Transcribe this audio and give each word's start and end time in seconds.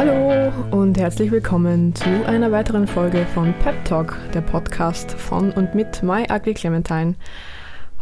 Hallo 0.00 0.50
und 0.70 0.96
herzlich 0.96 1.30
willkommen 1.30 1.94
zu 1.94 2.08
einer 2.26 2.50
weiteren 2.50 2.86
Folge 2.86 3.26
von 3.34 3.52
Pep 3.62 3.84
Talk, 3.84 4.16
der 4.32 4.40
Podcast 4.40 5.12
von 5.12 5.52
und 5.52 5.74
mit 5.74 6.02
My 6.02 6.24
Ugly 6.32 6.54
Clementine. 6.54 7.16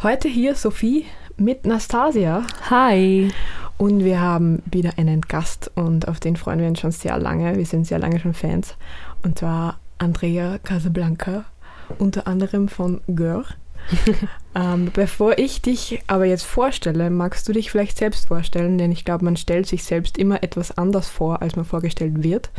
Heute 0.00 0.28
hier 0.28 0.54
Sophie 0.54 1.06
mit 1.36 1.66
Nastasia. 1.66 2.46
Hi. 2.70 3.32
Und 3.78 4.04
wir 4.04 4.20
haben 4.20 4.62
wieder 4.70 4.92
einen 4.96 5.22
Gast 5.22 5.72
und 5.74 6.06
auf 6.06 6.20
den 6.20 6.36
freuen 6.36 6.60
wir 6.60 6.68
uns 6.68 6.78
schon 6.78 6.92
sehr 6.92 7.18
lange. 7.18 7.56
Wir 7.56 7.66
sind 7.66 7.84
sehr 7.84 7.98
lange 7.98 8.20
schon 8.20 8.32
Fans. 8.32 8.76
Und 9.24 9.40
zwar 9.40 9.80
Andrea 9.98 10.58
Casablanca, 10.58 11.46
unter 11.98 12.28
anderem 12.28 12.68
von 12.68 13.00
Gör. 13.08 13.44
ähm, 14.54 14.90
bevor 14.92 15.38
ich 15.38 15.62
dich 15.62 16.00
aber 16.06 16.24
jetzt 16.24 16.44
vorstelle, 16.44 17.10
magst 17.10 17.48
du 17.48 17.52
dich 17.52 17.70
vielleicht 17.70 17.98
selbst 17.98 18.28
vorstellen, 18.28 18.78
denn 18.78 18.92
ich 18.92 19.04
glaube, 19.04 19.24
man 19.24 19.36
stellt 19.36 19.66
sich 19.66 19.84
selbst 19.84 20.18
immer 20.18 20.42
etwas 20.42 20.76
anders 20.76 21.08
vor, 21.08 21.42
als 21.42 21.56
man 21.56 21.64
vorgestellt 21.64 22.22
wird. 22.22 22.50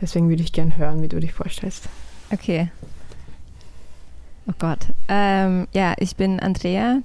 Deswegen 0.00 0.28
würde 0.28 0.42
ich 0.42 0.52
gerne 0.52 0.76
hören, 0.76 1.02
wie 1.02 1.08
du 1.08 1.20
dich 1.20 1.32
vorstellst. 1.32 1.84
Okay. 2.32 2.70
Oh 4.48 4.54
Gott. 4.58 4.78
Ähm, 5.08 5.66
ja, 5.72 5.94
ich 5.98 6.16
bin 6.16 6.40
Andrea. 6.40 7.00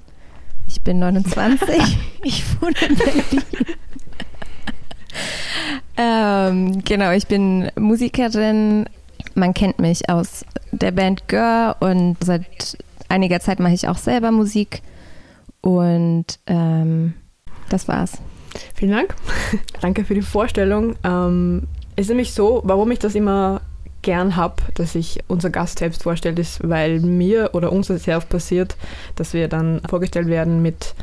Ich 0.68 0.80
bin 0.82 1.00
29. 1.00 1.98
ich 2.22 2.44
wohne 2.60 2.74
in 2.88 2.96
Berlin. 2.96 3.42
ähm, 5.96 6.84
genau, 6.84 7.10
ich 7.12 7.26
bin 7.26 7.70
Musikerin. 7.76 8.86
Man 9.34 9.54
kennt 9.54 9.78
mich 9.78 10.08
aus 10.08 10.44
der 10.70 10.92
Band 10.92 11.28
Gör 11.28 11.76
und 11.80 12.16
seit 12.20 12.76
einiger 13.12 13.40
Zeit 13.40 13.60
mache 13.60 13.74
ich 13.74 13.86
auch 13.86 13.98
selber 13.98 14.32
Musik. 14.32 14.82
Und 15.60 16.40
ähm, 16.46 17.14
das 17.68 17.86
war's. 17.86 18.18
Vielen 18.74 18.92
Dank. 18.92 19.14
Danke 19.80 20.04
für 20.04 20.14
die 20.14 20.22
Vorstellung. 20.22 20.96
Ähm, 21.04 21.68
ist 21.94 22.08
nämlich 22.08 22.34
so, 22.34 22.62
warum 22.64 22.90
ich 22.90 22.98
das 22.98 23.14
immer 23.14 23.60
gern 24.00 24.34
habe, 24.34 24.56
dass 24.74 24.94
sich 24.94 25.20
unser 25.28 25.50
Gast 25.50 25.78
selbst 25.78 26.02
vorstellt, 26.02 26.38
ist, 26.38 26.68
weil 26.68 27.00
mir 27.00 27.50
oder 27.52 27.70
uns 27.70 27.86
sehr 27.86 28.16
oft 28.16 28.28
passiert, 28.28 28.76
dass 29.14 29.32
wir 29.32 29.46
dann 29.46 29.80
vorgestellt 29.88 30.26
werden 30.26 30.60
mit 30.60 30.94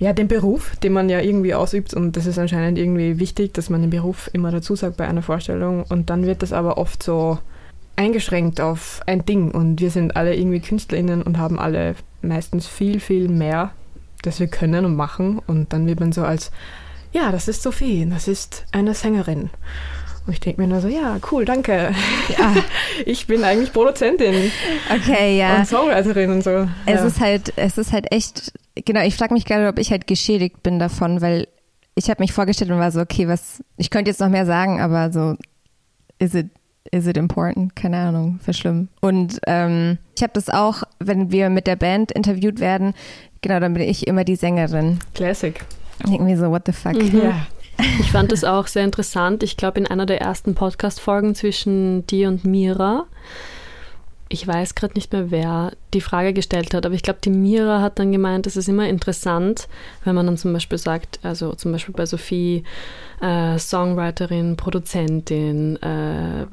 ja, 0.00 0.12
dem 0.12 0.26
Beruf, 0.26 0.74
den 0.76 0.94
man 0.94 1.08
ja 1.08 1.20
irgendwie 1.20 1.54
ausübt 1.54 1.94
und 1.94 2.16
das 2.16 2.26
ist 2.26 2.36
anscheinend 2.36 2.76
irgendwie 2.76 3.20
wichtig, 3.20 3.54
dass 3.54 3.70
man 3.70 3.82
den 3.82 3.90
Beruf 3.90 4.28
immer 4.32 4.50
dazu 4.50 4.74
sagt 4.74 4.96
bei 4.96 5.06
einer 5.06 5.22
Vorstellung 5.22 5.84
und 5.84 6.10
dann 6.10 6.26
wird 6.26 6.42
das 6.42 6.52
aber 6.52 6.76
oft 6.76 7.04
so 7.04 7.38
eingeschränkt 7.96 8.60
auf 8.60 9.00
ein 9.06 9.24
Ding 9.24 9.50
und 9.50 9.80
wir 9.80 9.90
sind 9.90 10.16
alle 10.16 10.34
irgendwie 10.34 10.60
KünstlerInnen 10.60 11.22
und 11.22 11.38
haben 11.38 11.58
alle 11.58 11.94
meistens 12.22 12.66
viel, 12.66 13.00
viel 13.00 13.28
mehr, 13.28 13.72
das 14.22 14.40
wir 14.40 14.46
können 14.46 14.84
und 14.84 14.96
machen 14.96 15.40
und 15.46 15.72
dann 15.72 15.86
wird 15.86 16.00
man 16.00 16.12
so 16.12 16.22
als, 16.24 16.50
ja, 17.12 17.30
das 17.30 17.48
ist 17.48 17.62
Sophie, 17.62 18.06
das 18.08 18.28
ist 18.28 18.64
eine 18.72 18.94
Sängerin. 18.94 19.50
Und 20.26 20.34
ich 20.34 20.40
denke 20.40 20.60
mir 20.60 20.68
nur 20.68 20.80
so, 20.80 20.86
ja, 20.86 21.18
cool, 21.30 21.44
danke. 21.44 21.94
Ja. 22.38 22.54
Ich 23.06 23.26
bin 23.26 23.42
eigentlich 23.42 23.72
Produzentin. 23.72 24.52
Okay, 24.94 25.38
ja. 25.38 25.56
Und 25.56 25.66
Songwriterin 25.66 26.30
und 26.30 26.44
so. 26.44 26.68
Es 26.86 27.00
ja. 27.00 27.06
ist 27.06 27.20
halt, 27.20 27.52
es 27.56 27.78
ist 27.78 27.90
halt 27.90 28.12
echt, 28.12 28.52
genau, 28.74 29.00
ich 29.02 29.16
frage 29.16 29.34
mich 29.34 29.46
gerade, 29.46 29.66
ob 29.66 29.78
ich 29.78 29.90
halt 29.90 30.06
geschädigt 30.06 30.62
bin 30.62 30.78
davon, 30.78 31.20
weil 31.20 31.48
ich 31.94 32.08
habe 32.08 32.22
mich 32.22 32.32
vorgestellt 32.32 32.70
und 32.70 32.78
war 32.78 32.92
so, 32.92 33.00
okay, 33.00 33.26
was, 33.26 33.64
ich 33.76 33.90
könnte 33.90 34.10
jetzt 34.10 34.20
noch 34.20 34.28
mehr 34.28 34.46
sagen, 34.46 34.80
aber 34.80 35.10
so, 35.12 35.36
is 36.18 36.34
it 36.34 36.48
is 36.90 37.06
it 37.06 37.16
important? 37.16 37.76
Keine 37.76 37.98
Ahnung, 37.98 38.40
für 38.42 38.52
schlimm. 38.52 38.88
Und 39.00 39.40
ähm, 39.46 39.98
ich 40.16 40.22
habe 40.22 40.32
das 40.34 40.48
auch, 40.48 40.82
wenn 40.98 41.30
wir 41.30 41.50
mit 41.50 41.66
der 41.66 41.76
Band 41.76 42.12
interviewt 42.12 42.60
werden, 42.60 42.94
genau, 43.40 43.60
dann 43.60 43.74
bin 43.74 43.82
ich 43.82 44.06
immer 44.06 44.24
die 44.24 44.36
Sängerin. 44.36 44.98
Classic. 45.14 45.64
Irgendwie 46.04 46.36
so, 46.36 46.50
what 46.50 46.62
the 46.66 46.72
fuck. 46.72 46.94
Mhm. 46.94 47.22
Ja. 47.22 47.46
Ich 48.00 48.12
fand 48.12 48.30
das 48.32 48.44
auch 48.44 48.66
sehr 48.66 48.84
interessant. 48.84 49.42
Ich 49.42 49.56
glaube, 49.56 49.80
in 49.80 49.86
einer 49.86 50.06
der 50.06 50.20
ersten 50.20 50.54
Podcast-Folgen 50.54 51.34
zwischen 51.34 52.06
dir 52.06 52.28
und 52.28 52.44
Mira 52.44 53.06
ich 54.32 54.46
weiß 54.46 54.74
gerade 54.74 54.94
nicht 54.94 55.12
mehr, 55.12 55.30
wer 55.30 55.72
die 55.92 56.00
Frage 56.00 56.32
gestellt 56.32 56.72
hat, 56.72 56.86
aber 56.86 56.94
ich 56.94 57.02
glaube, 57.02 57.18
die 57.22 57.30
Mira 57.30 57.82
hat 57.82 57.98
dann 57.98 58.12
gemeint, 58.12 58.46
es 58.46 58.56
ist 58.56 58.66
immer 58.66 58.88
interessant, 58.88 59.68
wenn 60.04 60.14
man 60.14 60.24
dann 60.24 60.38
zum 60.38 60.54
Beispiel 60.54 60.78
sagt, 60.78 61.20
also 61.22 61.54
zum 61.54 61.70
Beispiel 61.70 61.94
bei 61.94 62.06
Sophie, 62.06 62.64
äh, 63.20 63.58
Songwriterin, 63.58 64.56
Produzentin, 64.56 65.76
äh, 65.82 66.46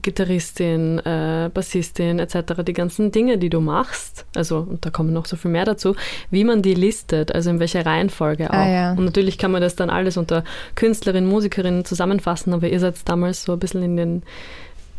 Gitarristin, 0.00 1.00
äh, 1.00 1.50
Bassistin 1.52 2.18
etc., 2.18 2.62
die 2.66 2.72
ganzen 2.72 3.12
Dinge, 3.12 3.36
die 3.36 3.50
du 3.50 3.60
machst, 3.60 4.24
also 4.34 4.66
und 4.68 4.86
da 4.86 4.88
kommen 4.90 5.12
noch 5.12 5.26
so 5.26 5.36
viel 5.36 5.50
mehr 5.50 5.66
dazu, 5.66 5.94
wie 6.30 6.44
man 6.44 6.62
die 6.62 6.74
listet, 6.74 7.34
also 7.34 7.50
in 7.50 7.60
welcher 7.60 7.84
Reihenfolge 7.84 8.50
ah, 8.50 8.54
auch. 8.54 8.66
Ah, 8.66 8.70
ja. 8.70 8.92
Und 8.92 9.04
natürlich 9.04 9.36
kann 9.36 9.52
man 9.52 9.60
das 9.60 9.76
dann 9.76 9.90
alles 9.90 10.16
unter 10.16 10.44
Künstlerin, 10.76 11.26
Musikerin 11.26 11.84
zusammenfassen, 11.84 12.54
aber 12.54 12.70
ihr 12.70 12.80
seid 12.80 13.06
damals 13.06 13.44
so 13.44 13.52
ein 13.52 13.58
bisschen 13.58 13.82
in 13.82 13.96
den 13.98 14.22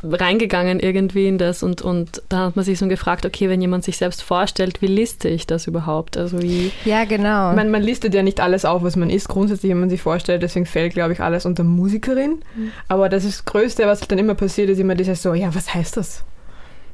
reingegangen 0.04 0.80
irgendwie 0.80 1.28
in 1.28 1.38
das 1.38 1.64
und, 1.64 1.82
und 1.82 2.22
da 2.30 2.48
hat 2.48 2.56
man 2.56 2.66
sich 2.66 2.78
so 2.78 2.88
gefragt, 2.88 3.26
okay, 3.26 3.50
wenn 3.50 3.62
jemand 3.62 3.84
sich 3.84 3.98
selbst 3.98 4.22
vorstellt, 4.22 4.82
wie 4.82 4.88
liste 4.88 5.30
ich 5.30 5.48
das 5.48 5.68
überhaupt? 5.68 6.18
Also 6.18 6.42
wie 6.42 6.72
ja, 6.86 7.06
genau. 7.06 7.54
Man, 7.54 7.72
man 7.72 7.82
listet 7.82 8.14
ja 8.14 8.22
nicht 8.22 8.42
alles 8.42 8.66
auf, 8.66 8.84
was 8.84 8.96
man 8.96 9.10
ist, 9.10 9.30
grundsätzlich, 9.30 9.72
wenn 9.72 9.80
man 9.80 9.90
sich 9.90 10.02
vorstellt, 10.02 10.44
deswegen 10.44 10.66
fällt, 10.66 10.94
glaube 10.94 11.14
ich, 11.14 11.22
alles 11.22 11.46
unter 11.46 11.64
Musikerin. 11.64 12.44
Mhm. 12.56 12.72
Aber 12.88 13.08
das, 13.10 13.24
ist 13.24 13.40
das 13.40 13.46
Größte, 13.46 13.86
was 13.88 14.02
dann 14.02 14.20
immer 14.20 14.36
passiert, 14.36 14.70
ist 14.70 14.80
immer 14.80 14.96
dieses 14.96 15.22
so, 15.22 15.34
ja, 15.34 15.54
was 15.56 15.74
heißt 15.74 15.98
das? 15.98 16.24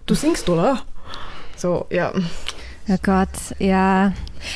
Du 0.05 0.13
singst, 0.13 0.49
oder? 0.49 0.81
So, 1.55 1.85
ja. 1.89 2.13
Oh 2.91 2.97
Gott, 3.03 3.29
ja. 3.59 4.13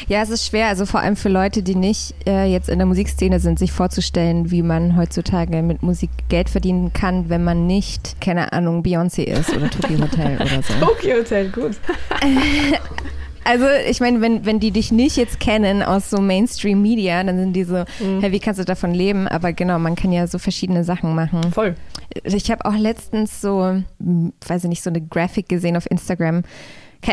Ja, 0.07 0.21
es 0.21 0.29
ist 0.29 0.47
schwer, 0.47 0.67
also 0.67 0.85
vor 0.85 1.01
allem 1.01 1.15
für 1.15 1.29
Leute, 1.29 1.61
die 1.61 1.75
nicht 1.75 2.15
äh, 2.25 2.45
jetzt 2.45 2.69
in 2.69 2.79
der 2.79 2.87
Musikszene 2.87 3.39
sind, 3.39 3.59
sich 3.59 3.71
vorzustellen, 3.71 4.49
wie 4.49 4.61
man 4.61 4.97
heutzutage 4.97 5.61
mit 5.61 5.83
Musik 5.83 6.09
Geld 6.29 6.49
verdienen 6.49 6.93
kann, 6.93 7.29
wenn 7.29 7.43
man 7.43 7.67
nicht, 7.67 8.19
keine 8.21 8.53
Ahnung, 8.53 8.81
Beyoncé 8.81 9.23
ist 9.23 9.55
oder 9.55 9.69
Tokyo 9.69 9.99
Hotel 9.99 10.35
oder 10.37 10.63
so. 10.63 10.73
Tokyo 10.79 11.17
Hotel, 11.17 11.49
gut. 11.49 11.77
Also 13.45 13.65
ich 13.89 13.99
meine, 13.99 14.21
wenn, 14.21 14.45
wenn 14.45 14.59
die 14.59 14.71
dich 14.71 14.91
nicht 14.91 15.17
jetzt 15.17 15.39
kennen 15.39 15.83
aus 15.83 16.09
so 16.09 16.21
Mainstream 16.21 16.81
Media, 16.81 17.21
dann 17.23 17.37
sind 17.37 17.53
die 17.53 17.65
so, 17.65 17.83
mhm. 17.99 18.21
hey, 18.21 18.31
wie 18.31 18.39
kannst 18.39 18.59
du 18.59 18.63
davon 18.63 18.93
leben? 18.93 19.27
Aber 19.27 19.51
genau, 19.51 19.79
man 19.79 19.95
kann 19.95 20.13
ja 20.13 20.27
so 20.27 20.39
verschiedene 20.39 20.83
Sachen 20.83 21.13
machen. 21.13 21.51
Voll. 21.51 21.75
Ich 22.23 22.49
habe 22.51 22.65
auch 22.65 22.75
letztens 22.75 23.41
so, 23.41 23.81
hm, 23.99 24.33
weiß 24.47 24.63
ich 24.63 24.69
nicht, 24.69 24.83
so 24.83 24.89
eine 24.89 25.01
Graphic 25.01 25.49
gesehen 25.49 25.75
auf 25.75 25.89
Instagram, 25.91 26.43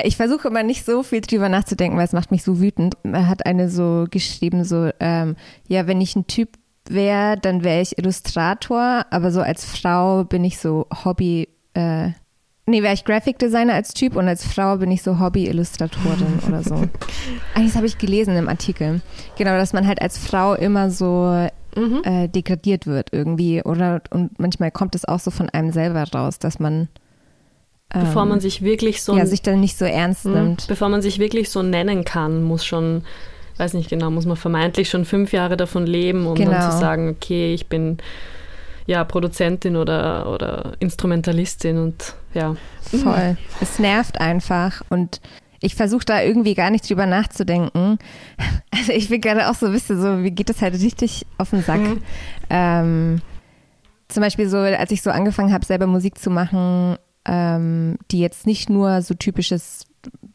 ich 0.05 0.17
versuche 0.17 0.49
immer 0.49 0.63
nicht 0.63 0.85
so 0.85 1.03
viel 1.03 1.21
drüber 1.21 1.49
nachzudenken, 1.49 1.99
weil 1.99 2.05
es 2.05 2.13
macht 2.13 2.31
mich 2.31 2.43
so 2.43 2.61
wütend. 2.61 2.97
Er 3.03 3.29
hat 3.29 3.47
eine 3.47 3.69
so 3.69 4.07
geschrieben, 4.11 4.65
so, 4.65 4.91
ähm, 5.01 5.37
ja, 5.69 5.87
wenn 5.87 6.01
ich 6.01 6.17
ein 6.17 6.27
Typ 6.27 6.51
wäre, 6.89 7.37
dann 7.37 7.65
wäre 7.65 7.81
ich 7.81 7.99
Illustrator, 7.99 9.07
aber 9.11 9.31
so 9.31 9.41
als 9.41 9.65
Frau 9.65 10.25
bin 10.25 10.45
ich 10.45 10.59
so 10.59 10.87
Hobby, 11.05 11.49
äh, 11.75 12.11
nee, 12.67 12.83
wäre 12.83 12.95
ich 12.95 13.05
Graphic 13.05 13.39
Designer 13.39 13.75
als 13.75 13.95
Typ 13.95 14.17
und 14.17 14.29
als 14.29 14.45
Frau 14.47 14.77
bin 14.77 14.91
ich 14.91 15.03
so 15.03 15.19
Hobby-Illustratorin 15.19 16.41
oder 16.49 16.63
so. 16.63 16.89
Eigentlich 17.55 17.75
habe 17.75 17.87
ich 17.87 17.99
gelesen 17.99 18.37
im 18.37 18.49
Artikel. 18.49 19.01
Genau, 19.37 19.53
dass 19.53 19.73
man 19.73 19.87
halt 19.87 20.01
als 20.01 20.19
Frau 20.19 20.55
immer 20.55 20.91
so 20.91 21.49
mhm. 21.77 22.03
äh, 22.05 22.29
degradiert 22.29 22.87
wird 22.87 23.13
irgendwie 23.13 23.63
oder 23.63 24.03
und 24.11 24.39
manchmal 24.39 24.71
kommt 24.71 24.95
es 24.95 25.05
auch 25.05 25.21
so 25.21 25.31
von 25.31 25.49
einem 25.51 25.73
selber 25.73 26.05
raus, 26.13 26.39
dass 26.39 26.59
man 26.59 26.89
Bevor 27.93 28.25
man 28.25 28.39
ähm, 28.39 28.41
sich 28.41 28.63
wirklich 28.63 29.03
so. 29.03 29.17
Ja, 29.17 29.27
sich 29.27 29.43
dann 29.43 29.61
nicht 29.61 29.77
so 29.77 29.85
ernst 29.85 30.25
mh, 30.25 30.41
nimmt. 30.41 30.67
Bevor 30.69 30.89
man 30.89 31.03
sich 31.03 31.19
wirklich 31.19 31.51
so 31.51 31.63
nennen 31.63 32.05
kann, 32.05 32.43
muss 32.43 32.65
schon, 32.65 33.03
weiß 33.57 33.75
nicht 33.75 33.91
genau, 33.91 34.11
muss 34.11 34.27
man 34.27 34.37
vermeintlich 34.37 34.89
schon 34.89 35.05
fünf 35.05 35.33
Jahre 35.33 35.57
davon 35.57 35.87
leben, 35.87 36.27
um 36.27 36.37
genau. 36.37 36.53
dann 36.53 36.71
zu 36.71 36.79
sagen, 36.79 37.09
okay, 37.09 37.53
ich 37.53 37.67
bin 37.67 37.99
ja 38.87 39.03
Produzentin 39.05 39.77
oder, 39.77 40.31
oder 40.33 40.73
Instrumentalistin 40.79 41.79
und 41.79 42.15
ja. 42.33 42.57
Voll. 42.83 43.37
Es 43.61 43.79
nervt 43.79 44.21
einfach 44.21 44.83
und 44.89 45.21
ich 45.61 45.75
versuche 45.75 46.05
da 46.05 46.23
irgendwie 46.23 46.55
gar 46.55 46.71
nicht 46.71 46.89
drüber 46.89 47.07
nachzudenken. 47.07 47.99
Also 48.73 48.93
ich 48.93 49.11
bin 49.11 49.21
gerade 49.21 49.51
auch 49.51 49.55
so 49.55 49.67
ein 49.67 49.73
bisschen 49.73 50.01
so, 50.01 50.23
wie 50.23 50.31
geht 50.31 50.49
das 50.49 50.63
halt 50.63 50.73
richtig 50.73 51.27
auf 51.37 51.51
den 51.51 51.63
Sack. 51.63 51.81
Mhm. 51.81 52.03
Ähm, 52.49 53.21
zum 54.09 54.23
Beispiel 54.23 54.49
so, 54.49 54.57
als 54.57 54.91
ich 54.91 55.03
so 55.03 55.11
angefangen 55.11 55.53
habe, 55.53 55.67
selber 55.67 55.87
Musik 55.87 56.19
zu 56.19 56.31
machen, 56.31 56.97
ähm, 57.25 57.99
die 58.11 58.21
jetzt 58.21 58.47
nicht 58.47 58.71
nur 58.71 59.03
so 59.03 59.15
typisches 59.15 59.87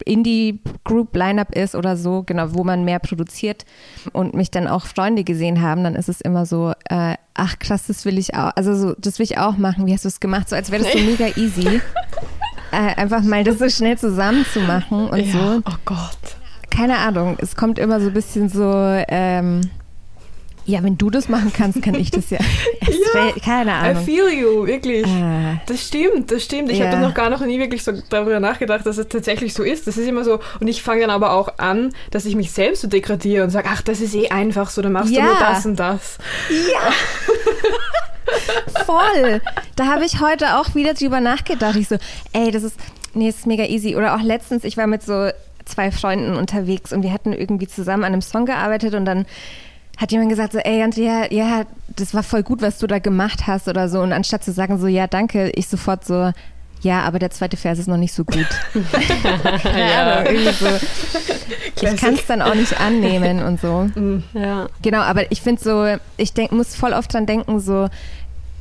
Indie-Group-Lineup 0.04 1.54
ist 1.54 1.74
oder 1.74 1.96
so, 1.96 2.22
genau, 2.22 2.54
wo 2.54 2.62
man 2.62 2.84
mehr 2.84 2.98
produziert 2.98 3.64
und 4.12 4.34
mich 4.34 4.50
dann 4.50 4.68
auch 4.68 4.86
Freunde 4.86 5.24
gesehen 5.24 5.62
haben, 5.62 5.82
dann 5.82 5.94
ist 5.94 6.08
es 6.08 6.20
immer 6.20 6.46
so, 6.46 6.72
äh, 6.88 7.16
ach 7.34 7.58
krass, 7.58 7.86
das 7.88 8.04
will 8.04 8.18
ich 8.18 8.34
auch, 8.34 8.52
also 8.54 8.74
so, 8.74 8.94
das 8.98 9.18
will 9.18 9.24
ich 9.24 9.38
auch 9.38 9.56
machen. 9.56 9.86
Wie 9.86 9.92
hast 9.92 10.04
du 10.04 10.08
es 10.08 10.20
gemacht? 10.20 10.48
So 10.48 10.56
als 10.56 10.70
wäre 10.70 10.84
das 10.84 10.92
so 10.92 10.98
mega 10.98 11.26
easy. 11.36 11.80
äh, 12.72 12.94
einfach 12.96 13.22
mal 13.22 13.42
das 13.42 13.58
so 13.58 13.68
schnell 13.68 13.98
zusammen 13.98 14.44
zu 14.52 14.60
machen 14.60 15.08
und 15.08 15.18
ja, 15.18 15.32
so. 15.32 15.62
Oh 15.64 15.76
Gott. 15.84 16.36
Keine 16.70 16.98
Ahnung, 16.98 17.36
es 17.40 17.56
kommt 17.56 17.78
immer 17.78 18.00
so 18.00 18.08
ein 18.08 18.14
bisschen 18.14 18.48
so, 18.48 18.70
ähm, 19.08 19.62
ja, 20.66 20.82
wenn 20.82 20.98
du 20.98 21.10
das 21.10 21.28
machen 21.28 21.52
kannst, 21.52 21.80
kann 21.82 21.94
ich 21.94 22.10
das 22.10 22.30
ja. 22.30 22.38
ja 23.14 23.32
keine 23.42 23.72
Ahnung. 23.72 24.02
I 24.02 24.04
feel 24.04 24.28
you, 24.28 24.66
wirklich. 24.66 25.06
Ah. 25.06 25.60
Das 25.66 25.86
stimmt, 25.86 26.30
das 26.30 26.44
stimmt. 26.44 26.70
Ich 26.70 26.78
ja. 26.78 26.88
habe 26.88 26.98
noch 26.98 27.14
gar 27.14 27.30
noch 27.30 27.40
nie 27.44 27.58
wirklich 27.58 27.84
so 27.84 27.92
darüber 28.10 28.40
nachgedacht, 28.40 28.84
dass 28.84 28.98
es 28.98 29.08
tatsächlich 29.08 29.54
so 29.54 29.62
ist. 29.62 29.86
Das 29.86 29.96
ist 29.96 30.08
immer 30.08 30.24
so. 30.24 30.40
Und 30.60 30.66
ich 30.66 30.82
fange 30.82 31.02
dann 31.02 31.10
aber 31.10 31.32
auch 31.32 31.58
an, 31.58 31.92
dass 32.10 32.24
ich 32.24 32.34
mich 32.34 32.50
selbst 32.50 32.82
so 32.82 32.88
degradiere 32.88 33.44
und 33.44 33.50
sage, 33.50 33.68
ach, 33.70 33.80
das 33.82 34.00
ist 34.00 34.14
eh 34.14 34.28
einfach 34.28 34.70
so, 34.70 34.82
dann 34.82 34.92
machst 34.92 35.12
ja. 35.12 35.22
du 35.22 35.26
nur 35.28 35.38
das 35.38 35.66
und 35.66 35.76
das. 35.76 36.18
Ja. 36.50 36.92
voll. 38.84 39.40
Da 39.76 39.86
habe 39.86 40.04
ich 40.04 40.20
heute 40.20 40.56
auch 40.56 40.74
wieder 40.74 40.94
drüber 40.94 41.20
nachgedacht. 41.20 41.76
Ich 41.76 41.88
so, 41.88 41.96
ey, 42.32 42.50
das 42.50 42.64
ist, 42.64 42.76
nee, 43.14 43.28
das 43.28 43.36
ist 43.36 43.46
mega 43.46 43.64
easy. 43.64 43.96
Oder 43.96 44.16
auch 44.16 44.22
letztens, 44.22 44.64
ich 44.64 44.76
war 44.76 44.86
mit 44.86 45.02
so 45.02 45.30
zwei 45.64 45.90
Freunden 45.90 46.36
unterwegs 46.36 46.92
und 46.92 47.02
wir 47.02 47.12
hatten 47.12 47.32
irgendwie 47.32 47.66
zusammen 47.66 48.04
an 48.04 48.12
einem 48.12 48.22
Song 48.22 48.46
gearbeitet 48.46 48.94
und 48.94 49.04
dann 49.04 49.26
hat 49.96 50.12
jemand 50.12 50.30
gesagt 50.30 50.52
so, 50.52 50.58
ey 50.58 50.82
Andrea, 50.82 51.32
ja, 51.32 51.64
das 51.88 52.12
war 52.12 52.22
voll 52.22 52.42
gut, 52.42 52.60
was 52.60 52.78
du 52.78 52.86
da 52.86 52.98
gemacht 52.98 53.46
hast 53.46 53.68
oder 53.68 53.88
so. 53.88 54.00
Und 54.00 54.12
anstatt 54.12 54.44
zu 54.44 54.52
sagen 54.52 54.78
so, 54.78 54.86
ja, 54.86 55.06
danke, 55.06 55.50
ich 55.50 55.68
sofort 55.68 56.04
so, 56.04 56.32
ja, 56.82 57.00
aber 57.02 57.18
der 57.18 57.30
zweite 57.30 57.56
Vers 57.56 57.78
ist 57.78 57.88
noch 57.88 57.96
nicht 57.96 58.12
so 58.12 58.24
gut. 58.24 58.46
ja, 59.64 60.24
irgendwie 60.24 60.52
so. 60.52 60.66
Ich 61.74 61.96
kann 61.96 62.14
es 62.14 62.26
dann 62.26 62.42
auch 62.42 62.54
nicht 62.54 62.78
annehmen 62.78 63.42
und 63.42 63.60
so. 63.60 63.88
Mhm. 63.94 64.22
Ja. 64.34 64.68
Genau, 64.82 65.00
aber 65.00 65.32
ich 65.32 65.40
finde 65.40 65.62
so, 65.62 65.96
ich 66.16 66.34
denk, 66.34 66.52
muss 66.52 66.76
voll 66.76 66.92
oft 66.92 67.12
dran 67.12 67.26
denken, 67.26 67.60
so, 67.60 67.88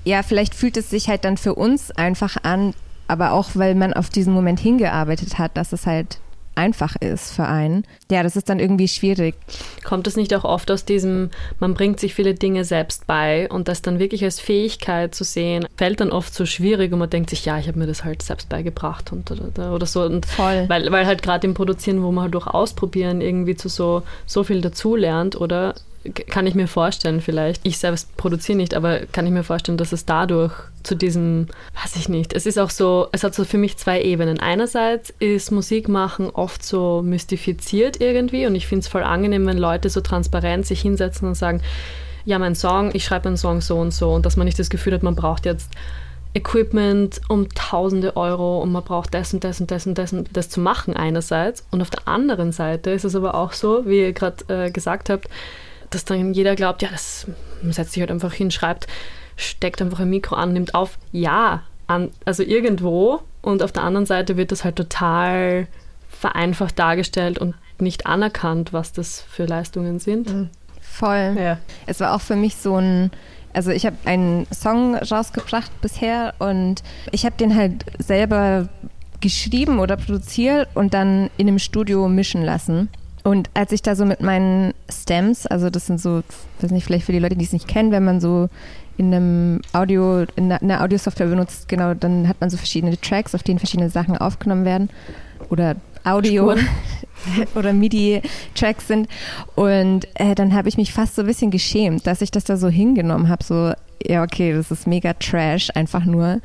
ja, 0.06 0.24
vielleicht 0.24 0.56
fühlt 0.56 0.78
es 0.78 0.90
sich 0.90 1.10
halt 1.10 1.26
dann 1.26 1.38
für 1.38 1.56
uns 1.56 1.92
einfach 1.92 2.38
an, 2.44 2.74
aber 3.08 3.34
auch, 3.34 3.50
weil 3.56 3.76
man 3.76 3.94
auf 3.94 4.10
diesen 4.10 4.34
Moment 4.34 4.60
hingearbeitet 4.60 5.38
hat, 5.38 5.58
dass 5.58 5.74
es 5.74 5.86
halt 5.86 6.20
einfach 6.56 6.96
ist 6.96 7.34
für 7.34 7.46
einen. 7.46 7.86
Ja, 8.10 8.24
das 8.24 8.36
ist 8.36 8.50
dann 8.50 8.60
irgendwie 8.60 8.88
schwierig. 8.88 9.36
Kommt 9.84 10.08
es 10.08 10.16
nicht 10.16 10.34
auch 10.34 10.44
oft 10.44 10.72
aus 10.72 10.86
diesem, 10.86 11.30
man 11.60 11.74
bringt 11.74 12.00
sich 12.00 12.14
viele 12.14 12.34
Dinge 12.34 12.64
selbst 12.64 13.08
bei 13.08 13.50
und 13.50 13.68
das 13.68 13.82
dann 13.82 14.00
wirklich 14.00 14.24
als 14.24 14.40
Fähigkeit 14.40 15.14
zu 15.14 15.24
sehen, 15.24 15.68
fällt 15.78 16.00
dann 16.00 16.12
oft 16.12 16.34
so 16.34 16.46
schwierig 16.46 16.92
und 16.94 17.00
man 17.00 17.10
denkt 17.10 17.30
sich, 17.30 17.46
ja, 17.46 17.58
ich 17.60 17.68
habe 17.68 17.80
mir 17.80 17.88
das 17.88 18.04
halt 18.04 18.22
selbst 18.22 18.50
beigebracht 18.50 19.12
und 19.12 19.32
oder, 19.32 19.74
oder 19.74 19.86
so. 19.86 20.04
Und 20.04 20.26
Voll. 20.26 20.66
Weil, 20.68 20.92
weil 20.92 21.06
halt 21.06 21.22
gerade 21.22 21.46
im 21.48 21.54
Produzieren, 21.54 22.04
wo 22.04 22.12
man 22.12 22.24
halt 22.24 22.34
durch 22.34 22.48
Ausprobieren 22.48 23.22
irgendwie 23.22 23.56
zu 23.56 23.70
so, 23.70 24.04
so 24.26 24.44
viel 24.44 24.62
dazulernt 24.62 25.40
oder 25.40 25.76
kann 26.28 26.48
ich 26.48 26.56
mir 26.56 26.68
vorstellen, 26.68 27.22
vielleicht, 27.22 27.62
ich 27.66 27.78
selbst 27.78 28.16
produziere 28.18 28.58
nicht, 28.58 28.74
aber 28.74 29.00
kann 29.12 29.26
ich 29.26 29.32
mir 29.32 29.44
vorstellen, 29.44 29.78
dass 29.78 29.92
es 29.92 30.06
dadurch 30.06 30.54
zu 30.84 30.96
diesem, 30.96 31.48
weiß 31.82 31.96
ich 31.96 32.10
nicht, 32.10 32.34
es 32.34 32.46
ist 32.46 32.60
auch 32.60 32.70
so, 32.70 33.08
es 33.12 33.24
hat 33.24 33.34
so 33.34 33.44
für 33.46 33.58
mich 33.58 33.78
zwei 33.78 34.02
Ebenen. 34.02 34.40
Einerseits 34.40 35.14
ist 35.20 35.52
Musik 35.52 35.88
machen 35.88 36.30
oft 36.30 36.64
so 36.64 37.02
mystifiziert 37.04 38.02
irgendwie 38.02 38.46
und 38.46 38.56
ich 38.56 38.68
finde 38.68 38.82
es 38.82 38.88
voll 38.88 39.04
angenehm, 39.04 39.48
wenn 39.48 39.58
Leute 39.58 39.90
so 39.90 40.02
transparent 40.02 40.66
sich 40.66 40.82
hinsetzen 40.82 41.28
und 41.28 41.36
sagen, 41.36 41.62
ja, 42.26 42.40
mein 42.40 42.56
Song, 42.56 42.92
ich 42.94 43.06
schreibe 43.06 43.28
einen 43.28 43.38
Song 43.38 43.62
so 43.62 43.78
und 43.78 43.92
so 43.92 44.12
und 44.12 44.26
dass 44.26 44.38
man 44.38 44.46
nicht 44.46 44.60
das 44.60 44.70
Gefühl 44.70 44.94
hat, 44.94 45.04
man 45.04 45.16
braucht 45.16 45.46
jetzt 45.46 45.70
Equipment 46.36 47.22
um 47.30 47.48
tausende 47.50 48.18
Euro 48.18 48.62
und 48.62 48.72
man 48.72 48.84
braucht 48.84 49.14
das 49.14 49.34
und 49.34 49.44
das 49.44 49.62
und 49.62 49.72
das 49.72 49.88
und 49.88 49.98
das 49.98 50.12
und 50.12 50.30
das 50.34 50.50
zu 50.50 50.60
machen 50.60 50.96
einerseits. 50.96 51.66
Und 51.72 51.82
auf 51.82 51.90
der 51.90 52.08
anderen 52.08 52.52
Seite 52.52 52.92
ist 52.92 53.06
es 53.06 53.16
aber 53.16 53.36
auch 53.36 53.54
so, 53.54 53.86
wie 53.86 54.02
ihr 54.02 54.14
gerade 54.14 54.66
äh, 54.66 54.70
gesagt 54.70 55.10
habt, 55.10 55.30
dass 55.96 56.06
dann 56.06 56.34
jeder 56.34 56.56
glaubt, 56.56 56.82
ja, 56.82 56.90
das 56.92 57.28
setzt 57.64 57.94
sich 57.94 58.02
halt 58.02 58.12
einfach 58.12 58.34
hin, 58.34 58.52
schreibt, 58.52 58.88
steckt 59.38 59.82
einfach 59.82 60.00
ein 60.00 60.10
Mikro 60.10 60.36
an, 60.36 60.54
nimmt 60.54 60.76
auf. 60.76 60.98
Ja, 61.12 61.64
an, 61.88 62.12
also 62.26 62.44
irgendwo. 62.44 63.22
Und 63.42 63.64
auf 63.64 63.72
der 63.72 63.84
anderen 63.84 64.06
Seite 64.06 64.38
wird 64.38 64.52
das 64.52 64.64
halt 64.64 64.76
total 64.76 65.68
vereinfacht 66.10 66.78
dargestellt 66.80 67.40
und 67.40 67.56
nicht 67.80 68.06
anerkannt, 68.06 68.74
was 68.74 68.92
das 68.92 69.22
für 69.22 69.46
Leistungen 69.46 70.00
sind. 70.00 70.34
Mhm. 70.34 70.50
Voll. 70.82 71.36
Ja. 71.38 71.58
Es 71.88 72.00
war 72.00 72.14
auch 72.14 72.22
für 72.22 72.36
mich 72.36 72.56
so 72.56 72.78
ein, 72.78 73.12
also 73.54 73.72
ich 73.72 73.86
habe 73.86 73.98
einen 74.06 74.48
Song 74.54 74.96
rausgebracht 74.96 75.72
bisher 75.82 76.34
und 76.40 76.84
ich 77.12 77.26
habe 77.26 77.36
den 77.38 77.56
halt 77.56 77.86
selber 78.00 78.70
geschrieben 79.20 79.80
oder 79.80 79.98
produziert 79.98 80.70
und 80.74 80.94
dann 80.94 81.30
in 81.38 81.48
einem 81.48 81.60
Studio 81.60 82.08
mischen 82.08 82.44
lassen. 82.44 82.90
Und 83.26 83.50
als 83.56 83.72
ich 83.72 83.82
da 83.82 83.96
so 83.96 84.06
mit 84.06 84.22
meinen 84.22 84.76
Stems, 84.88 85.48
also 85.48 85.72
das 85.72 85.88
sind 85.88 86.00
so, 86.00 86.22
weiß 86.62 86.70
nicht, 86.70 86.86
vielleicht 86.86 87.06
für 87.06 87.12
die 87.12 87.18
Leute, 87.18 87.36
die 87.36 87.44
es 87.44 87.54
nicht 87.54 87.68
kennen, 87.68 87.92
wenn 87.92 88.06
man 88.06 88.22
so 88.22 88.50
in 88.98 89.12
einem 89.12 89.62
Audio, 89.74 90.26
in 90.36 90.52
einer 90.52 90.84
Audiosoftware 90.84 91.26
benutzt, 91.26 91.68
genau, 91.68 91.96
dann 91.96 92.28
hat 92.28 92.40
man 92.40 92.52
so 92.52 92.58
verschiedene 92.58 93.02
Tracks, 93.02 93.34
auf 93.34 93.42
denen 93.42 93.58
verschiedene 93.58 93.90
Sachen 93.90 94.16
aufgenommen 94.16 94.64
werden 94.64 94.92
oder 95.50 95.76
Audio 96.04 96.54
oder 97.56 97.74
MIDI-Tracks 97.74 98.88
sind. 98.88 99.10
Und 99.56 100.08
äh, 100.14 100.36
dann 100.36 100.54
habe 100.54 100.70
ich 100.70 100.78
mich 100.78 100.94
fast 100.94 101.16
so 101.16 101.24
ein 101.24 101.28
bisschen 101.28 101.50
geschämt, 101.50 102.06
dass 102.06 102.22
ich 102.22 102.30
das 102.30 102.44
da 102.44 102.58
so 102.58 102.70
hingenommen 102.70 103.28
habe, 103.28 103.44
so, 103.44 103.74
ja, 104.06 104.22
okay, 104.22 104.54
das 104.54 104.70
ist 104.70 104.86
mega 104.86 105.14
Trash, 105.14 105.72
einfach 105.74 106.06
nur, 106.06 106.42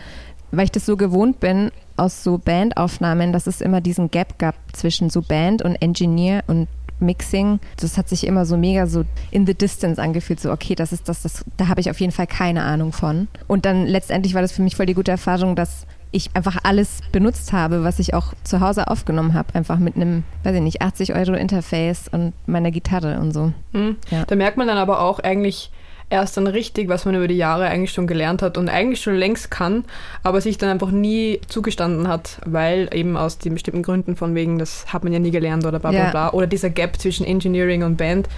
weil 0.50 0.64
ich 0.64 0.72
das 0.72 0.86
so 0.86 0.96
gewohnt 0.96 1.40
bin, 1.40 1.72
aus 2.00 2.24
so 2.24 2.38
Bandaufnahmen, 2.38 3.32
dass 3.32 3.46
es 3.46 3.60
immer 3.60 3.80
diesen 3.80 4.10
Gap 4.10 4.38
gab 4.38 4.54
zwischen 4.72 5.10
so 5.10 5.22
Band 5.22 5.62
und 5.62 5.76
Engineer 5.76 6.42
und 6.46 6.66
Mixing. 6.98 7.60
Das 7.78 7.96
hat 7.96 8.08
sich 8.08 8.26
immer 8.26 8.44
so 8.44 8.56
mega 8.56 8.86
so 8.86 9.04
in 9.30 9.46
the 9.46 9.54
distance 9.54 10.00
angefühlt, 10.00 10.40
so 10.40 10.50
okay, 10.50 10.74
das 10.74 10.92
ist 10.92 11.08
das, 11.08 11.22
das 11.22 11.44
da 11.56 11.68
habe 11.68 11.80
ich 11.80 11.90
auf 11.90 12.00
jeden 12.00 12.12
Fall 12.12 12.26
keine 12.26 12.62
Ahnung 12.62 12.92
von. 12.92 13.28
Und 13.46 13.64
dann 13.64 13.86
letztendlich 13.86 14.34
war 14.34 14.42
das 14.42 14.52
für 14.52 14.62
mich 14.62 14.76
voll 14.76 14.86
die 14.86 14.94
gute 14.94 15.10
Erfahrung, 15.10 15.56
dass 15.56 15.86
ich 16.12 16.30
einfach 16.34 16.58
alles 16.64 17.00
benutzt 17.12 17.52
habe, 17.52 17.84
was 17.84 17.98
ich 17.98 18.14
auch 18.14 18.34
zu 18.42 18.60
Hause 18.60 18.88
aufgenommen 18.88 19.34
habe, 19.34 19.54
einfach 19.54 19.78
mit 19.78 19.96
einem, 19.96 20.24
weiß 20.42 20.56
ich 20.56 20.62
nicht, 20.62 20.82
80 20.82 21.14
Euro 21.14 21.34
Interface 21.34 22.08
und 22.10 22.32
meiner 22.46 22.70
Gitarre 22.70 23.20
und 23.20 23.32
so. 23.32 23.52
Mhm. 23.72 23.96
Ja. 24.10 24.24
Da 24.24 24.34
merkt 24.34 24.56
man 24.56 24.66
dann 24.66 24.78
aber 24.78 25.00
auch 25.00 25.20
eigentlich, 25.20 25.70
erst 26.10 26.36
dann 26.36 26.46
richtig, 26.46 26.88
was 26.88 27.04
man 27.04 27.14
über 27.14 27.28
die 27.28 27.36
Jahre 27.36 27.66
eigentlich 27.66 27.92
schon 27.92 28.06
gelernt 28.06 28.42
hat 28.42 28.58
und 28.58 28.68
eigentlich 28.68 29.00
schon 29.00 29.14
längst 29.14 29.50
kann, 29.50 29.84
aber 30.22 30.40
sich 30.40 30.58
dann 30.58 30.68
einfach 30.68 30.90
nie 30.90 31.40
zugestanden 31.48 32.08
hat, 32.08 32.38
weil 32.44 32.88
eben 32.92 33.16
aus 33.16 33.38
den 33.38 33.54
bestimmten 33.54 33.82
Gründen 33.82 34.16
von 34.16 34.34
wegen, 34.34 34.58
das 34.58 34.92
hat 34.92 35.04
man 35.04 35.12
ja 35.12 35.20
nie 35.20 35.30
gelernt 35.30 35.64
oder 35.64 35.78
bla 35.78 35.90
bla 35.90 35.98
ja. 35.98 36.10
bla, 36.10 36.32
oder 36.32 36.46
dieser 36.46 36.70
Gap 36.70 37.00
zwischen 37.00 37.24
Engineering 37.24 37.84
und 37.84 37.96
Band. 37.96 38.28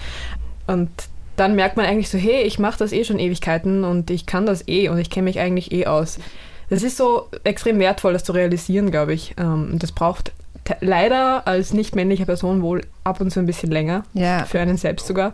Und 0.67 0.91
dann 1.37 1.57
merkt 1.57 1.77
man 1.77 1.87
eigentlich 1.87 2.11
so, 2.11 2.19
hey, 2.19 2.43
ich 2.43 2.59
mache 2.59 2.79
das 2.79 2.93
eh 2.93 3.05
schon 3.05 3.19
Ewigkeiten 3.19 3.85
und 3.85 4.11
ich 4.11 4.27
kann 4.27 4.47
das 4.47 4.69
eh 4.69 4.89
und 4.89 4.99
ich 4.99 5.11
kenne 5.11 5.25
mich 5.25 5.41
eigentlich 5.41 5.73
eh 5.73 5.87
aus. 5.87 6.19
Das 6.69 6.83
ist 6.83 6.97
so 6.97 7.29
extrem 7.45 7.79
wertvoll, 7.79 8.13
das 8.13 8.25
zu 8.25 8.33
realisieren, 8.33 8.91
glaube 8.91 9.15
ich. 9.15 9.35
Ähm, 9.39 9.71
und 9.73 9.83
das 9.83 9.93
braucht 9.93 10.33
leider 10.81 11.47
als 11.47 11.73
nicht 11.73 11.97
männliche 11.97 12.27
Person 12.27 12.63
wohl 12.63 12.83
ab 13.05 13.21
und 13.21 13.31
zu 13.31 13.41
ein 13.41 13.47
bisschen 13.47 13.71
länger. 13.71 14.05
Ja. 14.15 14.45
Für 14.45 14.61
einen 14.61 14.77
selbst 14.77 15.07
sogar. 15.07 15.33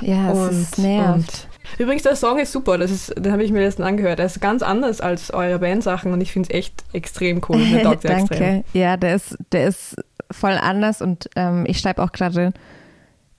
Ja, 0.00 0.32
es 0.32 0.38
und, 0.38 0.62
ist 0.62 0.78
nervt. 0.78 1.48
Übrigens, 1.78 2.02
der 2.02 2.16
Song 2.16 2.38
ist 2.38 2.52
super, 2.52 2.78
das 2.78 2.90
ist, 2.90 3.14
den 3.16 3.32
habe 3.32 3.44
ich 3.44 3.52
mir 3.52 3.60
letztens 3.60 3.86
angehört. 3.86 4.18
Er 4.18 4.26
ist 4.26 4.40
ganz 4.40 4.62
anders 4.62 5.00
als 5.00 5.32
eure 5.32 5.58
Bandsachen 5.58 6.12
und 6.12 6.20
ich 6.20 6.32
finde 6.32 6.48
es 6.50 6.54
echt 6.54 6.84
extrem 6.92 7.40
cool. 7.48 7.60
Danke. 7.82 8.08
Extrem. 8.08 8.64
Ja, 8.72 8.96
der 8.96 9.16
ist, 9.16 9.36
der 9.52 9.66
ist 9.66 9.96
voll 10.30 10.58
anders 10.60 11.02
und 11.02 11.28
ähm, 11.36 11.64
ich 11.66 11.78
schreibe 11.78 12.02
auch 12.02 12.12
gerade 12.12 12.52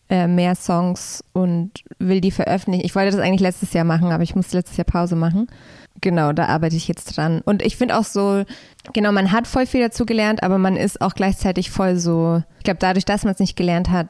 äh, 0.09 0.27
mehr 0.27 0.55
Songs 0.55 1.23
und 1.33 1.71
will 1.99 2.21
die 2.21 2.31
veröffentlichen. 2.31 2.85
Ich 2.85 2.95
wollte 2.95 3.11
das 3.11 3.19
eigentlich 3.19 3.41
letztes 3.41 3.73
Jahr 3.73 3.85
machen, 3.85 4.11
aber 4.11 4.23
ich 4.23 4.35
musste 4.35 4.57
letztes 4.57 4.77
Jahr 4.77 4.85
Pause 4.85 5.15
machen. 5.15 5.47
Genau, 5.99 6.31
da 6.31 6.45
arbeite 6.45 6.75
ich 6.75 6.87
jetzt 6.87 7.17
dran. 7.17 7.41
Und 7.43 7.63
ich 7.63 7.75
finde 7.75 7.97
auch 7.97 8.03
so, 8.03 8.43
genau, 8.93 9.11
man 9.11 9.31
hat 9.31 9.47
voll 9.47 9.65
viel 9.65 9.81
dazu 9.81 10.05
gelernt, 10.05 10.43
aber 10.43 10.59
man 10.59 10.77
ist 10.77 11.01
auch 11.01 11.15
gleichzeitig 11.15 11.71
voll 11.71 11.97
so, 11.97 12.43
ich 12.59 12.63
glaube, 12.63 12.77
dadurch, 12.79 13.05
dass 13.05 13.23
man 13.23 13.33
es 13.33 13.39
nicht 13.39 13.55
gelernt 13.55 13.89
hat, 13.89 14.07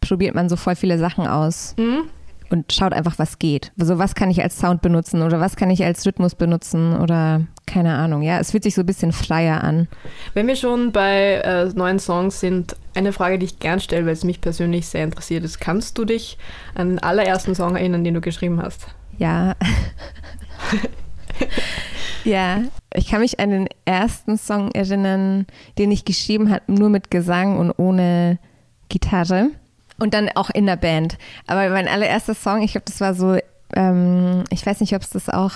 probiert 0.00 0.34
man 0.34 0.50
so 0.50 0.56
voll 0.56 0.76
viele 0.76 0.98
Sachen 0.98 1.26
aus. 1.26 1.74
Mhm 1.78 2.10
und 2.52 2.72
schaut 2.72 2.92
einfach, 2.92 3.18
was 3.18 3.38
geht. 3.38 3.72
Also 3.78 3.98
was 3.98 4.14
kann 4.14 4.30
ich 4.30 4.42
als 4.42 4.58
Sound 4.58 4.82
benutzen 4.82 5.22
oder 5.22 5.40
was 5.40 5.56
kann 5.56 5.70
ich 5.70 5.84
als 5.84 6.04
Rhythmus 6.06 6.34
benutzen 6.34 6.96
oder 6.96 7.42
keine 7.66 7.94
Ahnung. 7.94 8.22
Ja, 8.22 8.38
es 8.38 8.50
fühlt 8.50 8.64
sich 8.64 8.74
so 8.74 8.82
ein 8.82 8.86
bisschen 8.86 9.12
freier 9.12 9.62
an. 9.62 9.88
Wenn 10.34 10.46
wir 10.46 10.56
schon 10.56 10.92
bei 10.92 11.34
äh, 11.36 11.66
neuen 11.66 11.98
Songs 11.98 12.40
sind, 12.40 12.76
eine 12.94 13.12
Frage, 13.12 13.38
die 13.38 13.46
ich 13.46 13.58
gern 13.60 13.80
stelle, 13.80 14.06
weil 14.06 14.12
es 14.12 14.24
mich 14.24 14.40
persönlich 14.40 14.88
sehr 14.88 15.04
interessiert 15.04 15.44
ist. 15.44 15.60
Kannst 15.60 15.96
du 15.96 16.04
dich 16.04 16.36
an 16.74 16.88
den 16.90 16.98
allerersten 16.98 17.54
Song 17.54 17.76
erinnern, 17.76 18.02
den 18.02 18.14
du 18.14 18.20
geschrieben 18.20 18.60
hast? 18.60 18.88
Ja. 19.18 19.54
ja, 22.24 22.62
ich 22.94 23.08
kann 23.08 23.20
mich 23.20 23.38
an 23.38 23.50
den 23.50 23.68
ersten 23.84 24.36
Song 24.36 24.72
erinnern, 24.72 25.46
den 25.78 25.92
ich 25.92 26.04
geschrieben 26.04 26.50
habe, 26.50 26.72
nur 26.72 26.88
mit 26.88 27.10
Gesang 27.10 27.58
und 27.58 27.70
ohne 27.70 28.38
Gitarre. 28.88 29.50
Und 30.00 30.14
dann 30.14 30.28
auch 30.34 30.50
in 30.50 30.66
der 30.66 30.76
Band. 30.76 31.16
Aber 31.46 31.68
mein 31.68 31.86
allererster 31.86 32.34
Song, 32.34 32.62
ich 32.62 32.72
glaube, 32.72 32.86
das 32.86 33.00
war 33.00 33.14
so, 33.14 33.38
ähm, 33.76 34.44
ich 34.50 34.66
weiß 34.66 34.80
nicht, 34.80 34.94
ob 34.94 35.02
es 35.02 35.10
das 35.10 35.28
auch, 35.28 35.52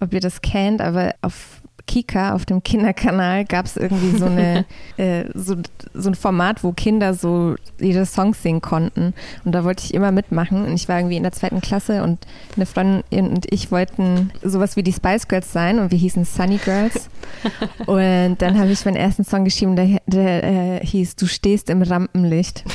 ob 0.00 0.12
ihr 0.12 0.20
das 0.20 0.42
kennt, 0.42 0.82
aber 0.82 1.14
auf 1.22 1.61
Kika, 1.86 2.34
auf 2.34 2.44
dem 2.44 2.62
Kinderkanal, 2.62 3.44
gab 3.44 3.66
es 3.66 3.76
irgendwie 3.76 4.16
so 4.16 4.26
eine 4.26 4.64
äh, 4.96 5.24
so, 5.34 5.56
so 5.94 6.10
ein 6.10 6.14
Format, 6.14 6.64
wo 6.64 6.72
Kinder 6.72 7.14
so 7.14 7.56
ihre 7.78 8.06
Songs 8.06 8.42
singen 8.42 8.60
konnten. 8.60 9.14
Und 9.44 9.52
da 9.52 9.64
wollte 9.64 9.84
ich 9.84 9.94
immer 9.94 10.12
mitmachen. 10.12 10.64
Und 10.64 10.74
ich 10.74 10.88
war 10.88 10.98
irgendwie 10.98 11.16
in 11.16 11.22
der 11.22 11.32
zweiten 11.32 11.60
Klasse 11.60 12.02
und 12.02 12.26
eine 12.56 12.66
Freundin 12.66 13.28
und 13.28 13.46
ich 13.50 13.70
wollten 13.70 14.30
sowas 14.42 14.76
wie 14.76 14.82
die 14.82 14.92
Spice 14.92 15.28
Girls 15.28 15.52
sein 15.52 15.78
und 15.78 15.90
wir 15.90 15.98
hießen 15.98 16.24
Sunny 16.24 16.58
Girls. 16.58 17.08
und 17.86 18.36
dann 18.38 18.58
habe 18.58 18.70
ich 18.70 18.84
meinen 18.84 18.96
ersten 18.96 19.24
Song 19.24 19.44
geschrieben, 19.44 19.76
der, 19.76 20.00
der 20.06 20.44
äh, 20.44 20.86
hieß 20.86 21.16
Du 21.16 21.26
stehst 21.26 21.70
im 21.70 21.82
Rampenlicht. 21.82 22.64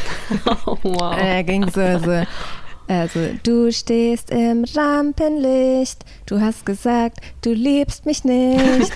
Oh, 0.66 0.78
wow. 0.84 1.16
Er 1.18 1.44
ging 1.44 1.70
so, 1.70 2.00
so 2.00 2.24
also, 2.88 3.20
du 3.44 3.72
stehst 3.72 4.32
im 4.32 4.64
Rampenlicht, 4.64 6.06
du 6.26 6.40
hast 6.40 6.66
gesagt, 6.66 7.20
du 7.42 7.52
liebst 7.52 8.06
mich 8.06 8.24
nicht. 8.24 8.94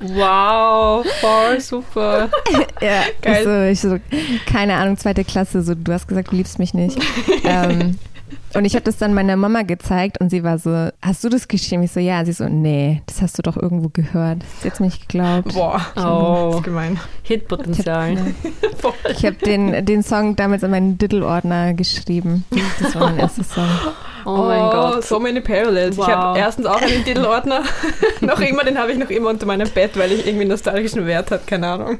wow, 0.00 1.04
voll 1.20 1.60
super. 1.60 2.30
ja, 2.80 3.02
Geil. 3.20 3.44
So, 3.44 3.62
ich 3.72 3.80
so, 3.80 3.98
keine 4.46 4.74
Ahnung, 4.74 4.96
zweite 4.98 5.24
Klasse, 5.24 5.62
so, 5.62 5.74
du 5.74 5.92
hast 5.92 6.06
gesagt, 6.06 6.30
du 6.30 6.36
liebst 6.36 6.60
mich 6.60 6.74
nicht. 6.74 6.96
ähm, 7.44 7.98
Und 8.54 8.64
ich 8.64 8.74
habe 8.74 8.84
das 8.84 8.96
dann 8.98 9.14
meiner 9.14 9.36
Mama 9.36 9.62
gezeigt 9.62 10.20
und 10.20 10.30
sie 10.30 10.44
war 10.44 10.58
so, 10.58 10.88
hast 11.02 11.24
du 11.24 11.28
das 11.28 11.48
geschrieben? 11.48 11.82
Ich 11.82 11.92
so, 11.92 12.00
ja. 12.00 12.24
Sie 12.24 12.32
so, 12.32 12.48
nee, 12.48 13.02
das 13.06 13.20
hast 13.22 13.36
du 13.38 13.42
doch 13.42 13.56
irgendwo 13.56 13.88
gehört. 13.92 14.38
Sie 14.62 14.70
hat 14.70 14.78
nicht 14.80 15.08
geglaubt. 15.08 15.54
Boah, 15.54 15.80
Oh. 15.96 16.46
das 16.50 16.56
ist 16.56 16.64
gemein. 16.64 17.00
Hitpotenzial. 17.22 18.16
Ich 19.10 19.24
habe 19.24 19.36
den, 19.44 19.84
den 19.84 20.02
Song 20.02 20.36
damals 20.36 20.62
in 20.62 20.70
meinen 20.70 20.98
Diddle-Ordner 20.98 21.74
geschrieben. 21.74 22.44
Das 22.80 22.94
war 22.94 23.10
mein 23.10 23.18
erster 23.18 23.44
Song. 23.44 23.68
Oh, 24.26 24.44
mein 24.46 24.70
Gott. 24.70 25.04
So 25.04 25.20
many 25.20 25.40
parallels. 25.42 25.98
Wow. 25.98 26.08
Ich 26.08 26.14
habe 26.14 26.38
erstens 26.38 26.64
auch 26.66 26.80
einen 26.80 27.04
Titelordner. 27.04 27.62
noch 28.22 28.40
immer, 28.40 28.64
den 28.64 28.78
habe 28.78 28.90
ich 28.92 28.98
noch 28.98 29.10
immer 29.10 29.28
unter 29.30 29.44
meinem 29.44 29.68
Bett, 29.68 29.98
weil 29.98 30.12
ich 30.12 30.26
irgendwie 30.26 30.46
nostalgischen 30.46 31.06
Wert 31.06 31.30
hat, 31.30 31.46
keine 31.46 31.66
Ahnung. 31.68 31.98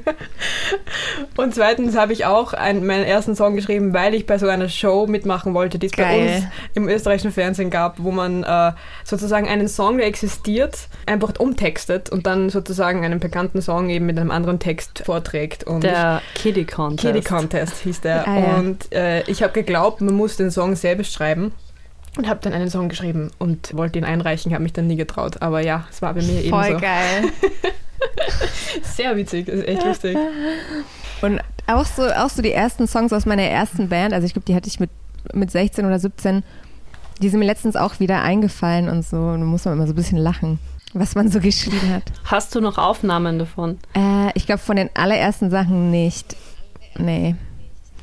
Und 1.37 1.53
zweitens 1.53 1.95
habe 1.95 2.13
ich 2.13 2.25
auch 2.25 2.53
einen, 2.53 2.85
meinen 2.85 3.03
ersten 3.03 3.35
Song 3.35 3.55
geschrieben, 3.55 3.93
weil 3.93 4.15
ich 4.15 4.25
bei 4.25 4.39
so 4.39 4.47
einer 4.47 4.69
Show 4.69 5.05
mitmachen 5.05 5.53
wollte, 5.53 5.77
die 5.77 5.85
es 5.87 5.91
bei 5.91 6.37
uns 6.37 6.44
im 6.73 6.87
österreichischen 6.87 7.31
Fernsehen 7.31 7.69
gab, 7.69 7.95
wo 7.99 8.11
man 8.11 8.43
äh, 8.43 8.71
sozusagen 9.03 9.47
einen 9.47 9.67
Song, 9.67 9.97
der 9.97 10.07
existiert, 10.07 10.87
einfach 11.05 11.33
umtextet 11.39 12.09
und 12.09 12.25
dann 12.25 12.49
sozusagen 12.49 13.03
einen 13.03 13.19
bekannten 13.19 13.61
Song 13.61 13.89
eben 13.89 14.05
mit 14.05 14.17
einem 14.17 14.31
anderen 14.31 14.59
Text 14.59 15.03
vorträgt. 15.05 15.63
Und 15.63 15.83
Der 15.83 16.21
Kiddie 16.33 16.65
Contest. 16.65 17.05
Kiddie 17.05 17.25
Contest 17.25 17.77
hieß 17.79 18.01
der. 18.01 18.27
Ah, 18.27 18.39
ja. 18.39 18.55
Und 18.55 18.91
äh, 18.93 19.23
ich 19.23 19.43
habe 19.43 19.53
geglaubt, 19.53 20.01
man 20.01 20.15
muss 20.15 20.37
den 20.37 20.51
Song 20.51 20.75
selbst 20.75 21.13
schreiben. 21.13 21.53
Und 22.17 22.29
habe 22.29 22.39
dann 22.41 22.53
einen 22.53 22.69
Song 22.69 22.87
geschrieben 22.87 23.31
und 23.39 23.75
wollte 23.75 23.99
ihn 23.99 24.05
einreichen, 24.05 24.53
habe 24.53 24.63
mich 24.63 24.71
dann 24.71 24.87
nie 24.87 24.95
getraut. 24.95 25.41
Aber 25.41 25.59
ja, 25.59 25.85
es 25.91 26.01
war 26.01 26.13
bei 26.13 26.21
mir 26.21 26.39
eben 26.39 26.49
Voll 26.49 26.71
so. 26.71 26.79
geil. 26.79 27.25
Sehr 28.83 29.17
witzig, 29.17 29.47
das 29.47 29.55
ist 29.55 29.67
echt 29.67 29.83
lustig. 29.83 30.17
Und 31.21 31.41
auch 31.67 31.85
so, 31.85 32.03
auch 32.03 32.29
so 32.29 32.41
die 32.41 32.51
ersten 32.51 32.87
Songs 32.87 33.11
aus 33.11 33.25
meiner 33.25 33.43
ersten 33.43 33.89
Band, 33.89 34.13
also 34.13 34.25
ich 34.25 34.33
glaube, 34.33 34.45
die 34.45 34.55
hatte 34.55 34.67
ich 34.67 34.79
mit, 34.79 34.89
mit 35.33 35.51
16 35.51 35.85
oder 35.85 35.99
17, 35.99 36.43
die 37.21 37.29
sind 37.29 37.39
mir 37.39 37.45
letztens 37.45 37.75
auch 37.75 37.99
wieder 37.99 38.21
eingefallen 38.21 38.89
und 38.89 39.05
so. 39.05 39.17
Und 39.17 39.41
da 39.41 39.45
muss 39.45 39.65
man 39.65 39.75
immer 39.75 39.87
so 39.87 39.93
ein 39.93 39.95
bisschen 39.95 40.17
lachen, 40.17 40.59
was 40.93 41.15
man 41.15 41.29
so 41.29 41.39
geschrieben 41.39 41.93
hat. 41.93 42.03
Hast 42.25 42.53
du 42.55 42.61
noch 42.61 42.77
Aufnahmen 42.77 43.39
davon? 43.39 43.77
Äh, 43.95 44.31
ich 44.35 44.45
glaube, 44.45 44.59
von 44.59 44.75
den 44.75 44.89
allerersten 44.93 45.49
Sachen 45.49 45.91
nicht. 45.91 46.35
Nee, 46.97 47.35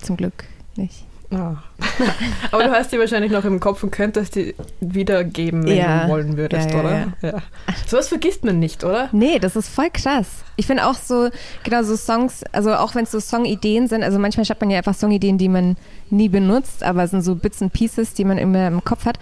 zum 0.01 0.17
Glück 0.17 0.45
nicht. 0.77 1.05
Ah. 1.33 1.57
Aber 2.51 2.65
du 2.65 2.71
hast 2.71 2.93
die 2.93 2.99
wahrscheinlich 2.99 3.33
noch 3.33 3.45
im 3.45 3.59
Kopf 3.61 3.83
und 3.83 3.91
könntest 3.91 4.35
die 4.37 4.55
wiedergeben, 4.81 5.65
wenn 5.65 5.77
Ja. 5.77 6.05
du 6.05 6.11
wollen 6.11 6.37
würdest, 6.37 6.71
Ja, 6.71 6.77
ja, 6.77 6.81
oder? 6.81 7.07
Ja. 7.23 7.43
Sowas 7.87 8.09
vergisst 8.09 8.45
man 8.45 8.59
nicht, 8.59 8.85
oder? 8.85 9.09
Nee, 9.13 9.39
das 9.39 9.57
ist 9.57 9.69
voll 9.69 9.89
krass. 9.93 10.27
Ich 10.57 10.67
finde 10.67 10.87
auch 10.87 10.95
so, 10.95 11.31
genau 11.65 11.83
so 11.83 11.97
Songs, 11.97 12.43
also 12.53 12.75
auch 12.75 12.95
wenn 12.95 13.05
es 13.05 13.11
so 13.11 13.21
Songideen 13.21 13.89
sind, 13.89 14.03
also 14.03 14.19
manchmal 14.19 14.45
schreibt 14.45 14.61
man 14.61 14.71
ja 14.71 14.79
einfach 14.79 14.95
Songideen, 14.95 15.39
die 15.39 15.49
man 15.49 15.77
nie 16.11 16.29
benutzt, 16.29 16.83
aber 16.85 17.05
es 17.05 17.11
sind 17.11 17.23
so 17.23 17.35
Bits 17.35 17.63
and 17.63 17.73
Pieces, 17.73 18.15
die 18.15 18.25
man 18.25 18.39
immer 18.39 18.67
im 18.69 18.85
Kopf 18.85 19.07
hat. 19.07 19.19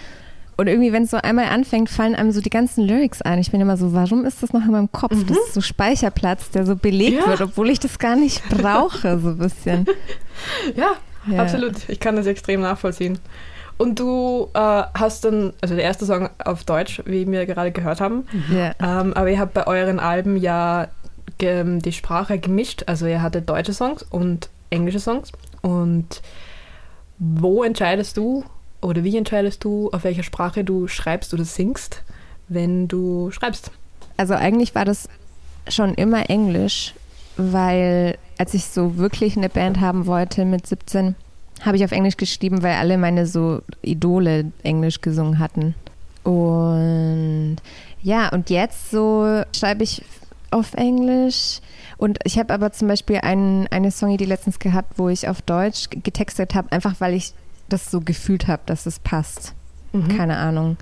Und 0.56 0.66
irgendwie, 0.66 0.92
wenn 0.92 1.04
es 1.04 1.10
so 1.10 1.16
einmal 1.16 1.46
anfängt, 1.46 1.88
fallen 1.88 2.14
einem 2.14 2.32
so 2.32 2.42
die 2.42 2.50
ganzen 2.50 2.84
Lyrics 2.86 3.22
ein. 3.22 3.38
Ich 3.38 3.50
bin 3.50 3.62
immer 3.62 3.78
so, 3.78 3.94
warum 3.94 4.26
ist 4.26 4.42
das 4.42 4.52
noch 4.52 4.60
in 4.62 4.72
meinem 4.72 4.92
Kopf? 4.92 5.16
Das 5.26 5.38
ist 5.38 5.54
so 5.54 5.62
Speicherplatz, 5.62 6.50
der 6.50 6.66
so 6.66 6.76
belegt 6.76 7.18
Ja. 7.22 7.28
wird, 7.28 7.40
obwohl 7.40 7.70
ich 7.70 7.80
das 7.80 7.98
gar 7.98 8.14
nicht 8.14 8.46
brauche, 8.50 9.18
so 9.20 9.28
ein 9.28 9.38
bisschen. 9.38 9.86
Ja, 10.76 10.92
Ja. 11.26 11.42
absolut. 11.42 11.88
Ich 11.88 12.00
kann 12.00 12.16
das 12.16 12.26
extrem 12.26 12.60
nachvollziehen. 12.60 13.18
Und 13.78 13.98
du 13.98 14.48
äh, 14.52 14.58
hast 14.94 15.24
dann, 15.24 15.54
also 15.62 15.74
der 15.74 15.84
erste 15.84 16.04
Song 16.04 16.28
auf 16.44 16.64
Deutsch, 16.64 17.02
wie 17.06 17.26
wir 17.30 17.46
gerade 17.46 17.72
gehört 17.72 18.00
haben, 18.00 18.26
Ja. 18.50 18.74
ähm, 18.80 19.14
aber 19.14 19.30
ihr 19.30 19.38
habt 19.38 19.54
bei 19.54 19.66
euren 19.66 19.98
Alben 19.98 20.36
ja 20.36 20.88
ge 21.38 21.78
die 21.80 21.92
Sprache 21.92 22.38
gemischt. 22.38 22.84
Also 22.86 23.06
ihr 23.06 23.22
hattet 23.22 23.48
deutsche 23.48 23.72
Songs 23.72 24.02
und 24.02 24.50
englische 24.68 25.00
Songs. 25.00 25.32
Und 25.62 26.20
wo 27.18 27.62
entscheidest 27.64 28.16
du 28.16 28.44
oder 28.82 29.04
wie 29.04 29.16
entscheidest 29.16 29.64
du, 29.64 29.90
auf 29.92 30.04
welcher 30.04 30.22
Sprache 30.22 30.64
du 30.64 30.86
schreibst 30.88 31.32
oder 31.34 31.44
singst, 31.44 32.02
wenn 32.48 32.88
du 32.88 33.30
schreibst? 33.30 33.70
Also 34.16 34.34
eigentlich 34.34 34.74
war 34.74 34.84
das 34.84 35.08
schon 35.68 35.94
immer 35.94 36.28
Englisch, 36.28 36.94
weil 37.36 38.16
als 38.40 38.54
ich 38.54 38.64
so 38.64 38.96
wirklich 38.96 39.36
eine 39.36 39.50
Band 39.50 39.80
haben 39.80 40.06
wollte 40.06 40.46
mit 40.46 40.66
17, 40.66 41.14
habe 41.60 41.76
ich 41.76 41.84
auf 41.84 41.92
Englisch 41.92 42.16
geschrieben, 42.16 42.62
weil 42.62 42.72
alle 42.72 42.96
meine 42.96 43.26
so 43.26 43.60
Idole 43.82 44.50
Englisch 44.62 45.02
gesungen 45.02 45.38
hatten. 45.38 45.74
Und 46.24 47.56
ja, 48.02 48.30
und 48.30 48.48
jetzt 48.48 48.90
so 48.90 49.42
schreibe 49.54 49.84
ich 49.84 50.02
auf 50.50 50.72
Englisch. 50.72 51.60
Und 51.98 52.18
ich 52.24 52.38
habe 52.38 52.54
aber 52.54 52.72
zum 52.72 52.88
Beispiel 52.88 53.18
ein, 53.18 53.68
eine 53.70 53.90
Songidee 53.90 54.24
letztens 54.24 54.58
gehabt, 54.58 54.98
wo 54.98 55.10
ich 55.10 55.28
auf 55.28 55.42
Deutsch 55.42 55.90
getextet 55.90 56.54
habe, 56.54 56.72
einfach 56.72 56.94
weil 56.98 57.12
ich 57.12 57.34
das 57.68 57.90
so 57.90 58.00
gefühlt 58.00 58.48
habe, 58.48 58.62
dass 58.64 58.86
es 58.86 59.00
passt. 59.00 59.52
Keine 60.16 60.38
Ahnung. 60.38 60.78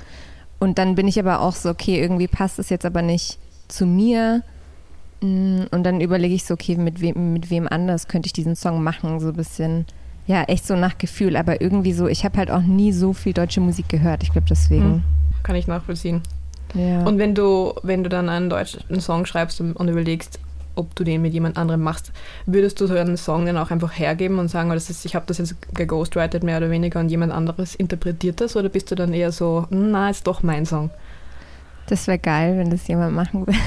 Und 0.60 0.78
dann 0.78 0.94
bin 0.94 1.08
ich 1.08 1.18
aber 1.18 1.40
auch 1.40 1.56
so, 1.56 1.70
okay, 1.70 2.00
irgendwie 2.00 2.28
passt 2.28 2.60
es 2.60 2.68
jetzt 2.68 2.86
aber 2.86 3.02
nicht 3.02 3.36
zu 3.66 3.84
mir. 3.84 4.44
Mm, 5.20 5.62
Und 5.70 5.82
dann 5.84 6.00
überlege 6.00 6.34
ich 6.34 6.44
so, 6.44 6.54
okay, 6.54 6.76
mit 6.76 7.00
wem, 7.00 7.32
mit 7.32 7.50
wem 7.50 7.66
anders 7.68 8.08
könnte 8.08 8.26
ich 8.26 8.32
diesen 8.32 8.56
Song 8.56 8.82
machen, 8.82 9.20
so 9.20 9.28
ein 9.28 9.34
bisschen, 9.36 9.86
ja, 10.26 10.42
echt 10.44 10.66
so 10.66 10.76
nach 10.76 10.98
Gefühl, 10.98 11.36
aber 11.36 11.60
irgendwie 11.60 11.92
so, 11.92 12.06
ich 12.06 12.24
habe 12.24 12.38
halt 12.38 12.50
auch 12.50 12.62
nie 12.62 12.92
so 12.92 13.12
viel 13.12 13.32
deutsche 13.32 13.60
Musik 13.60 13.88
gehört, 13.88 14.22
ich 14.22 14.32
glaube 14.32 14.46
deswegen. 14.48 15.02
Kann 15.42 15.56
ich 15.56 15.66
nachvollziehen. 15.66 16.22
Ja. 16.74 17.04
Und 17.04 17.18
wenn 17.18 17.34
du, 17.34 17.74
wenn 17.82 18.02
du 18.02 18.08
dann 18.08 18.28
einen 18.28 18.50
deutschen 18.50 19.00
Song 19.00 19.24
schreibst 19.26 19.60
und, 19.60 19.72
und 19.72 19.88
überlegst, 19.88 20.38
ob 20.74 20.94
du 20.94 21.02
den 21.02 21.22
mit 21.22 21.32
jemand 21.32 21.56
anderem 21.56 21.82
machst, 21.82 22.12
würdest 22.46 22.80
du 22.80 22.86
so 22.86 22.94
einen 22.94 23.16
Song 23.16 23.46
dann 23.46 23.56
auch 23.56 23.70
einfach 23.70 23.98
hergeben 23.98 24.38
und 24.38 24.48
sagen, 24.48 24.70
oh, 24.70 24.74
das 24.74 24.90
ist, 24.90 25.04
ich 25.04 25.16
habe 25.16 25.26
das 25.26 25.38
jetzt 25.38 25.56
geghostwritet 25.74 26.44
mehr 26.44 26.58
oder 26.58 26.70
weniger 26.70 27.00
und 27.00 27.08
jemand 27.08 27.32
anderes 27.32 27.74
interpretiert 27.74 28.40
das 28.40 28.54
oder 28.54 28.68
bist 28.68 28.90
du 28.90 28.94
dann 28.94 29.12
eher 29.12 29.32
so, 29.32 29.66
na, 29.70 30.10
ist 30.10 30.26
doch 30.26 30.42
mein 30.42 30.66
Song? 30.66 30.90
Das 31.88 32.06
wäre 32.06 32.18
geil, 32.18 32.58
wenn 32.58 32.70
das 32.70 32.86
jemand 32.86 33.14
machen 33.14 33.46
würde. 33.46 33.58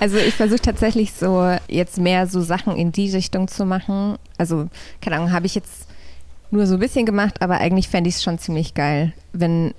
also 0.00 0.18
ich 0.18 0.34
versuche 0.34 0.60
tatsächlich 0.60 1.12
so 1.12 1.56
jetzt 1.66 1.98
mehr 1.98 2.26
so 2.26 2.42
Sachen 2.42 2.76
in 2.76 2.92
die 2.92 3.10
Richtung 3.10 3.48
zu 3.48 3.64
machen. 3.64 4.16
Also, 4.36 4.68
keine 5.00 5.16
Ahnung, 5.16 5.32
habe 5.32 5.46
ich 5.46 5.54
jetzt 5.54 5.88
nur 6.50 6.66
so 6.66 6.74
ein 6.74 6.80
bisschen 6.80 7.06
gemacht, 7.06 7.40
aber 7.40 7.58
eigentlich 7.58 7.88
fände 7.88 8.08
ich 8.08 8.16
es 8.16 8.22
schon 8.22 8.38
ziemlich 8.38 8.74
geil, 8.74 9.12
wenn 9.32 9.72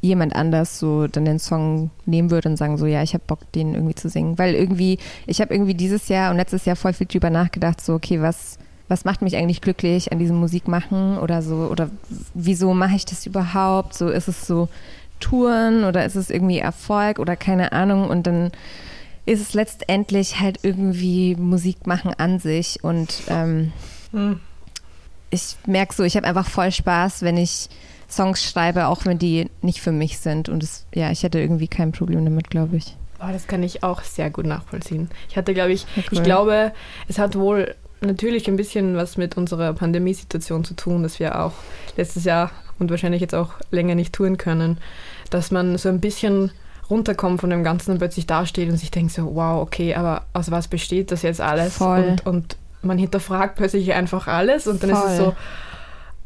jemand 0.00 0.36
anders 0.36 0.78
so 0.78 1.06
dann 1.06 1.24
den 1.24 1.38
Song 1.38 1.90
nehmen 2.06 2.30
würde 2.30 2.48
und 2.48 2.56
sagen 2.56 2.78
so, 2.78 2.86
ja, 2.86 3.02
ich 3.02 3.14
habe 3.14 3.24
Bock, 3.26 3.50
den 3.52 3.74
irgendwie 3.74 3.94
zu 3.94 4.08
singen. 4.08 4.38
Weil 4.38 4.54
irgendwie, 4.54 4.98
ich 5.26 5.40
habe 5.40 5.54
irgendwie 5.54 5.74
dieses 5.74 6.08
Jahr 6.08 6.30
und 6.30 6.36
letztes 6.36 6.64
Jahr 6.64 6.76
voll 6.76 6.92
viel 6.92 7.06
drüber 7.06 7.30
nachgedacht, 7.30 7.80
so, 7.80 7.94
okay, 7.94 8.20
was, 8.20 8.58
was 8.88 9.04
macht 9.04 9.22
mich 9.22 9.36
eigentlich 9.36 9.60
glücklich 9.60 10.12
an 10.12 10.18
diesem 10.18 10.36
Musikmachen 10.36 11.18
oder 11.18 11.42
so, 11.42 11.68
oder 11.70 11.90
wieso 12.34 12.74
mache 12.74 12.96
ich 12.96 13.04
das 13.04 13.26
überhaupt? 13.26 13.94
So, 13.94 14.08
ist 14.08 14.28
es 14.28 14.46
so 14.46 14.68
Touren 15.20 15.84
oder 15.84 16.04
ist 16.04 16.14
es 16.16 16.30
irgendwie 16.30 16.58
Erfolg 16.58 17.18
oder 17.18 17.36
keine 17.36 17.72
Ahnung 17.72 18.08
und 18.08 18.26
dann 18.26 18.50
ist 19.26 19.40
es 19.40 19.54
letztendlich 19.54 20.40
halt 20.40 20.60
irgendwie 20.62 21.36
Musik 21.36 21.86
machen 21.86 22.12
an 22.16 22.38
sich 22.38 22.82
und 22.82 23.22
ähm, 23.28 23.72
Hm. 24.12 24.40
ich 25.30 25.56
merke 25.66 25.94
so, 25.94 26.02
ich 26.02 26.16
habe 26.16 26.26
einfach 26.26 26.48
voll 26.48 26.72
Spaß, 26.72 27.22
wenn 27.22 27.36
ich 27.36 27.68
Songs 28.08 28.42
schreibe, 28.42 28.86
auch 28.86 29.04
wenn 29.04 29.18
die 29.18 29.50
nicht 29.60 29.82
für 29.82 29.92
mich 29.92 30.18
sind 30.18 30.48
und 30.48 30.62
es, 30.62 30.86
ja, 30.94 31.10
ich 31.10 31.22
hätte 31.24 31.38
irgendwie 31.38 31.68
kein 31.68 31.92
Problem 31.92 32.24
damit, 32.24 32.48
glaube 32.48 32.76
ich. 32.76 32.96
Boah, 33.18 33.32
das 33.32 33.46
kann 33.46 33.62
ich 33.62 33.82
auch 33.82 34.02
sehr 34.02 34.30
gut 34.30 34.46
nachvollziehen. 34.46 35.10
Ich 35.28 35.36
hatte, 35.36 35.52
glaube 35.52 35.72
ich, 35.72 35.82
Ja, 35.96 36.02
ich 36.10 36.22
glaube, 36.22 36.72
es 37.08 37.18
hat 37.18 37.36
wohl 37.36 37.74
natürlich 38.00 38.48
ein 38.48 38.56
bisschen 38.56 38.96
was 38.96 39.16
mit 39.16 39.36
unserer 39.36 39.72
Pandemiesituation 39.72 40.64
zu 40.64 40.74
tun, 40.74 41.02
dass 41.02 41.18
wir 41.20 41.40
auch 41.40 41.52
letztes 41.96 42.24
Jahr 42.24 42.50
und 42.78 42.90
wahrscheinlich 42.90 43.20
jetzt 43.20 43.34
auch 43.34 43.50
länger 43.70 43.94
nicht 43.94 44.12
touren 44.12 44.36
können, 44.38 44.78
dass 45.30 45.50
man 45.50 45.76
so 45.78 45.88
ein 45.88 46.00
bisschen 46.00 46.52
runterkommt 46.90 47.40
von 47.40 47.50
dem 47.50 47.64
Ganzen 47.64 47.92
und 47.92 47.98
plötzlich 47.98 48.26
dasteht 48.26 48.70
und 48.70 48.76
sich 48.76 48.90
denkt 48.90 49.12
so, 49.12 49.34
wow, 49.34 49.60
okay, 49.60 49.94
aber 49.94 50.24
aus 50.32 50.50
was 50.50 50.68
besteht 50.68 51.10
das 51.12 51.22
jetzt 51.22 51.40
alles? 51.40 51.76
Voll. 51.76 52.04
Und, 52.04 52.26
und 52.26 52.56
man 52.82 52.98
hinterfragt 52.98 53.56
plötzlich 53.56 53.92
einfach 53.92 54.26
alles 54.28 54.66
und 54.66 54.82
dann 54.82 54.90
ist 54.90 54.98
es 54.98 55.16
Voll. 55.16 55.16
so, 55.16 55.36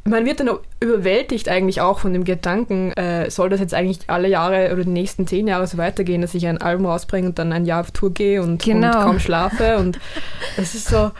man 0.04 0.24
wird 0.24 0.40
dann 0.40 0.50
überwältigt 0.80 1.48
eigentlich 1.48 1.80
auch 1.80 2.00
von 2.00 2.12
dem 2.12 2.24
Gedanken, 2.24 2.92
äh, 2.92 3.30
soll 3.30 3.48
das 3.48 3.60
jetzt 3.60 3.72
eigentlich 3.74 4.00
alle 4.08 4.28
Jahre 4.28 4.72
oder 4.72 4.84
die 4.84 4.90
nächsten 4.90 5.26
zehn 5.26 5.46
Jahre 5.46 5.66
so 5.66 5.78
weitergehen, 5.78 6.22
dass 6.22 6.34
ich 6.34 6.46
ein 6.46 6.58
Album 6.60 6.86
rausbringe 6.86 7.28
und 7.28 7.38
dann 7.38 7.52
ein 7.52 7.64
Jahr 7.64 7.80
auf 7.80 7.92
Tour 7.92 8.12
gehe 8.12 8.42
und, 8.42 8.62
Genau. 8.62 8.88
und 8.88 9.04
kaum 9.04 9.20
schlafe 9.20 9.78
und 9.78 9.98
es 10.56 10.74
ist 10.74 10.88
so, 10.88 11.12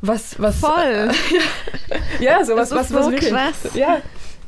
was, 0.00 0.38
was... 0.38 0.56
Voll. 0.56 1.10
Ja, 2.20 2.44
so 2.44 2.54
was, 2.54 2.70
was 2.70 2.88
so 2.88 3.10
wirklich... 3.10 3.30
krass. 3.30 3.68
Ja, 3.74 3.98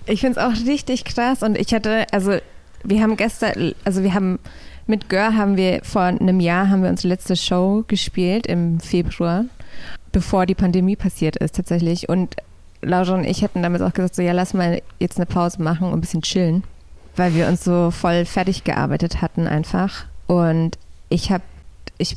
Ich 0.07 0.21
finde 0.21 0.39
es 0.39 0.47
auch 0.47 0.67
richtig 0.67 1.05
krass 1.05 1.43
und 1.43 1.57
ich 1.57 1.73
hatte, 1.73 2.07
also 2.13 2.37
wir 2.85 3.03
haben 3.03 3.17
gestern, 3.17 3.75
also 3.85 4.03
wir 4.03 4.15
haben 4.15 4.39
mit 4.87 5.09
Gör 5.09 5.37
haben 5.37 5.57
wir 5.57 5.81
vor 5.85 6.03
einem 6.03 6.41
Jahr 6.41 6.69
haben 6.69 6.83
wir 6.83 6.91
unsere 6.91 7.09
letzte 7.09 7.37
Show 7.37 7.85
gespielt 7.87 8.47
im 8.47 8.81
Februar, 8.81 9.45
bevor 10.11 10.45
die 10.45 10.55
Pandemie 10.55 10.97
passiert 10.97 11.37
ist 11.37 11.55
tatsächlich 11.55 12.09
und 12.09 12.37
Laura 12.83 13.15
und 13.15 13.25
ich 13.25 13.43
hätten 13.43 13.63
damals 13.63 13.83
auch 13.83 13.93
gesagt, 13.93 14.17
so 14.17 14.23
ja, 14.23 14.33
lass 14.33 14.55
mal 14.55 14.83
jetzt 14.99 15.19
eine 15.19 15.27
Pause 15.27 15.63
machen 15.63 15.87
und 15.87 15.95
ein 15.95 16.01
bisschen 16.01 16.23
chillen, 16.23 16.65
weil 17.17 17.35
wir 17.35 17.47
uns 17.47 17.63
so 17.63 17.93
voll 17.93 18.25
fertig 18.25 18.65
gearbeitet 18.65 19.23
hatten 19.23 19.47
einfach 19.47 20.07
und 20.27 20.79
ich 21.09 21.31
habe, 21.31 21.45
ich 21.99 22.17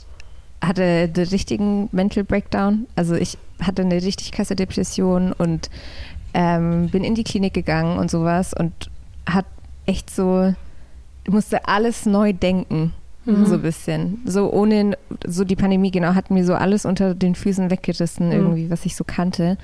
hatte 0.67 1.07
den 1.07 1.27
richtigen 1.27 1.89
Mental 1.91 2.23
Breakdown, 2.23 2.87
also 2.95 3.15
ich 3.15 3.37
hatte 3.61 3.81
eine 3.81 3.95
richtig 3.95 4.31
krasse 4.31 4.55
Depression 4.55 5.31
und 5.31 5.69
ähm, 6.33 6.89
bin 6.89 7.03
in 7.03 7.15
die 7.15 7.23
Klinik 7.23 7.53
gegangen 7.53 7.97
und 7.97 8.11
sowas 8.11 8.53
und 8.53 8.89
hat 9.25 9.45
echt 9.85 10.09
so, 10.09 10.53
musste 11.27 11.67
alles 11.67 12.05
neu 12.05 12.33
denken. 12.33 12.93
Mhm. 13.25 13.45
So 13.45 13.55
ein 13.55 13.61
bisschen. 13.61 14.21
So 14.25 14.51
ohne, 14.51 14.97
so 15.25 15.43
die 15.43 15.55
Pandemie, 15.55 15.91
genau, 15.91 16.13
hat 16.13 16.29
mir 16.29 16.45
so 16.45 16.53
alles 16.53 16.85
unter 16.85 17.15
den 17.15 17.35
Füßen 17.35 17.71
weggerissen, 17.71 18.27
mhm. 18.27 18.33
irgendwie, 18.33 18.69
was 18.69 18.85
ich 18.85 18.95
so 18.95 19.03
kannte. 19.03 19.57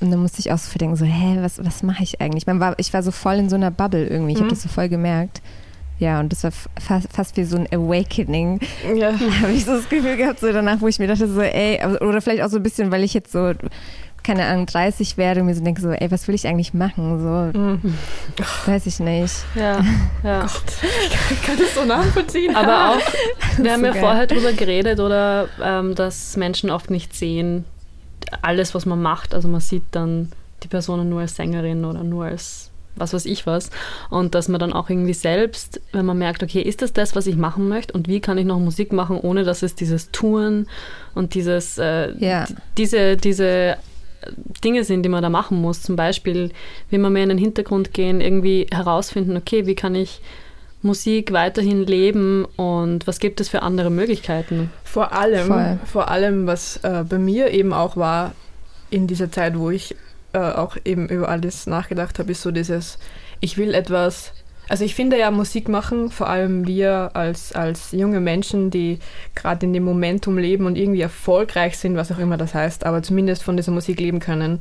Und 0.00 0.12
dann 0.12 0.20
musste 0.20 0.38
ich 0.38 0.52
auch 0.52 0.58
so 0.58 0.70
verdenken, 0.70 0.96
so, 0.96 1.04
hä, 1.04 1.38
was, 1.40 1.64
was 1.64 1.82
mache 1.82 2.04
ich 2.04 2.20
eigentlich? 2.20 2.46
Man 2.46 2.60
war, 2.60 2.78
ich 2.78 2.92
war 2.92 3.02
so 3.02 3.10
voll 3.10 3.34
in 3.34 3.48
so 3.48 3.56
einer 3.56 3.72
Bubble 3.72 4.06
irgendwie. 4.06 4.32
Ich 4.32 4.38
mhm. 4.38 4.44
habe 4.44 4.50
das 4.50 4.62
so 4.62 4.68
voll 4.68 4.88
gemerkt. 4.88 5.42
Ja, 5.98 6.20
und 6.20 6.30
das 6.30 6.44
war 6.44 6.52
fast, 6.80 7.12
fast 7.12 7.36
wie 7.36 7.44
so 7.44 7.56
ein 7.56 7.66
Awakening. 7.72 8.60
Ja. 8.94 9.12
habe 9.42 9.52
ich 9.52 9.64
so 9.64 9.72
das 9.72 9.88
Gefühl 9.88 10.16
gehabt, 10.16 10.40
so 10.40 10.52
danach, 10.52 10.80
wo 10.80 10.88
ich 10.88 10.98
mir 10.98 11.08
dachte, 11.08 11.26
so, 11.26 11.40
ey, 11.40 11.84
oder 12.00 12.20
vielleicht 12.20 12.42
auch 12.42 12.50
so 12.50 12.58
ein 12.58 12.62
bisschen, 12.62 12.90
weil 12.92 13.02
ich 13.02 13.14
jetzt 13.14 13.32
so 13.32 13.52
keine 14.28 14.44
Ahnung, 14.44 14.66
30 14.66 15.16
werde 15.16 15.40
und 15.40 15.46
mir 15.46 15.54
so 15.54 15.64
denke, 15.64 15.80
so, 15.80 15.88
ey, 15.88 16.10
was 16.10 16.28
will 16.28 16.34
ich 16.34 16.46
eigentlich 16.46 16.74
machen? 16.74 17.18
So, 17.18 17.58
mhm. 17.58 17.94
weiß 18.66 18.84
ich 18.84 19.00
nicht. 19.00 19.34
Ja, 19.54 19.80
ja. 20.22 20.40
Gott, 20.42 20.62
ich 21.30 21.42
kann 21.42 21.56
das 21.56 21.74
so 21.74 21.86
nachvollziehen. 21.86 22.54
Aber 22.54 22.90
auch, 22.90 23.00
wir 23.56 23.72
haben 23.72 23.80
so 23.80 23.86
ja 23.86 23.92
geil. 23.92 24.02
vorher 24.02 24.26
drüber 24.26 24.52
geredet, 24.52 25.00
oder, 25.00 25.48
ähm, 25.62 25.94
dass 25.94 26.36
Menschen 26.36 26.70
oft 26.70 26.90
nicht 26.90 27.14
sehen, 27.14 27.64
alles, 28.42 28.74
was 28.74 28.84
man 28.84 29.00
macht. 29.00 29.34
Also 29.34 29.48
man 29.48 29.62
sieht 29.62 29.84
dann 29.92 30.30
die 30.62 30.68
Person 30.68 31.08
nur 31.08 31.20
als 31.20 31.36
Sängerin 31.36 31.86
oder 31.86 32.04
nur 32.04 32.26
als 32.26 32.70
was 32.98 33.12
weiß 33.12 33.26
ich 33.26 33.46
was. 33.46 33.70
Und 34.10 34.34
dass 34.34 34.48
man 34.48 34.60
dann 34.60 34.72
auch 34.72 34.90
irgendwie 34.90 35.14
selbst, 35.14 35.80
wenn 35.92 36.06
man 36.06 36.18
merkt, 36.18 36.42
okay, 36.42 36.60
ist 36.60 36.82
das 36.82 36.92
das, 36.92 37.16
was 37.16 37.26
ich 37.26 37.36
machen 37.36 37.68
möchte 37.68 37.92
und 37.92 38.08
wie 38.08 38.20
kann 38.20 38.38
ich 38.38 38.44
noch 38.44 38.58
Musik 38.58 38.92
machen, 38.92 39.18
ohne 39.18 39.44
dass 39.44 39.62
es 39.62 39.74
dieses 39.74 40.10
Touren 40.10 40.66
und 41.14 41.34
dieses, 41.34 41.78
äh, 41.78 42.12
ja. 42.18 42.46
diese, 42.76 43.16
diese 43.16 43.76
Dinge 44.64 44.84
sind, 44.84 45.02
die 45.02 45.08
man 45.08 45.22
da 45.22 45.30
machen 45.30 45.60
muss. 45.60 45.82
Zum 45.82 45.96
Beispiel, 45.96 46.50
wenn 46.90 47.00
wir 47.00 47.10
mehr 47.10 47.22
in 47.22 47.28
den 47.30 47.38
Hintergrund 47.38 47.94
gehen, 47.94 48.20
irgendwie 48.20 48.66
herausfinden, 48.70 49.36
okay, 49.36 49.66
wie 49.66 49.74
kann 49.74 49.94
ich 49.94 50.20
Musik 50.82 51.32
weiterhin 51.32 51.84
leben 51.86 52.44
und 52.56 53.06
was 53.06 53.18
gibt 53.18 53.40
es 53.40 53.48
für 53.48 53.62
andere 53.62 53.90
Möglichkeiten? 53.90 54.70
Vor 54.84 55.12
allem, 55.12 55.48
Voll. 55.48 55.78
vor 55.84 56.08
allem, 56.08 56.46
was 56.46 56.78
äh, 56.78 57.04
bei 57.08 57.18
mir 57.18 57.50
eben 57.50 57.72
auch 57.72 57.96
war 57.96 58.32
in 58.90 59.06
dieser 59.06 59.30
Zeit, 59.30 59.58
wo 59.58 59.70
ich 59.70 59.96
äh, 60.32 60.38
auch 60.38 60.76
eben 60.84 61.08
über 61.08 61.28
alles 61.28 61.66
nachgedacht 61.66 62.18
habe, 62.18 62.32
ist 62.32 62.42
so 62.42 62.50
dieses, 62.50 62.98
ich 63.40 63.56
will 63.56 63.74
etwas 63.74 64.32
also 64.68 64.84
ich 64.84 64.94
finde 64.94 65.18
ja 65.18 65.30
Musik 65.30 65.68
machen, 65.68 66.10
vor 66.10 66.28
allem 66.28 66.66
wir 66.66 67.10
als, 67.14 67.52
als 67.52 67.92
junge 67.92 68.20
Menschen, 68.20 68.70
die 68.70 68.98
gerade 69.34 69.64
in 69.64 69.72
dem 69.72 69.84
Momentum 69.84 70.36
leben 70.36 70.66
und 70.66 70.76
irgendwie 70.76 71.00
erfolgreich 71.00 71.78
sind, 71.78 71.96
was 71.96 72.12
auch 72.12 72.18
immer 72.18 72.36
das 72.36 72.54
heißt, 72.54 72.84
aber 72.84 73.02
zumindest 73.02 73.42
von 73.42 73.56
dieser 73.56 73.72
Musik 73.72 73.98
leben 73.98 74.20
können. 74.20 74.58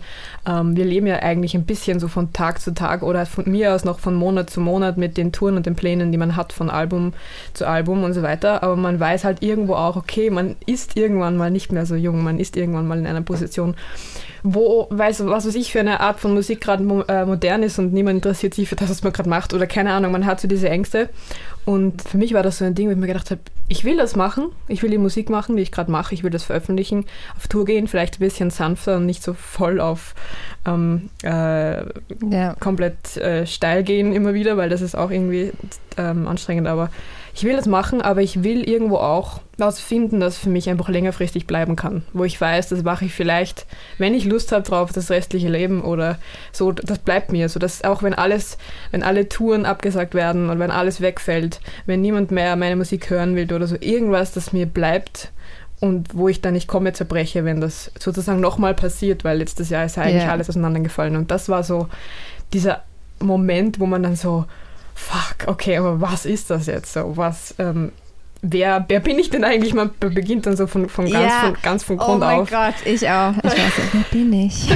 Ähm, 0.47 0.77
wir 0.77 0.85
leben 0.85 1.07
ja 1.07 1.17
eigentlich 1.17 1.55
ein 1.55 1.65
bisschen 1.65 1.99
so 1.99 2.07
von 2.07 2.31
Tag 2.31 2.61
zu 2.61 2.73
Tag 2.73 3.03
oder 3.03 3.25
von 3.25 3.49
mir 3.51 3.75
aus 3.75 3.83
noch 3.83 3.99
von 3.99 4.15
Monat 4.15 4.49
zu 4.49 4.61
Monat 4.61 4.97
mit 4.97 5.17
den 5.17 5.33
Touren 5.33 5.57
und 5.57 5.65
den 5.65 5.75
Plänen, 5.75 6.13
die 6.13 6.17
man 6.17 6.37
hat 6.37 6.53
von 6.53 6.69
Album 6.69 7.13
zu 7.53 7.67
Album 7.67 8.03
und 8.03 8.13
so 8.13 8.23
weiter. 8.23 8.63
Aber 8.63 8.77
man 8.77 8.99
weiß 8.99 9.25
halt 9.25 9.43
irgendwo 9.43 9.75
auch, 9.75 9.97
okay, 9.97 10.29
man 10.29 10.55
ist 10.65 10.95
irgendwann 10.95 11.35
mal 11.35 11.51
nicht 11.51 11.73
mehr 11.73 11.85
so 11.85 11.95
jung, 11.95 12.23
man 12.23 12.39
ist 12.39 12.55
irgendwann 12.55 12.87
mal 12.87 12.97
in 12.97 13.07
einer 13.07 13.21
Position, 13.21 13.75
wo, 14.53 14.87
weiß, 14.89 15.25
was 15.25 15.45
weiß 15.45 15.55
ich, 15.55 15.71
für 15.71 15.81
eine 15.81 15.99
Art 15.99 16.19
von 16.19 16.33
Musik 16.33 16.61
gerade 16.61 16.83
mo 16.83 17.01
äh, 17.01 17.25
modern 17.25 17.63
ist 17.63 17.79
und 17.79 17.91
niemand 17.91 18.17
interessiert 18.17 18.53
sich 18.53 18.69
für 18.69 18.75
das, 18.75 18.89
was 18.89 19.03
man 19.03 19.11
gerade 19.11 19.29
macht 19.29 19.53
oder 19.53 19.67
keine 19.67 19.91
Ahnung, 19.91 20.11
man 20.11 20.25
hat 20.25 20.39
so 20.39 20.47
diese 20.47 20.69
Ängste. 20.69 21.09
Und 21.65 22.01
für 22.01 22.17
mich 22.17 22.33
war 22.33 22.43
das 22.43 22.59
so 22.59 22.65
ein 22.65 22.75
Ding, 22.75 22.87
wo 22.87 22.91
ich 22.91 22.97
mir 22.97 23.07
gedacht 23.07 23.29
habe, 23.29 23.41
ich 23.67 23.83
will 23.83 23.97
das 23.97 24.15
machen, 24.15 24.45
ich 24.69 24.83
will 24.83 24.89
die 24.89 24.97
Musik 24.97 25.29
machen, 25.29 25.57
die 25.57 25.63
ich 25.63 25.73
gerade 25.73 25.91
mache, 25.91 26.13
ich 26.13 26.23
will 26.23 26.31
das 26.31 26.43
veröffentlichen, 26.43 27.05
auf 27.35 27.49
Tour 27.49 27.65
gehen, 27.65 27.87
vielleicht 27.87 28.15
ein 28.15 28.19
bisschen 28.19 28.49
sanfter 28.49 28.95
und 28.95 29.05
nicht 29.05 29.21
so 29.21 29.33
voll 29.33 29.81
auf 29.81 30.15
ähm, 30.65 31.09
äh, 31.23 31.81
ja. 32.31 32.55
komplett 32.59 33.17
äh, 33.17 33.45
steil 33.45 33.83
gehen 33.83 34.13
immer 34.13 34.33
wieder, 34.33 34.55
weil 34.55 34.69
das 34.69 34.81
ist 34.81 34.95
auch 34.95 35.11
irgendwie 35.11 35.51
ähm, 35.97 36.25
anstrengend, 36.25 36.67
aber 36.67 36.89
ich 37.37 37.43
will 37.43 37.55
das 37.55 37.67
machen, 37.67 38.01
aber 38.01 38.23
ich 38.23 38.43
will 38.43 38.67
irgendwo 38.67 38.97
auch 38.97 39.41
was 39.59 39.79
finden, 39.79 40.19
das 40.19 40.39
für 40.39 40.49
mich 40.49 40.71
einfach 40.71 40.89
längerfristig 40.89 41.45
bleiben 41.45 41.75
kann. 41.75 42.01
Wo 42.11 42.23
ich 42.23 42.41
weiß, 42.41 42.69
das 42.69 42.81
mache 42.81 43.05
ich 43.05 43.13
vielleicht, 43.13 43.67
wenn 43.99 44.15
ich 44.15 44.25
Lust 44.25 44.51
habe 44.51 44.63
drauf, 44.63 44.91
das 44.91 45.11
restliche 45.11 45.47
Leben 45.47 45.83
oder 45.83 46.17
so, 46.51 46.71
das 46.71 46.97
bleibt 46.97 47.31
mir. 47.31 47.47
So 47.47 47.59
dass 47.59 47.83
auch 47.83 48.01
wenn 48.01 48.15
alles, 48.15 48.57
wenn 48.89 49.03
alle 49.03 49.29
Touren 49.29 49.67
abgesagt 49.67 50.15
werden 50.15 50.49
und 50.49 50.57
wenn 50.57 50.71
alles 50.71 50.99
wegfällt, 50.99 51.59
wenn 51.85 52.01
niemand 52.01 52.31
mehr 52.31 52.55
meine 52.55 52.75
Musik 52.75 53.11
hören 53.11 53.35
will 53.35 53.53
oder 53.53 53.67
so, 53.67 53.75
irgendwas, 53.79 54.31
das 54.31 54.51
mir 54.51 54.65
bleibt 54.65 55.31
und 55.79 56.15
wo 56.15 56.29
ich 56.29 56.41
dann 56.41 56.55
nicht 56.55 56.67
komme 56.67 56.93
zerbreche, 56.93 57.45
wenn 57.45 57.61
das 57.61 57.91
sozusagen 57.99 58.39
nochmal 58.39 58.73
passiert, 58.73 59.23
weil 59.23 59.37
letztes 59.37 59.69
Jahr 59.69 59.85
ist 59.85 59.97
ja 59.97 60.03
eigentlich 60.03 60.23
yeah. 60.23 60.31
alles 60.31 60.49
auseinandergefallen. 60.49 61.15
Und 61.15 61.29
das 61.29 61.49
war 61.49 61.61
so 61.61 61.87
dieser 62.51 62.81
Moment, 63.19 63.79
wo 63.79 63.85
man 63.85 64.01
dann 64.01 64.15
so, 64.15 64.45
fuck, 64.97 65.47
okay, 65.47 65.77
aber 65.77 66.01
was 66.01 66.25
ist 66.25 66.49
das 66.49 66.65
jetzt 66.65 66.91
so? 66.91 67.15
Was, 67.15 67.55
ähm, 67.59 67.91
wer, 68.41 68.83
wer 68.87 68.99
bin 68.99 69.19
ich 69.19 69.29
denn 69.29 69.43
eigentlich? 69.43 69.73
Man 69.73 69.91
beginnt 69.99 70.45
dann 70.45 70.57
so 70.57 70.67
von, 70.67 70.89
von 70.89 71.09
ganz, 71.09 71.25
ja. 71.25 71.39
von, 71.41 71.57
ganz 71.61 71.83
von 71.83 71.97
Grund 71.97 72.23
auf. 72.23 72.31
Oh 72.33 72.35
mein 72.35 72.45
Gott, 72.45 72.75
ich 72.85 73.07
auch. 73.07 73.33
Ich 73.37 73.43
weiß 73.43 73.53
nicht, 73.53 73.93
wer 73.93 74.05
bin 74.11 74.33
ich? 74.33 74.67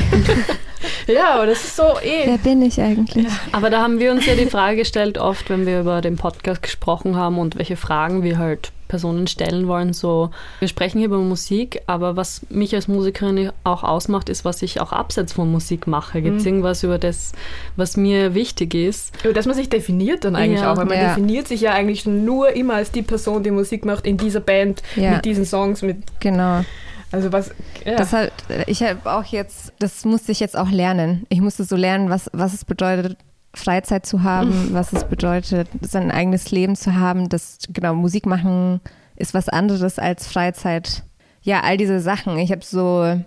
ja, 1.08 1.36
aber 1.36 1.48
das 1.48 1.64
ist 1.64 1.76
so 1.76 2.00
eh. 2.02 2.28
Wer 2.28 2.38
bin 2.38 2.62
ich 2.62 2.80
eigentlich? 2.80 3.26
Ja. 3.26 3.32
Aber 3.52 3.70
da 3.70 3.82
haben 3.82 4.00
wir 4.00 4.12
uns 4.12 4.26
ja 4.26 4.36
die 4.36 4.46
Frage 4.46 4.78
gestellt, 4.78 5.18
oft, 5.18 5.50
wenn 5.50 5.66
wir 5.66 5.82
über 5.82 6.02
den 6.02 6.18
Podcast 6.18 6.62
gesprochen 6.62 7.16
haben 7.16 7.40
und 7.40 7.58
welche 7.58 7.76
Fragen 7.76 8.24
wir 8.24 8.38
halt 8.38 8.72
Personen 8.92 9.26
stellen 9.26 9.70
wollen. 9.70 9.94
So, 9.94 10.32
wir 10.60 10.68
sprechen 10.68 10.98
hier 10.98 11.08
über 11.08 11.18
Musik, 11.20 11.82
aber 11.88 12.18
was 12.18 12.42
mich 12.50 12.76
als 12.76 12.90
Musikerin 12.90 13.52
auch 13.64 13.84
ausmacht, 13.84 14.28
ist, 14.28 14.44
was 14.44 14.62
ich 14.62 14.82
auch 14.82 14.92
abseits 14.92 15.32
von 15.32 15.50
Musik 15.50 15.88
mache. 15.88 16.22
Gibt 16.22 16.40
es 16.40 16.44
mhm. 16.44 16.50
irgendwas 16.50 16.84
über 16.84 17.00
das, 17.00 17.32
was 17.78 17.96
mir 17.96 18.36
wichtig 18.36 18.76
ist? 18.76 19.14
Über 19.24 19.34
das 19.34 19.46
man 19.46 19.56
sich 19.56 19.70
definiert 19.70 20.26
dann 20.26 20.36
eigentlich 20.36 20.60
ja. 20.60 20.74
auch, 20.74 20.78
weil 20.78 20.86
man 20.86 20.98
ja. 20.98 21.08
definiert 21.08 21.48
sich 21.48 21.62
ja 21.62 21.72
eigentlich 21.72 22.06
nur 22.06 22.50
immer 22.50 22.74
als 22.76 22.92
die 22.92 23.02
Person, 23.02 23.44
die 23.44 23.52
Musik 23.52 23.86
macht 23.86 24.06
in 24.06 24.18
dieser 24.18 24.42
Band, 24.42 24.84
ja. 24.98 25.12
mit 25.12 25.24
diesen 25.24 25.46
Songs, 25.46 25.82
mit. 25.82 25.98
Genau. 26.20 26.66
Also 27.14 27.32
was, 27.32 27.52
ja. 27.86 27.96
Das 27.96 28.12
halt, 28.12 28.34
ich 28.68 28.84
habe 28.84 29.10
auch 29.10 29.24
jetzt, 29.24 29.72
das 29.80 30.04
musste 30.04 30.34
ich 30.34 30.42
jetzt 30.42 30.58
auch 30.58 30.70
lernen. 30.70 31.26
Ich 31.30 31.40
musste 31.40 31.64
so 31.64 31.78
lernen, 31.78 32.10
was, 32.10 32.30
was 32.34 32.54
es 32.54 32.66
bedeutet, 32.66 33.18
Freizeit 33.54 34.06
zu 34.06 34.24
haben, 34.24 34.70
was 34.72 34.94
es 34.94 35.04
bedeutet, 35.04 35.68
sein 35.82 36.12
eigenes 36.12 36.52
Leben 36.52 36.76
zu 36.76 36.96
haben. 36.96 37.30
Das, 37.30 37.60
genau, 37.70 37.94
Musik 37.96 38.26
machen 38.26 38.80
ist 39.16 39.34
was 39.34 39.50
anderes 39.50 40.00
als 40.00 40.28
Freizeit. 40.28 41.04
Ja, 41.42 41.62
all 41.62 41.78
diese 41.78 42.00
Sachen. 42.00 42.38
Ich 42.38 42.52
habe 42.52 42.64
so, 42.64 43.20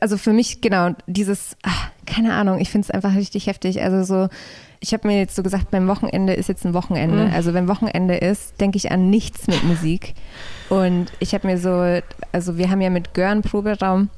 also 0.00 0.16
für 0.16 0.32
mich, 0.32 0.60
genau, 0.60 0.90
dieses, 1.06 1.56
ach, 1.62 1.90
keine 2.06 2.34
Ahnung, 2.34 2.58
ich 2.58 2.70
finde 2.70 2.86
es 2.86 2.90
einfach 2.90 3.14
richtig 3.14 3.46
heftig. 3.46 3.82
Also 3.82 4.04
so, 4.04 4.28
ich 4.80 4.92
habe 4.92 5.08
mir 5.08 5.18
jetzt 5.18 5.36
so 5.36 5.42
gesagt, 5.42 5.70
beim 5.70 5.88
Wochenende 5.88 6.34
ist 6.34 6.48
jetzt 6.48 6.66
ein 6.66 6.74
Wochenende. 6.74 7.26
Mhm. 7.26 7.32
Also 7.32 7.54
wenn 7.54 7.68
Wochenende 7.68 8.16
ist, 8.16 8.60
denke 8.60 8.76
ich 8.76 8.90
an 8.90 9.10
nichts 9.10 9.46
mit 9.46 9.62
Musik. 9.64 10.14
Und 10.68 11.12
ich 11.20 11.34
habe 11.34 11.46
mir 11.46 11.58
so, 11.58 12.00
also 12.32 12.58
wir 12.58 12.70
haben 12.70 12.80
ja 12.80 12.90
mit 12.90 13.14
Görn 13.14 13.42
Proberaum, 13.42 14.10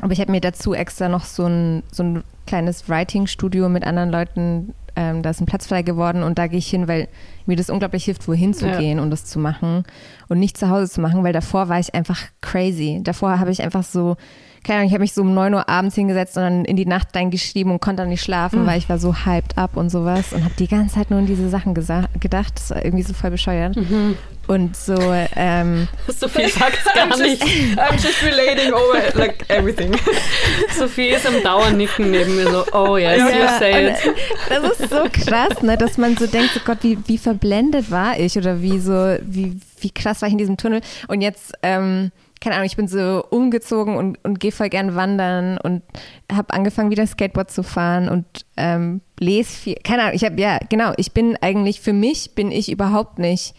aber 0.00 0.12
ich 0.12 0.20
habe 0.20 0.32
mir 0.32 0.40
dazu 0.40 0.74
extra 0.74 1.08
noch 1.08 1.24
so 1.24 1.46
ein, 1.46 1.82
so 1.90 2.02
ein 2.02 2.24
kleines 2.46 2.88
Writing-Studio 2.88 3.68
mit 3.68 3.84
anderen 3.84 4.10
Leuten. 4.10 4.74
Ähm, 4.96 5.22
da 5.22 5.30
ist 5.30 5.40
ein 5.40 5.46
Platz 5.46 5.66
frei 5.66 5.82
geworden 5.82 6.22
und 6.22 6.38
da 6.38 6.46
gehe 6.46 6.58
ich 6.58 6.68
hin, 6.68 6.86
weil 6.86 7.08
mir 7.46 7.56
das 7.56 7.68
unglaublich 7.68 8.04
hilft, 8.04 8.28
wohin 8.28 8.54
zu 8.54 8.66
ja. 8.66 8.78
gehen 8.78 9.00
und 9.00 9.10
das 9.10 9.24
zu 9.24 9.38
machen 9.40 9.84
und 10.28 10.38
nicht 10.38 10.56
zu 10.56 10.68
Hause 10.68 10.90
zu 10.90 11.00
machen, 11.00 11.24
weil 11.24 11.32
davor 11.32 11.68
war 11.68 11.80
ich 11.80 11.94
einfach 11.94 12.20
crazy. 12.40 13.00
Davor 13.02 13.40
habe 13.40 13.50
ich 13.50 13.62
einfach 13.62 13.82
so 13.82 14.16
keine 14.64 14.78
Ahnung, 14.78 14.88
ich 14.88 14.94
habe 14.94 15.02
mich 15.02 15.12
so 15.12 15.22
um 15.22 15.34
9 15.34 15.54
Uhr 15.54 15.68
abends 15.68 15.94
hingesetzt 15.94 16.36
und 16.36 16.42
dann 16.42 16.64
in 16.64 16.76
die 16.76 16.86
Nacht 16.86 17.14
reingeschrieben 17.14 17.72
und 17.72 17.80
konnte 17.80 18.02
dann 18.02 18.08
nicht 18.08 18.22
schlafen, 18.22 18.62
mhm. 18.62 18.66
weil 18.66 18.78
ich 18.78 18.88
war 18.88 18.98
so 18.98 19.14
hyped 19.14 19.58
up 19.58 19.76
und 19.76 19.90
sowas 19.90 20.32
und 20.32 20.42
habe 20.42 20.54
die 20.58 20.66
ganze 20.66 20.94
Zeit 20.94 21.10
nur 21.10 21.18
an 21.18 21.26
diese 21.26 21.48
Sachen 21.48 21.74
gedacht. 21.74 22.52
Das 22.56 22.70
war 22.70 22.84
irgendwie 22.84 23.04
so 23.04 23.12
voll 23.12 23.30
bescheuert. 23.30 23.76
Mhm. 23.76 24.16
Und 24.46 24.76
so, 24.76 24.94
ähm, 25.36 25.88
Sophie 26.08 26.48
sagt 26.48 26.84
gar 26.94 27.16
nicht. 27.18 27.42
I'm 27.42 27.94
just 27.94 28.22
relating 28.22 28.72
over 28.72 29.00
like 29.14 29.44
everything. 29.48 29.92
Sophie 30.78 31.08
ist 31.08 31.26
am 31.26 31.42
Dauernicken 31.42 32.10
neben 32.10 32.36
mir 32.36 32.50
so, 32.50 32.64
oh 32.72 32.96
yes, 32.96 33.18
ja, 33.18 33.28
you 33.28 33.58
say 33.58 33.88
it. 33.88 33.96
Das 34.48 34.80
ist 34.80 34.90
so 34.90 35.04
krass, 35.10 35.62
ne, 35.62 35.78
dass 35.78 35.96
man 35.96 36.16
so 36.16 36.26
denkt, 36.26 36.50
oh 36.56 36.60
Gott, 36.64 36.78
wie, 36.82 36.98
wie 37.06 37.18
verblendet 37.18 37.90
war 37.90 38.18
ich 38.18 38.36
oder 38.36 38.60
wie 38.60 38.78
so, 38.78 39.16
wie, 39.22 39.58
wie 39.80 39.90
krass 39.90 40.20
war 40.20 40.28
ich 40.28 40.32
in 40.32 40.38
diesem 40.38 40.56
Tunnel. 40.56 40.80
Und 41.08 41.22
jetzt, 41.22 41.54
ähm, 41.62 42.10
keine 42.44 42.56
Ahnung, 42.56 42.66
ich 42.66 42.76
bin 42.76 42.88
so 42.88 43.24
umgezogen 43.30 43.96
und, 43.96 44.22
und 44.22 44.38
gehe 44.38 44.52
voll 44.52 44.68
gern 44.68 44.94
wandern 44.94 45.56
und 45.56 45.82
habe 46.30 46.52
angefangen, 46.52 46.90
wieder 46.90 47.06
Skateboard 47.06 47.50
zu 47.50 47.62
fahren 47.62 48.10
und 48.10 48.26
ähm, 48.58 49.00
lese 49.18 49.50
viel. 49.50 49.76
Keine 49.82 50.02
Ahnung, 50.02 50.14
ich 50.14 50.24
habe, 50.24 50.38
ja, 50.38 50.58
genau, 50.68 50.92
ich 50.98 51.12
bin 51.12 51.38
eigentlich, 51.40 51.80
für 51.80 51.94
mich 51.94 52.34
bin 52.34 52.52
ich 52.52 52.70
überhaupt 52.70 53.18
nicht 53.18 53.54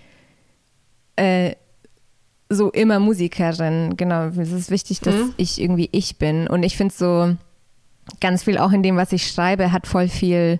äh, 1.15 1.55
so 2.47 2.69
immer 2.69 2.99
Musikerin. 2.99 3.97
Genau, 3.97 4.27
es 4.27 4.51
ist 4.51 4.69
wichtig, 4.69 4.99
dass 4.99 5.15
mhm. 5.15 5.33
ich 5.37 5.59
irgendwie 5.59 5.89
ich 5.91 6.19
bin. 6.19 6.45
Und 6.45 6.61
ich 6.61 6.77
finde 6.77 6.93
so 6.93 7.35
ganz 8.21 8.43
viel 8.43 8.59
auch 8.59 8.71
in 8.71 8.83
dem, 8.83 8.97
was 8.97 9.13
ich 9.13 9.27
schreibe, 9.27 9.71
hat 9.71 9.87
voll 9.87 10.09
viel 10.09 10.59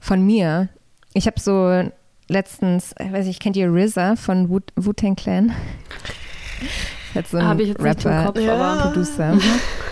von 0.00 0.24
mir. 0.24 0.70
Ich 1.12 1.26
habe 1.26 1.38
so 1.38 1.86
letztens, 2.28 2.94
ich 2.98 3.12
weiß 3.12 3.26
nicht, 3.26 3.42
kennt 3.42 3.56
ihr 3.56 3.70
RZA 3.70 4.16
von 4.16 4.48
Wu-Tang 4.48 5.16
Clan? 5.16 5.52
Halt 7.14 7.28
so 7.28 7.36
ein 7.38 7.44
Habe 7.44 7.62
ich 7.62 7.68
jetzt 7.68 7.82
nicht 7.82 8.04
im 8.04 8.10
Rapper, 8.10 8.26
Kopf, 8.26 8.40
Ja. 8.40 8.54
aber 8.56 8.82
Producer. 8.82 9.38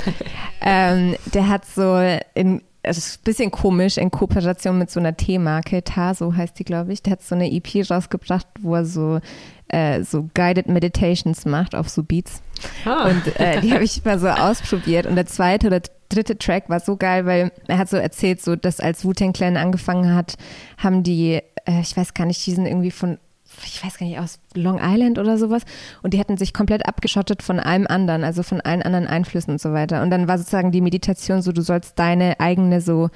ähm, 0.60 1.16
der 1.34 1.48
hat 1.48 1.64
so 1.66 1.98
in 2.34 2.62
es 2.82 2.96
ist 2.96 3.20
ein 3.20 3.24
bisschen 3.24 3.50
komisch 3.50 3.98
in 3.98 4.10
Kooperation 4.10 4.78
mit 4.78 4.90
so 4.90 5.00
einer 5.00 5.16
Teemarke, 5.16 5.84
Taso 5.84 6.34
heißt 6.34 6.58
die, 6.58 6.64
glaube 6.64 6.92
ich. 6.92 7.02
Der 7.02 7.12
hat 7.12 7.22
so 7.22 7.34
eine 7.34 7.50
EP 7.52 7.90
rausgebracht, 7.90 8.46
wo 8.60 8.74
er 8.74 8.86
so, 8.86 9.20
äh, 9.68 10.02
so 10.02 10.30
Guided 10.34 10.66
Meditations 10.66 11.44
macht 11.44 11.74
auf 11.74 11.88
so 11.90 12.02
Beats. 12.02 12.40
Ah. 12.86 13.08
Und 13.10 13.38
äh, 13.38 13.60
die 13.60 13.72
habe 13.72 13.84
ich 13.84 14.02
mal 14.04 14.18
so 14.18 14.28
ausprobiert. 14.28 15.06
Und 15.06 15.16
der 15.16 15.26
zweite 15.26 15.66
oder 15.66 15.80
dritte 16.08 16.38
Track 16.38 16.68
war 16.70 16.80
so 16.80 16.96
geil, 16.96 17.26
weil 17.26 17.52
er 17.66 17.78
hat 17.78 17.90
so 17.90 17.98
erzählt, 17.98 18.40
so 18.40 18.56
dass 18.56 18.80
als 18.80 19.04
Wu-Tang 19.04 19.34
Clan 19.34 19.58
angefangen 19.58 20.14
hat, 20.14 20.36
haben 20.78 21.02
die, 21.02 21.34
äh, 21.66 21.80
ich 21.82 21.94
weiß 21.96 22.14
gar 22.14 22.24
nicht, 22.26 22.44
die 22.46 22.52
sind 22.52 22.64
irgendwie 22.64 22.90
von, 22.90 23.18
ich 23.64 23.84
weiß 23.84 23.98
gar 23.98 24.06
nicht, 24.06 24.18
aus 24.18 24.38
Long 24.54 24.80
Island 24.82 25.18
oder 25.18 25.38
sowas. 25.38 25.62
Und 26.02 26.14
die 26.14 26.20
hatten 26.20 26.36
sich 26.36 26.52
komplett 26.52 26.86
abgeschottet 26.86 27.42
von 27.42 27.60
allem 27.60 27.86
anderen, 27.86 28.24
also 28.24 28.42
von 28.42 28.60
allen 28.60 28.82
anderen 28.82 29.06
Einflüssen 29.06 29.52
und 29.52 29.60
so 29.60 29.72
weiter. 29.72 30.02
Und 30.02 30.10
dann 30.10 30.28
war 30.28 30.38
sozusagen 30.38 30.72
die 30.72 30.80
Meditation 30.80 31.42
so, 31.42 31.52
du 31.52 31.62
sollst 31.62 31.98
deine 31.98 32.40
eigene 32.40 32.80
so 32.80 33.10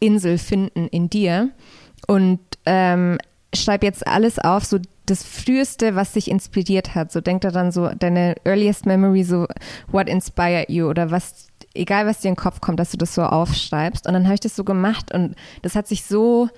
Insel 0.00 0.38
finden 0.38 0.88
in 0.88 1.10
dir. 1.10 1.50
Und 2.06 2.40
ähm, 2.66 3.18
schreib 3.54 3.82
jetzt 3.82 4.06
alles 4.06 4.38
auf, 4.38 4.64
so 4.64 4.78
das 5.06 5.22
Früheste, 5.22 5.94
was 5.94 6.12
dich 6.12 6.30
inspiriert 6.30 6.94
hat. 6.94 7.12
So 7.12 7.20
denk 7.20 7.42
da 7.42 7.50
dann 7.50 7.72
so 7.72 7.88
deine 7.88 8.36
earliest 8.44 8.86
memory, 8.86 9.22
so 9.24 9.46
what 9.88 10.08
inspired 10.08 10.70
you 10.70 10.88
oder 10.88 11.10
was, 11.10 11.48
egal 11.74 12.06
was 12.06 12.20
dir 12.20 12.28
in 12.28 12.34
den 12.34 12.40
Kopf 12.40 12.60
kommt, 12.60 12.80
dass 12.80 12.90
du 12.90 12.96
das 12.96 13.14
so 13.14 13.22
aufschreibst. 13.22 14.06
Und 14.06 14.14
dann 14.14 14.24
habe 14.24 14.34
ich 14.34 14.40
das 14.40 14.56
so 14.56 14.64
gemacht 14.64 15.12
und 15.12 15.34
das 15.62 15.74
hat 15.74 15.86
sich 15.86 16.04
so 16.04 16.48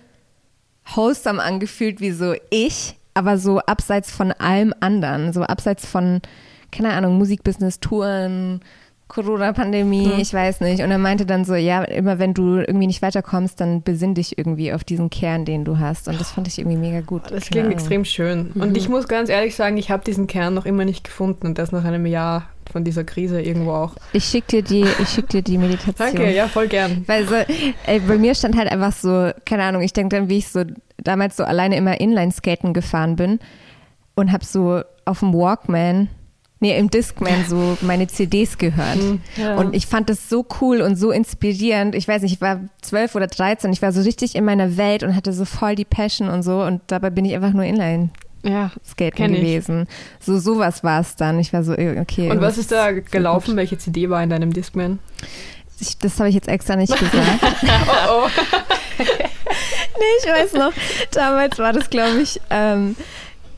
wholesome 0.94 1.42
angefühlt 1.42 2.00
wie 2.00 2.12
so 2.12 2.34
ich, 2.50 2.96
aber 3.16 3.38
so 3.38 3.60
abseits 3.60 4.10
von 4.10 4.32
allem 4.32 4.74
anderen, 4.80 5.32
so 5.32 5.42
abseits 5.42 5.86
von, 5.86 6.20
keine 6.70 6.92
Ahnung, 6.92 7.16
Musikbusiness, 7.16 7.80
Touren, 7.80 8.60
Corona-Pandemie, 9.08 10.14
ich 10.18 10.34
weiß 10.34 10.60
nicht. 10.60 10.82
Und 10.82 10.90
er 10.90 10.98
meinte 10.98 11.26
dann 11.26 11.44
so, 11.44 11.54
ja, 11.54 11.82
immer 11.84 12.18
wenn 12.18 12.34
du 12.34 12.56
irgendwie 12.58 12.88
nicht 12.88 13.02
weiterkommst, 13.02 13.60
dann 13.60 13.82
besinn 13.82 14.14
dich 14.14 14.36
irgendwie 14.36 14.72
auf 14.72 14.84
diesen 14.84 15.10
Kern, 15.10 15.44
den 15.44 15.64
du 15.64 15.78
hast. 15.78 16.08
Und 16.08 16.20
das 16.20 16.32
fand 16.32 16.48
ich 16.48 16.58
irgendwie 16.58 16.76
mega 16.76 17.00
gut. 17.00 17.22
Das 17.30 17.48
Keine 17.48 17.68
klingt 17.68 17.72
extrem 17.72 18.04
schön. 18.04 18.50
Mhm. 18.52 18.62
Und 18.62 18.76
ich 18.76 18.88
muss 18.88 19.06
ganz 19.06 19.30
ehrlich 19.30 19.54
sagen, 19.54 19.76
ich 19.76 19.90
habe 19.90 20.04
diesen 20.04 20.26
Kern 20.26 20.54
noch 20.54 20.66
immer 20.66 20.84
nicht 20.84 21.04
gefunden 21.04 21.46
und 21.46 21.58
das 21.58 21.72
nach 21.72 21.84
einem 21.84 22.04
Jahr 22.04 22.48
von 22.70 22.84
dieser 22.84 23.04
Krise 23.04 23.40
irgendwo 23.40 23.72
auch. 23.72 23.94
Ich 24.12 24.24
schick 24.24 24.46
dir 24.48 24.62
die, 24.62 24.84
ich 25.00 25.08
schick 25.08 25.28
dir 25.28 25.42
die 25.42 25.58
Meditation. 25.58 25.94
Danke, 26.16 26.34
ja, 26.34 26.48
voll 26.48 26.68
gern. 26.68 27.04
Weil 27.06 27.26
so, 27.26 27.34
ey, 27.86 28.00
bei 28.00 28.18
mir 28.18 28.34
stand 28.34 28.56
halt 28.56 28.70
einfach 28.70 28.92
so, 28.92 29.30
keine 29.44 29.64
Ahnung, 29.64 29.82
ich 29.82 29.92
denke 29.92 30.16
dann, 30.16 30.28
wie 30.28 30.38
ich 30.38 30.48
so 30.48 30.64
damals 30.98 31.36
so 31.36 31.44
alleine 31.44 31.76
immer 31.76 32.00
Inline-Skaten 32.00 32.74
gefahren 32.74 33.16
bin 33.16 33.38
und 34.14 34.32
habe 34.32 34.44
so 34.44 34.82
auf 35.04 35.20
dem 35.20 35.32
Walkman, 35.32 36.08
nee, 36.60 36.76
im 36.76 36.90
Discman 36.90 37.44
so 37.46 37.76
meine 37.80 38.08
CDs 38.08 38.58
gehört. 38.58 38.98
ja. 39.36 39.56
Und 39.56 39.74
ich 39.74 39.86
fand 39.86 40.10
das 40.10 40.28
so 40.28 40.44
cool 40.60 40.80
und 40.80 40.96
so 40.96 41.10
inspirierend. 41.10 41.94
Ich 41.94 42.08
weiß 42.08 42.22
nicht, 42.22 42.32
ich 42.32 42.40
war 42.40 42.60
zwölf 42.82 43.14
oder 43.14 43.26
dreizehn, 43.26 43.72
ich 43.72 43.82
war 43.82 43.92
so 43.92 44.00
richtig 44.00 44.34
in 44.34 44.44
meiner 44.44 44.76
Welt 44.76 45.02
und 45.02 45.14
hatte 45.14 45.32
so 45.32 45.44
voll 45.44 45.74
die 45.74 45.84
Passion 45.84 46.28
und 46.28 46.42
so 46.42 46.62
und 46.62 46.80
dabei 46.88 47.10
bin 47.10 47.24
ich 47.24 47.34
einfach 47.34 47.52
nur 47.52 47.64
Inline. 47.64 48.10
Ja. 48.46 48.70
Skaten 48.84 49.16
Kenn 49.16 49.34
ich. 49.34 49.40
gewesen. 49.40 49.86
So 50.20 50.38
sowas 50.38 50.84
war 50.84 51.00
es 51.00 51.16
dann. 51.16 51.38
Ich 51.38 51.52
war 51.52 51.62
so, 51.64 51.72
äh, 51.74 51.98
okay. 52.00 52.30
Und 52.30 52.40
was 52.40 52.58
ist 52.58 52.70
da 52.72 52.92
gelaufen? 52.92 53.56
Welche 53.56 53.76
CD 53.78 54.08
war 54.08 54.22
in 54.22 54.30
deinem 54.30 54.52
Discman? 54.52 54.98
Ich, 55.80 55.98
das 55.98 56.18
habe 56.18 56.28
ich 56.28 56.34
jetzt 56.34 56.48
extra 56.48 56.76
nicht 56.76 56.96
gesagt. 56.98 57.42
Oh, 58.08 58.26
oh. 58.26 58.28
Nee, 59.98 60.04
ich 60.22 60.26
weiß 60.30 60.52
noch, 60.54 60.72
damals 61.12 61.58
war 61.58 61.72
das, 61.72 61.88
glaube 61.88 62.20
ich, 62.20 62.38
ähm, 62.50 62.96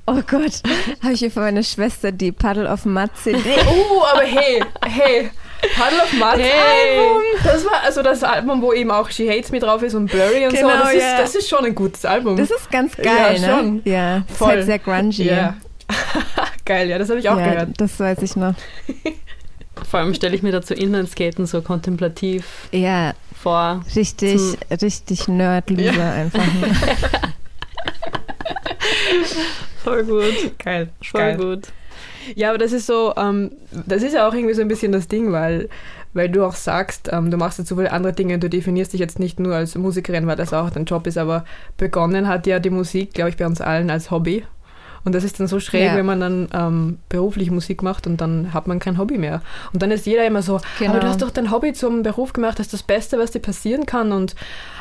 oh 0.07 0.21
Gott, 0.27 0.63
habe 1.03 1.13
ich 1.15 1.19
hier 1.19 1.31
von 1.33 1.43
meiner 1.43 1.65
Schwester 1.65 2.13
die 2.13 2.31
Puddle 2.31 2.69
of 2.71 2.85
Mud 2.85 3.11
CD. 3.23 3.41
Oh, 3.69 4.03
aber 4.13 4.23
hey, 4.23 4.63
hey. 4.87 5.31
Puddle 5.61 6.03
of 6.03 6.13
Mud 6.15 6.39
Hey. 6.39 6.99
Album. 6.99 7.23
Das 7.45 7.65
war 7.65 7.83
also 7.85 8.03
das 8.03 8.23
Album, 8.23 8.63
wo 8.63 8.73
eben 8.73 8.91
auch 8.91 9.11
She 9.11 9.29
Hates 9.29 9.51
Me 9.51 9.59
drauf 9.59 9.83
ist 9.83 9.95
und 9.95 10.07
Blurry 10.11 10.47
und 10.47 10.53
Genau, 10.55 10.69
so. 10.69 10.79
Das, 10.85 10.95
ja. 10.95 10.99
ist, 10.99 11.19
das 11.21 11.35
ist 11.37 11.49
schon 11.49 11.65
ein 11.65 11.75
gutes 11.75 12.05
Album. 12.05 12.37
Das 12.37 12.51
ist 12.51 12.71
ganz 12.71 12.97
geil, 12.97 13.07
Ja, 13.07 13.47
ne? 13.49 13.59
schon. 13.63 13.83
Ja, 13.85 14.17
ist 14.19 14.37
Voll. 14.37 14.49
halt 14.49 14.65
sehr 14.67 14.79
grungy. 14.79 15.25
ja. 15.25 15.55
Geil, 16.65 16.91
ja, 16.91 16.99
das 16.99 17.09
habe 17.09 17.19
ich 17.19 17.29
auch 17.31 17.39
ja, 17.39 17.51
gehört. 17.53 17.69
das 17.81 17.99
weiß 17.99 18.21
ich 18.21 18.37
noch. 18.37 18.53
vor 19.91 20.01
allem 20.01 20.13
stelle 20.13 20.37
ich 20.37 20.43
mir 20.43 20.53
dazu 20.53 20.75
Inlineskaten 20.75 21.47
so 21.47 21.63
kontemplativ 21.63 22.45
Ja, 22.73 23.15
vor. 23.41 23.83
richtig, 23.97 24.37
Zum- 24.39 24.57
richtig 24.83 25.29
Nerd-Loser 25.29 26.13
einfach. 26.13 26.45
ne? 26.45 26.77
Voll 29.83 30.05
gut. 30.05 30.59
Geil, 30.63 30.91
Voll 31.03 31.21
geil. 31.21 31.37
gut. 31.37 31.69
Ja, 32.35 32.51
aber 32.51 32.59
das 32.59 32.73
ist 32.73 32.87
so, 32.87 33.15
ähm, 33.17 33.51
das 33.87 34.03
ist 34.03 34.15
ja 34.15 34.29
auch 34.29 34.35
irgendwie 34.35 34.55
so 34.55 34.63
ein 34.63 34.69
bisschen 34.69 34.93
das 34.93 35.09
Ding, 35.09 35.33
weil, 35.33 35.69
weil 36.15 36.29
du 36.29 36.45
auch 36.45 36.55
sagst, 36.55 37.09
ähm, 37.13 37.31
du 37.31 37.37
machst 37.37 37.59
jetzt 37.59 37.69
so 37.69 37.77
viele 37.77 37.93
andere 37.93 38.13
Dinge 38.13 38.35
und 38.35 38.43
du 38.43 38.49
definierst 38.51 38.93
dich 38.93 39.01
jetzt 39.01 39.19
nicht 39.19 39.39
nur 39.41 39.55
als 39.55 39.75
Musikerin, 39.75 40.27
weil 40.27 40.37
das 40.37 40.53
auch 40.53 40.71
dein 40.71 40.85
Job 40.85 41.07
ist, 41.07 41.19
aber 41.19 41.45
begonnen 41.77 42.29
hat 42.29 42.47
ja 42.47 42.59
die 42.59 42.71
Musik, 42.71 43.15
glaube 43.15 43.31
ich, 43.31 43.37
bei 43.37 43.47
uns 43.47 43.61
allen 43.61 43.91
als 43.91 44.11
Hobby. 44.11 44.45
Und 45.05 45.15
das 45.15 45.23
ist 45.25 45.39
dann 45.41 45.47
so 45.47 45.61
schräg, 45.61 45.87
Ja. 45.87 45.97
wenn 45.97 46.05
man 46.05 46.21
dann 46.21 46.49
ähm, 46.53 46.99
beruflich 47.09 47.51
Musik 47.51 47.83
macht 47.83 48.07
und 48.07 48.21
dann 48.21 48.53
hat 48.53 48.67
man 48.67 48.79
kein 48.81 48.99
Hobby 48.99 49.17
mehr. 49.17 49.43
Und 49.73 49.81
dann 49.81 49.91
ist 49.93 50.05
jeder 50.07 50.27
immer 50.27 50.43
so, 50.43 50.61
Genau. 50.81 50.91
aber 50.91 51.01
du 51.01 51.07
hast 51.07 51.23
doch 51.23 51.31
dein 51.31 51.51
Hobby 51.53 51.73
zum 51.73 52.03
Beruf 52.03 52.33
gemacht, 52.33 52.59
das 52.59 52.67
ist 52.67 52.73
das 52.75 52.83
Beste, 52.83 53.19
was 53.19 53.31
dir 53.31 53.39
passieren 53.39 53.87
kann. 53.87 54.13
Und 54.13 54.35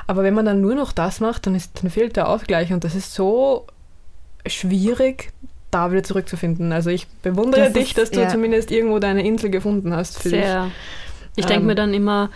aber 0.07 0.23
wenn 0.23 0.33
man 0.33 0.43
dann 0.45 0.59
nur 0.59 0.73
noch 0.75 0.91
das 0.91 1.19
macht, 1.21 1.45
dann, 1.45 1.55
ist, 1.55 1.81
dann 1.83 1.91
fehlt 1.91 2.15
der 2.15 2.27
Ausgleich. 2.27 2.73
Und 2.73 2.83
das 2.83 2.95
ist 2.95 3.13
so 3.13 3.67
schwierig, 4.45 5.31
da 5.77 5.91
wieder 5.91 6.03
zurückzufinden. 6.03 6.71
Also 6.71 6.89
ich 6.89 7.07
bewundere 7.21 7.65
Das 7.65 7.73
dich, 7.73 7.89
ist- 7.89 7.97
dass 7.97 8.11
du 8.11 8.21
ja. 8.21 8.29
zumindest 8.29 8.71
irgendwo 8.71 8.99
deine 8.99 9.25
Insel 9.25 9.49
gefunden 9.49 9.93
hast 9.95 10.21
für 10.21 10.29
dich. 10.29 10.43
Sehr. 10.43 10.71
Ich 11.35 11.45
denke 11.45 11.61
Ähm. 11.61 11.67
mir 11.67 11.75
dann 11.75 11.93
immer, 11.93 12.29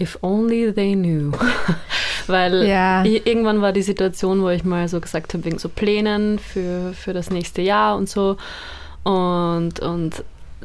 if 0.00 0.18
only 0.22 0.72
they 0.72 0.94
knew. 0.94 1.32
Weil 2.26 2.66
Ja. 2.66 3.04
irgendwann 3.04 3.60
war 3.62 3.72
die 3.72 3.82
Situation, 3.82 4.42
wo 4.42 4.48
ich 4.50 4.64
mal 4.64 4.88
so 4.88 5.00
gesagt 5.00 5.34
habe, 5.34 5.44
wegen 5.44 5.58
so 5.58 5.68
Plänen 5.68 6.38
für, 6.38 6.92
für 6.94 7.12
das 7.12 7.30
nächste 7.30 7.62
Jahr 7.62 7.96
und 7.96 8.08
so. 8.08 8.36
Und, 9.02 9.80
und 9.80 10.24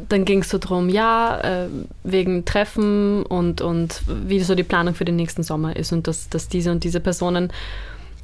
dann 0.10 0.26
ging 0.26 0.40
es 0.42 0.50
so 0.50 0.58
drum, 0.58 0.90
ja, 0.90 1.40
äh, 1.42 1.68
wegen 2.04 2.46
Treffen 2.46 3.24
und, 3.24 3.62
und 3.62 4.02
wie 4.08 4.40
so 4.42 4.56
die 4.56 4.64
Planung 4.64 4.96
für 4.96 5.06
den 5.06 5.16
nächsten 5.16 5.44
Sommer 5.44 5.76
ist 5.76 5.94
und 5.94 6.08
dass, 6.08 6.30
dass 6.30 6.48
diese 6.50 6.72
und 6.72 6.84
diese 6.84 7.00
Personen 7.00 7.52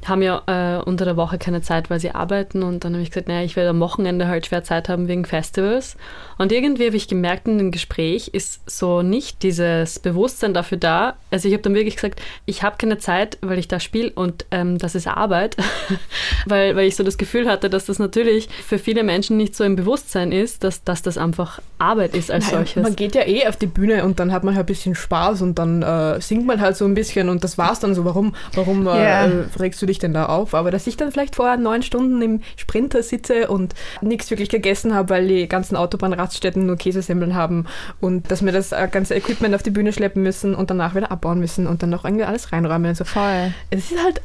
haben 0.06 0.22
ja 0.22 0.42
äh, 0.46 0.82
unter 0.82 1.04
der 1.04 1.16
Woche 1.16 1.36
keine 1.38 1.60
Zeit, 1.62 1.90
weil 1.90 2.00
sie 2.00 2.10
arbeiten 2.12 2.62
und 2.62 2.84
dann 2.84 2.94
habe 2.94 3.02
ich 3.02 3.10
gesagt, 3.10 3.28
naja, 3.28 3.42
ich 3.44 3.54
werde 3.56 3.70
am 3.70 3.80
Wochenende 3.80 4.28
halt 4.28 4.46
schwer 4.46 4.64
Zeit 4.64 4.88
haben 4.88 5.08
wegen 5.08 5.24
Festivals. 5.24 5.96
Und 6.38 6.52
irgendwie 6.52 6.86
habe 6.86 6.96
ich 6.96 7.06
gemerkt 7.06 7.46
in 7.48 7.58
dem 7.58 7.70
Gespräch 7.70 8.28
ist 8.32 8.60
so 8.68 9.02
nicht 9.02 9.42
dieses 9.42 9.98
Bewusstsein 9.98 10.54
dafür 10.54 10.78
da. 10.78 11.14
Also 11.30 11.48
ich 11.48 11.54
habe 11.54 11.62
dann 11.62 11.74
wirklich 11.74 11.96
gesagt, 11.96 12.20
ich 12.46 12.62
habe 12.62 12.76
keine 12.78 12.98
Zeit, 12.98 13.36
weil 13.42 13.58
ich 13.58 13.68
da 13.68 13.78
spiele 13.78 14.10
und 14.14 14.46
ähm, 14.50 14.78
das 14.78 14.94
ist 14.94 15.06
Arbeit, 15.06 15.56
weil, 16.46 16.76
weil 16.76 16.86
ich 16.88 16.96
so 16.96 17.02
das 17.04 17.18
Gefühl 17.18 17.48
hatte, 17.48 17.68
dass 17.70 17.86
das 17.86 17.98
natürlich 17.98 18.48
für 18.48 18.78
viele 18.78 19.02
Menschen 19.02 19.36
nicht 19.36 19.54
so 19.54 19.64
im 19.64 19.76
Bewusstsein 19.76 20.32
ist, 20.32 20.64
dass, 20.64 20.82
dass 20.84 21.02
das 21.02 21.18
einfach 21.18 21.60
Arbeit 21.78 22.14
ist 22.14 22.30
als 22.30 22.46
Naja, 22.46 22.58
solches. 22.58 22.82
Man 22.82 22.96
geht 22.96 23.14
ja 23.14 23.26
eh 23.26 23.46
auf 23.46 23.56
die 23.56 23.66
Bühne 23.66 24.04
und 24.04 24.18
dann 24.20 24.32
hat 24.32 24.44
man 24.44 24.54
halt 24.54 24.64
ein 24.64 24.66
bisschen 24.66 24.94
Spaß 24.94 25.42
und 25.42 25.58
dann 25.58 25.82
äh, 25.82 26.20
singt 26.20 26.46
man 26.46 26.60
halt 26.60 26.76
so 26.76 26.84
ein 26.84 26.94
bisschen 26.94 27.28
und 27.28 27.44
das 27.44 27.58
war's 27.58 27.80
dann 27.80 27.94
so. 27.94 28.04
Warum, 28.04 28.34
warum 28.54 28.86
äh, 28.86 28.90
Ja. 28.90 29.24
äh, 29.26 29.44
regst 29.58 29.80
du 29.82 29.86
dich 29.90 29.98
denn 29.98 30.14
da 30.14 30.26
auf? 30.26 30.54
Aber 30.54 30.70
dass 30.70 30.86
ich 30.86 30.96
dann 30.96 31.12
vielleicht 31.12 31.36
vorher 31.36 31.56
neun 31.56 31.82
Stunden 31.82 32.22
im 32.22 32.40
Sprinter 32.56 33.02
sitze 33.02 33.48
und 33.48 33.74
nichts 34.00 34.30
wirklich 34.30 34.48
gegessen 34.48 34.94
habe, 34.94 35.10
weil 35.10 35.28
die 35.28 35.46
ganzen 35.48 35.76
Autobahnraststätten 35.76 36.64
nur 36.66 36.76
Käsesemmeln 36.76 37.34
haben 37.34 37.66
und 38.00 38.30
dass 38.30 38.44
wir 38.44 38.52
das 38.52 38.72
äh, 38.72 38.88
ganze 38.90 39.14
Equipment 39.14 39.54
auf 39.54 39.62
die 39.62 39.70
Bühne 39.70 39.92
schleppen 39.92 40.22
müssen 40.22 40.54
und 40.54 40.70
danach 40.70 40.94
wieder 40.94 41.10
abbauen 41.10 41.38
müssen 41.40 41.66
und 41.66 41.82
dann 41.82 41.90
noch 41.90 42.04
irgendwie 42.04 42.24
alles 42.24 42.52
reinräumen. 42.52 42.86
Also, 42.86 43.04
Voll. 43.04 43.52
es 43.70 43.90
ist 43.90 44.02
halt 44.02 44.20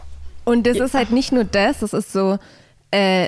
Und 0.46 0.66
das 0.68 0.78
Ja. 0.78 0.86
ist 0.86 0.94
halt 0.94 1.12
nicht 1.12 1.32
nur 1.32 1.44
das, 1.44 1.80
das 1.80 1.94
ist 1.94 2.14
so, 2.14 2.38
äh, 2.92 3.28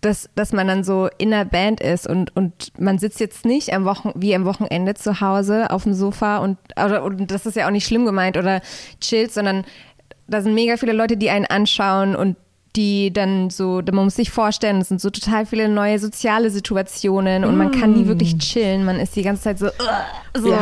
dass, 0.00 0.30
dass 0.36 0.52
man 0.52 0.68
dann 0.68 0.84
so 0.84 1.08
in 1.18 1.30
der 1.30 1.44
Band 1.44 1.80
ist 1.80 2.06
und, 2.06 2.34
und 2.36 2.72
man 2.78 2.98
sitzt 2.98 3.18
jetzt 3.18 3.44
nicht 3.44 3.72
am 3.72 3.84
Wochen, 3.84 4.12
wie 4.14 4.34
am 4.34 4.44
Wochenende 4.44 4.94
zu 4.94 5.20
Hause 5.20 5.70
auf 5.70 5.82
dem 5.82 5.94
Sofa 5.94 6.38
und, 6.38 6.58
oder, 6.82 7.02
und 7.02 7.30
das 7.32 7.44
ist 7.44 7.56
ja 7.56 7.66
auch 7.66 7.72
nicht 7.72 7.86
schlimm 7.86 8.06
gemeint 8.06 8.36
oder 8.36 8.60
chillt, 9.00 9.32
sondern 9.32 9.64
da 10.26 10.40
sind 10.40 10.54
mega 10.54 10.76
viele 10.76 10.92
Leute, 10.92 11.16
die 11.16 11.30
einen 11.30 11.46
anschauen 11.46 12.16
und 12.16 12.36
die 12.76 13.12
dann 13.12 13.50
so, 13.50 13.80
man 13.92 14.04
muss 14.04 14.16
sich 14.16 14.30
vorstellen, 14.30 14.80
es 14.80 14.88
sind 14.88 15.00
so 15.00 15.10
total 15.10 15.46
viele 15.46 15.68
neue 15.68 16.00
soziale 16.00 16.50
Situationen 16.50 17.44
und 17.44 17.56
man 17.56 17.70
kann 17.70 17.92
nie 17.92 18.06
wirklich 18.06 18.36
chillen. 18.38 18.84
Man 18.84 18.98
ist 18.98 19.14
die 19.14 19.22
ganze 19.22 19.42
Zeit 19.44 19.60
so, 19.60 19.68
so. 20.36 20.50
Ja. 20.50 20.60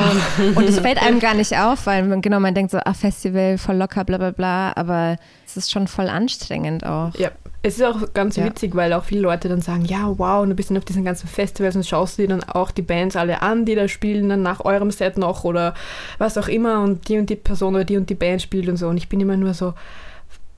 und 0.54 0.68
es 0.68 0.78
fällt 0.78 1.02
einem 1.02 1.20
gar 1.20 1.32
nicht 1.32 1.56
auf, 1.56 1.86
weil 1.86 2.04
man, 2.04 2.20
genau, 2.20 2.38
man 2.38 2.54
denkt 2.54 2.70
so, 2.70 2.78
ah, 2.84 2.92
Festival, 2.92 3.56
voll 3.56 3.76
locker, 3.76 4.04
bla 4.04 4.18
bla 4.18 4.30
bla, 4.30 4.72
aber 4.76 5.16
es 5.46 5.56
ist 5.56 5.70
schon 5.70 5.88
voll 5.88 6.08
anstrengend 6.08 6.84
auch. 6.84 7.14
Ja, 7.14 7.30
es 7.62 7.78
ist 7.78 7.84
auch 7.84 8.12
ganz 8.12 8.36
Ja. 8.36 8.44
witzig, 8.46 8.74
weil 8.74 8.92
auch 8.92 9.04
viele 9.04 9.20
Leute 9.22 9.48
dann 9.48 9.60
sagen, 9.60 9.84
ja, 9.84 10.12
wow, 10.18 10.42
und 10.42 10.50
du 10.50 10.54
bist 10.56 10.70
dann 10.70 10.76
auf 10.78 10.84
diesen 10.84 11.04
ganzen 11.04 11.28
Festivals 11.28 11.76
und 11.76 11.86
schaust 11.86 12.18
dir 12.18 12.26
dann 12.26 12.42
auch 12.42 12.70
die 12.72 12.82
Bands 12.82 13.14
alle 13.14 13.40
an, 13.42 13.64
die 13.64 13.74
da 13.76 13.86
spielen, 13.86 14.28
dann 14.28 14.42
nach 14.42 14.64
eurem 14.64 14.90
Set 14.90 15.16
noch 15.16 15.44
oder 15.44 15.74
was 16.18 16.36
auch 16.38 16.48
immer 16.48 16.82
und 16.82 17.08
die 17.08 17.18
und 17.18 17.30
die 17.30 17.36
Person 17.36 17.74
oder 17.76 17.84
die 17.84 17.96
und 17.96 18.10
die 18.10 18.14
Band 18.16 18.42
spielt 18.42 18.68
und 18.68 18.76
so. 18.76 18.88
Und 18.88 18.96
ich 18.96 19.08
bin 19.08 19.20
immer 19.20 19.36
nur 19.36 19.54
so, 19.54 19.74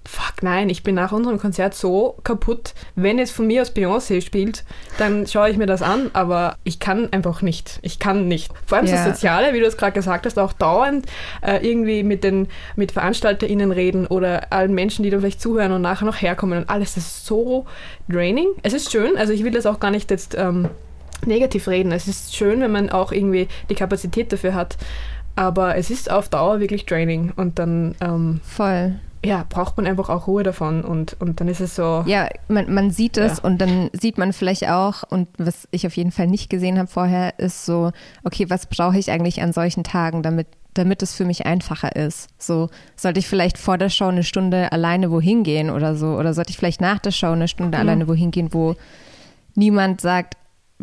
fuck 0.06 0.42
nein, 0.42 0.68
ich 0.68 0.82
bin 0.82 0.94
nach 0.94 1.12
unserem 1.12 1.38
Konzert 1.38 1.74
so 1.74 2.16
kaputt. 2.24 2.74
Wenn 2.94 3.18
es 3.18 3.30
von 3.30 3.46
mir 3.46 3.62
aus 3.62 3.74
Beyoncé 3.74 4.20
spielt, 4.20 4.64
dann 4.98 5.26
schaue 5.26 5.50
ich 5.50 5.56
mir 5.56 5.66
das 5.66 5.82
an, 5.82 6.10
aber 6.12 6.56
ich 6.64 6.78
kann 6.78 7.12
einfach 7.12 7.42
nicht. 7.42 7.78
Ich 7.82 7.98
kann 7.98 8.28
nicht. 8.28 8.52
Vor 8.66 8.78
allem 8.78 8.86
ja. 8.86 8.96
das 8.96 9.04
Soziale, 9.04 9.54
wie 9.54 9.60
du 9.60 9.66
es 9.66 9.76
gerade 9.76 9.92
gesagt 9.92 10.26
hast, 10.26 10.38
auch 10.38 10.52
dauernd 10.52 11.06
äh, 11.42 11.66
irgendwie 11.66 12.02
mit 12.02 12.22
den 12.22 12.48
mit 12.76 12.92
VeranstalterInnen 12.92 13.72
reden 13.72 14.06
oder 14.06 14.52
allen 14.52 14.74
Menschen, 14.74 15.02
die 15.02 15.10
da 15.10 15.18
vielleicht 15.18 15.40
zuhören 15.40 15.72
und 15.72 15.82
nachher 15.82 16.04
noch 16.04 16.20
herkommen 16.20 16.58
und 16.58 16.70
alles, 16.70 16.94
das 16.94 17.06
ist 17.06 17.26
so 17.26 17.66
draining. 18.08 18.48
Es 18.62 18.72
ist 18.72 18.92
schön, 18.92 19.16
also 19.16 19.32
ich 19.32 19.44
will 19.44 19.52
das 19.52 19.66
auch 19.66 19.80
gar 19.80 19.90
nicht 19.90 20.10
jetzt 20.10 20.36
ähm, 20.36 20.68
negativ 21.26 21.68
reden. 21.68 21.92
Es 21.92 22.08
ist 22.08 22.36
schön, 22.36 22.60
wenn 22.60 22.72
man 22.72 22.90
auch 22.90 23.12
irgendwie 23.12 23.48
die 23.70 23.74
Kapazität 23.74 24.32
dafür 24.32 24.54
hat. 24.54 24.76
Aber 25.36 25.76
es 25.76 25.90
ist 25.90 26.10
auf 26.10 26.28
Dauer 26.28 26.60
wirklich 26.60 26.86
Training 26.86 27.32
und 27.34 27.58
dann 27.58 27.96
ähm, 28.00 28.40
voll 28.44 29.00
ja, 29.24 29.44
braucht 29.48 29.76
man 29.76 29.86
einfach 29.86 30.08
auch 30.08 30.26
Ruhe 30.26 30.42
davon 30.42 30.84
und, 30.84 31.16
und 31.20 31.40
dann 31.40 31.48
ist 31.48 31.60
es 31.60 31.74
so. 31.74 32.04
Ja, 32.06 32.28
man, 32.48 32.72
man 32.72 32.90
sieht 32.90 33.16
es 33.16 33.38
ja. 33.38 33.44
und 33.44 33.58
dann 33.58 33.90
sieht 33.92 34.18
man 34.18 34.32
vielleicht 34.32 34.68
auch, 34.68 35.02
und 35.08 35.28
was 35.38 35.68
ich 35.70 35.86
auf 35.86 35.96
jeden 35.96 36.10
Fall 36.10 36.26
nicht 36.26 36.50
gesehen 36.50 36.78
habe 36.78 36.88
vorher, 36.88 37.38
ist 37.38 37.64
so, 37.64 37.92
okay, 38.24 38.50
was 38.50 38.66
brauche 38.66 38.98
ich 38.98 39.10
eigentlich 39.10 39.42
an 39.42 39.52
solchen 39.52 39.84
Tagen, 39.84 40.22
damit, 40.22 40.46
damit 40.74 41.02
es 41.02 41.14
für 41.14 41.24
mich 41.24 41.46
einfacher 41.46 41.96
ist? 41.96 42.28
So, 42.38 42.70
sollte 42.96 43.20
ich 43.20 43.28
vielleicht 43.28 43.58
vor 43.58 43.78
der 43.78 43.88
Show 43.88 44.06
eine 44.06 44.24
Stunde 44.24 44.72
alleine 44.72 45.10
wohin 45.10 45.42
gehen 45.42 45.70
oder 45.70 45.96
so? 45.96 46.16
Oder 46.16 46.34
sollte 46.34 46.50
ich 46.50 46.56
vielleicht 46.56 46.80
nach 46.80 46.98
der 46.98 47.12
Show 47.12 47.32
eine 47.32 47.48
Stunde 47.48 47.78
mhm. 47.78 47.82
alleine 47.82 48.08
wohin 48.08 48.30
gehen, 48.30 48.52
wo 48.52 48.76
niemand 49.54 50.00
sagt, 50.00 50.36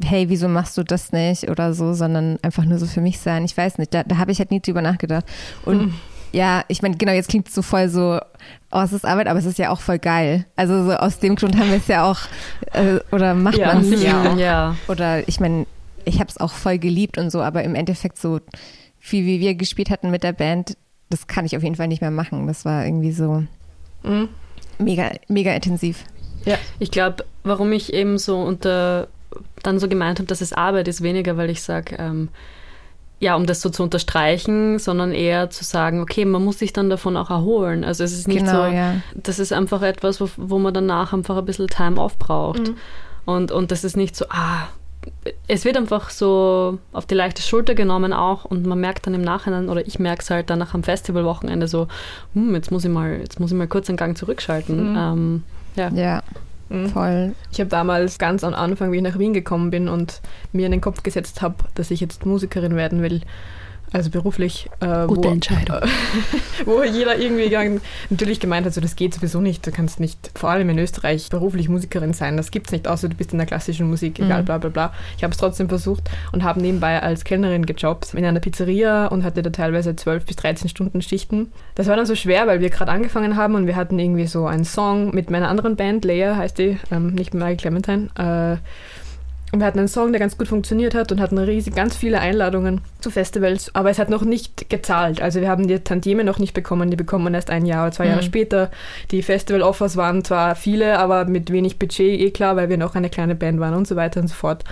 hey, 0.04 0.30
wieso 0.30 0.48
machst 0.48 0.78
du 0.78 0.84
das 0.84 1.12
nicht 1.12 1.50
oder 1.50 1.74
so, 1.74 1.94
sondern 1.94 2.38
einfach 2.42 2.64
nur 2.64 2.78
so 2.78 2.86
für 2.86 3.02
mich 3.02 3.20
sein. 3.20 3.44
Ich 3.44 3.56
weiß 3.58 3.78
nicht, 3.78 3.94
da, 3.94 4.04
da 4.04 4.18
habe 4.18 4.32
ich 4.32 4.40
halt 4.40 4.50
nie 4.50 4.62
drüber 4.62 4.82
nachgedacht. 4.82 5.26
Und 5.66 5.82
mhm 5.82 5.94
ja, 6.32 6.64
ich 6.68 6.82
meine, 6.82 6.98
genau, 6.98 7.12
jetzt 7.12 7.30
klingt 7.30 7.48
es 7.48 7.56
so 7.56 7.62
voll 7.62 7.90
so, 7.90 8.20
oh, 8.72 8.80
es 8.80 8.94
ist 8.94 9.06
Arbeit, 9.06 9.28
aber 9.28 9.40
es 9.40 9.46
ist 9.46 9.60
ja 9.60 9.70
auch 9.70 9.82
voll 9.82 10.00
geil. 10.00 10.46
Also 10.56 10.86
so 10.86 10.94
aus 10.94 11.20
dem 11.20 11.36
Grund 11.36 11.58
haben 11.58 11.70
wir 11.70 11.78
es 11.78 11.88
ja 11.88 12.10
auch, 12.10 12.20
äh, 12.74 13.00
oder 13.12 13.34
macht 13.34 13.58
ja, 13.58 13.74
man 13.74 13.84
es 13.84 14.04
ja 14.04 14.32
auch. 14.32 14.38
Ja. 14.38 14.76
Oder 14.88 15.28
ich 15.28 15.40
meine, 15.40 15.66
ich 16.06 16.20
habe 16.20 16.30
es 16.30 16.40
auch 16.40 16.54
voll 16.54 16.80
geliebt 16.80 17.18
und 17.18 17.30
so, 17.30 17.42
aber 17.42 17.64
im 17.64 17.76
Endeffekt 17.76 18.18
so 18.18 18.40
viel 19.00 19.26
wie 19.26 19.40
wir 19.40 19.56
gespielt 19.56 19.90
hatten 19.90 20.12
mit 20.12 20.24
der 20.24 20.34
Band, 20.34 20.78
das 21.10 21.28
kann 21.28 21.46
ich 21.46 21.58
auf 21.58 21.64
jeden 21.64 21.76
Fall 21.76 21.88
nicht 21.88 22.02
mehr 22.02 22.12
machen. 22.12 22.48
Das 22.48 22.66
war 22.66 22.86
irgendwie 22.86 23.12
so 23.12 23.44
mhm. 24.04 24.30
mega, 24.78 25.12
mega 25.28 25.54
intensiv. 25.54 26.06
Ja, 26.46 26.58
ich 26.80 26.92
glaube, 26.92 27.26
warum 27.44 27.72
ich 27.72 27.94
eben 27.94 28.18
so 28.18 28.40
unter 28.42 29.08
dann 29.64 29.80
so 29.80 29.88
gemeint 29.88 30.20
habe, 30.20 30.28
dass 30.28 30.42
es 30.42 30.54
Arbeit 30.54 30.88
ist, 30.88 31.02
weniger, 31.02 31.38
weil 31.38 31.50
ich 31.50 31.62
sage, 31.62 31.96
ähm, 32.00 32.30
ja, 33.22 33.36
um 33.36 33.46
das 33.46 33.62
so 33.62 33.70
zu 33.70 33.84
unterstreichen, 33.84 34.80
sondern 34.80 35.12
eher 35.12 35.52
zu 35.52 35.64
sagen, 35.64 36.02
okay, 36.02 36.26
man 36.26 36.44
muss 36.44 36.58
sich 36.58 36.74
dann 36.74 36.90
davon 36.90 37.16
auch 37.16 37.30
erholen. 37.30 37.84
Also 37.84 38.04
es 38.04 38.14
ist 38.14 38.28
nicht 38.28 38.40
genau, 38.40 38.66
so, 38.66 38.76
ja. 38.76 38.96
das 39.14 39.38
ist 39.38 39.54
einfach 39.54 39.84
etwas, 39.84 40.20
wo, 40.20 40.28
wo 40.38 40.58
man 40.58 40.74
danach 40.74 41.14
einfach 41.14 41.38
ein 41.38 41.46
bisschen 41.46 41.68
Time 41.68 42.02
off 42.02 42.18
braucht. 42.18 42.70
Mhm. 42.70 42.78
Und, 43.26 43.52
und 43.52 43.70
das 43.70 43.84
ist 43.84 43.96
nicht 43.96 44.16
so, 44.16 44.26
ah, 44.30 44.70
es 45.48 45.66
wird 45.66 45.78
einfach 45.78 46.10
so 46.10 46.80
auf 46.94 47.06
die 47.06 47.14
leichte 47.14 47.44
Schulter 47.44 47.76
genommen 47.76 48.12
auch 48.12 48.44
und 48.44 48.66
man 48.66 48.80
merkt 48.80 49.06
dann 49.06 49.14
im 49.14 49.22
Nachhinein, 49.22 49.70
oder 49.70 49.86
ich 49.86 50.00
merke 50.00 50.24
es 50.24 50.32
halt 50.32 50.50
dann 50.50 50.58
nach 50.58 50.74
am 50.74 50.82
Festivalwochenende 50.82 51.68
so, 51.68 51.88
hm, 52.34 52.56
jetzt 52.56 52.72
muss 52.72 52.86
ich 52.86 52.92
mal, 52.92 53.20
jetzt 53.20 53.40
muss 53.40 53.52
ich 53.52 53.58
mal 53.58 53.68
kurz 53.68 53.88
einen 53.88 53.98
Gang 53.98 54.18
zurückschalten. 54.18 54.94
Mhm. 54.94 54.98
Ähm, 54.98 55.44
ja. 55.76 55.90
ja. 55.90 56.24
Mhm. 56.72 56.90
Voll. 56.90 57.36
Ich 57.52 57.60
habe 57.60 57.70
damals 57.70 58.18
ganz 58.18 58.44
am 58.44 58.54
Anfang, 58.54 58.92
wie 58.92 58.98
ich 58.98 59.04
nach 59.04 59.20
Wien 59.20 59.34
gekommen 59.34 59.72
bin 59.72 59.90
und 59.90 60.22
mir 60.54 60.66
in 60.66 60.72
den 60.72 60.82
Kopf 60.82 61.04
gesetzt 61.04 61.42
habe, 61.42 61.56
dass 61.76 61.92
ich 61.92 62.00
jetzt 62.00 62.26
Musikerin 62.26 62.76
werden 62.76 63.02
will, 63.02 63.22
also 63.94 64.10
beruflich. 64.10 64.70
Äh, 64.80 65.08
Gute 65.08 65.28
wo, 65.28 65.32
Entscheidung. 65.32 65.78
Äh, 65.78 65.88
wo 66.66 66.84
jeder 66.84 67.18
irgendwie 67.18 67.50
natürlich 68.10 68.40
gemeint 68.40 68.66
hat, 68.66 68.74
so 68.74 68.82
das 68.82 68.96
geht 68.96 69.14
sowieso 69.14 69.42
nicht. 69.42 69.66
Du 69.66 69.72
kannst 69.72 70.00
nicht, 70.00 70.32
vor 70.36 70.50
allem 70.50 70.70
in 70.70 70.80
Österreich, 70.80 71.30
beruflich 71.30 71.68
Musikerin 71.68 72.14
sein. 72.14 72.38
Das 72.38 72.52
gibt 72.52 72.68
es 72.68 72.72
nicht, 72.72 72.88
außer 72.88 73.10
du 73.10 73.16
bist 73.16 73.34
in 73.34 73.38
der 73.38 73.48
klassischen 73.48 73.90
Musik, 73.90 74.20
egal, 74.20 74.42
mhm. 74.42 74.46
bla 74.46 74.58
bla 74.58 74.70
bla. 74.70 74.94
Ich 75.18 75.24
habe 75.24 75.32
es 75.32 75.38
trotzdem 75.38 75.68
versucht 75.68 76.10
und 76.32 76.44
habe 76.44 76.62
nebenbei 76.62 77.02
als 77.02 77.24
Kellnerin 77.24 77.66
gejobbt 77.66 78.14
in 78.14 78.24
einer 78.24 78.40
Pizzeria 78.40 79.08
und 79.08 79.24
hatte 79.24 79.42
da 79.42 79.50
teilweise 79.50 79.96
12 79.96 80.26
bis 80.26 80.36
13 80.38 80.70
Stunden 80.70 81.02
Schichten. 81.02 81.52
Das 81.76 81.88
war 81.88 81.96
dann 81.96 82.06
so 82.06 82.16
schwer, 82.16 82.48
weil 82.48 82.62
wir 82.62 82.70
gerade 82.70 82.92
angefangen 82.92 83.36
haben 83.36 83.56
und 83.56 83.68
wir 83.68 83.76
hatten 83.76 84.00
irgendwie 84.00 84.28
so 84.28 84.46
einen 84.46 84.66
Song 84.66 85.14
mit 85.14 85.30
meiner 85.30 85.50
anderen 85.50 85.76
Band, 85.76 86.06
Leia 86.06 86.36
heißt 86.38 86.58
die, 86.58 86.78
ähm, 86.92 87.14
nicht 87.14 87.34
Marie 87.34 87.58
Clementine. 87.58 88.08
Äh, 88.18 88.58
und 89.52 89.60
wir 89.60 89.66
hatten 89.66 89.80
einen 89.80 89.88
Song, 89.88 90.12
der 90.14 90.20
ganz 90.20 90.38
gut 90.38 90.48
funktioniert 90.48 90.96
hat 90.96 91.12
und 91.12 91.20
hatten 91.20 91.38
riesig 91.38 91.76
ganz 91.76 91.96
viele 91.96 92.22
Einladungen 92.22 92.82
zu 93.02 93.12
Festivals, 93.12 93.76
aber 93.76 93.90
es 93.90 94.00
hat 94.00 94.10
noch 94.10 94.24
nicht 94.24 94.70
gezahlt. 94.70 95.22
Also 95.22 95.42
wir 95.42 95.50
haben 95.50 95.68
die 95.68 95.80
Tantieme 95.80 96.24
noch 96.24 96.40
nicht 96.40 96.54
bekommen, 96.54 96.90
die 96.90 96.96
bekommen 96.96 97.26
man 97.26 97.34
erst 97.34 97.50
ein 97.50 97.66
Jahr 97.66 97.84
oder 97.84 97.92
zwei 97.92 98.06
mhm. 98.06 98.12
Jahre 98.12 98.24
später. 98.24 98.72
Die 99.12 99.22
Festival-Offers 99.22 99.98
waren 99.98 100.24
zwar 100.24 100.56
viele, 100.56 101.00
aber 101.00 101.26
mit 101.26 101.52
wenig 101.52 101.80
Budget, 101.80 102.20
eh 102.20 102.32
klar, 102.32 102.56
weil 102.56 102.70
wir 102.70 102.78
noch 102.78 102.96
eine 102.96 103.10
kleine 103.10 103.36
Band 103.36 103.60
waren 103.60 103.74
und 103.74 103.88
so 103.88 103.96
weiter 103.96 104.22
und 104.22 104.30
so 104.30 104.36
fort. 104.36 104.64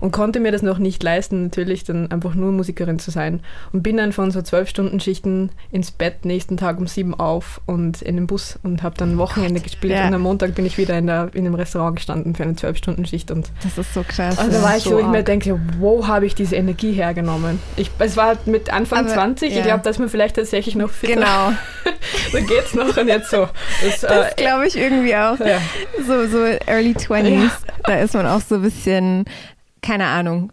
Und 0.00 0.12
konnte 0.12 0.40
mir 0.40 0.50
das 0.50 0.62
noch 0.62 0.78
nicht 0.78 1.02
leisten, 1.02 1.44
natürlich 1.44 1.84
dann 1.84 2.10
einfach 2.10 2.34
nur 2.34 2.52
Musikerin 2.52 2.98
zu 2.98 3.10
sein. 3.10 3.40
Und 3.72 3.82
bin 3.82 3.98
dann 3.98 4.12
von 4.12 4.30
so 4.30 4.40
zwölf 4.40 4.68
Stunden 4.68 4.98
Schichten 4.98 5.50
ins 5.70 5.90
Bett, 5.90 6.24
nächsten 6.24 6.56
Tag 6.56 6.78
um 6.78 6.86
sieben 6.86 7.14
auf 7.14 7.60
und 7.66 8.00
in 8.00 8.16
den 8.16 8.26
Bus 8.26 8.58
und 8.62 8.82
habe 8.82 8.96
dann 8.96 9.18
Wochenende 9.18 9.60
oh 9.60 9.62
gespielt. 9.62 9.92
Ja. 9.92 10.08
Und 10.08 10.14
am 10.14 10.22
Montag 10.22 10.54
bin 10.54 10.64
ich 10.64 10.78
wieder 10.78 10.96
in, 10.96 11.06
der, 11.06 11.28
in 11.34 11.46
einem 11.46 11.54
Restaurant 11.54 11.96
gestanden 11.96 12.34
für 12.34 12.44
eine 12.44 12.56
zwölf 12.56 12.78
Stunden 12.78 13.04
Schicht. 13.04 13.30
Und 13.30 13.52
das 13.62 13.76
ist 13.76 13.92
so 13.92 14.02
krass 14.02 14.21
krass. 14.28 14.38
Also 14.38 14.58
da 14.58 14.62
war 14.62 14.76
ich 14.76 14.84
so, 14.84 14.98
ich 14.98 15.06
mir 15.06 15.22
denke, 15.22 15.60
wo 15.78 16.06
habe 16.06 16.26
ich 16.26 16.34
diese 16.34 16.56
Energie 16.56 16.92
hergenommen? 16.92 17.58
Ich, 17.76 17.90
es 17.98 18.16
war 18.16 18.36
mit 18.46 18.72
Anfang 18.72 19.00
Aber, 19.00 19.14
20, 19.14 19.52
ja. 19.52 19.58
ich 19.58 19.64
glaube, 19.64 19.82
dass 19.82 19.98
man 19.98 20.08
vielleicht 20.08 20.36
tatsächlich 20.36 20.74
noch 20.74 20.90
fitter. 20.90 21.14
Genau. 21.14 21.52
da 22.32 22.40
geht's 22.40 22.74
noch 22.74 22.96
und 22.96 23.08
jetzt 23.08 23.30
so. 23.30 23.48
Das, 23.82 24.00
das 24.00 24.32
äh, 24.32 24.34
glaube 24.36 24.66
ich 24.66 24.76
irgendwie 24.76 25.14
auch. 25.14 25.38
Ja. 25.38 25.58
So, 26.06 26.26
so 26.26 26.44
Early 26.66 26.92
20s, 26.92 27.30
ja. 27.30 27.50
da 27.84 27.94
ist 27.96 28.14
man 28.14 28.26
auch 28.26 28.40
so 28.40 28.56
ein 28.56 28.62
bisschen, 28.62 29.24
keine 29.82 30.06
Ahnung, 30.06 30.52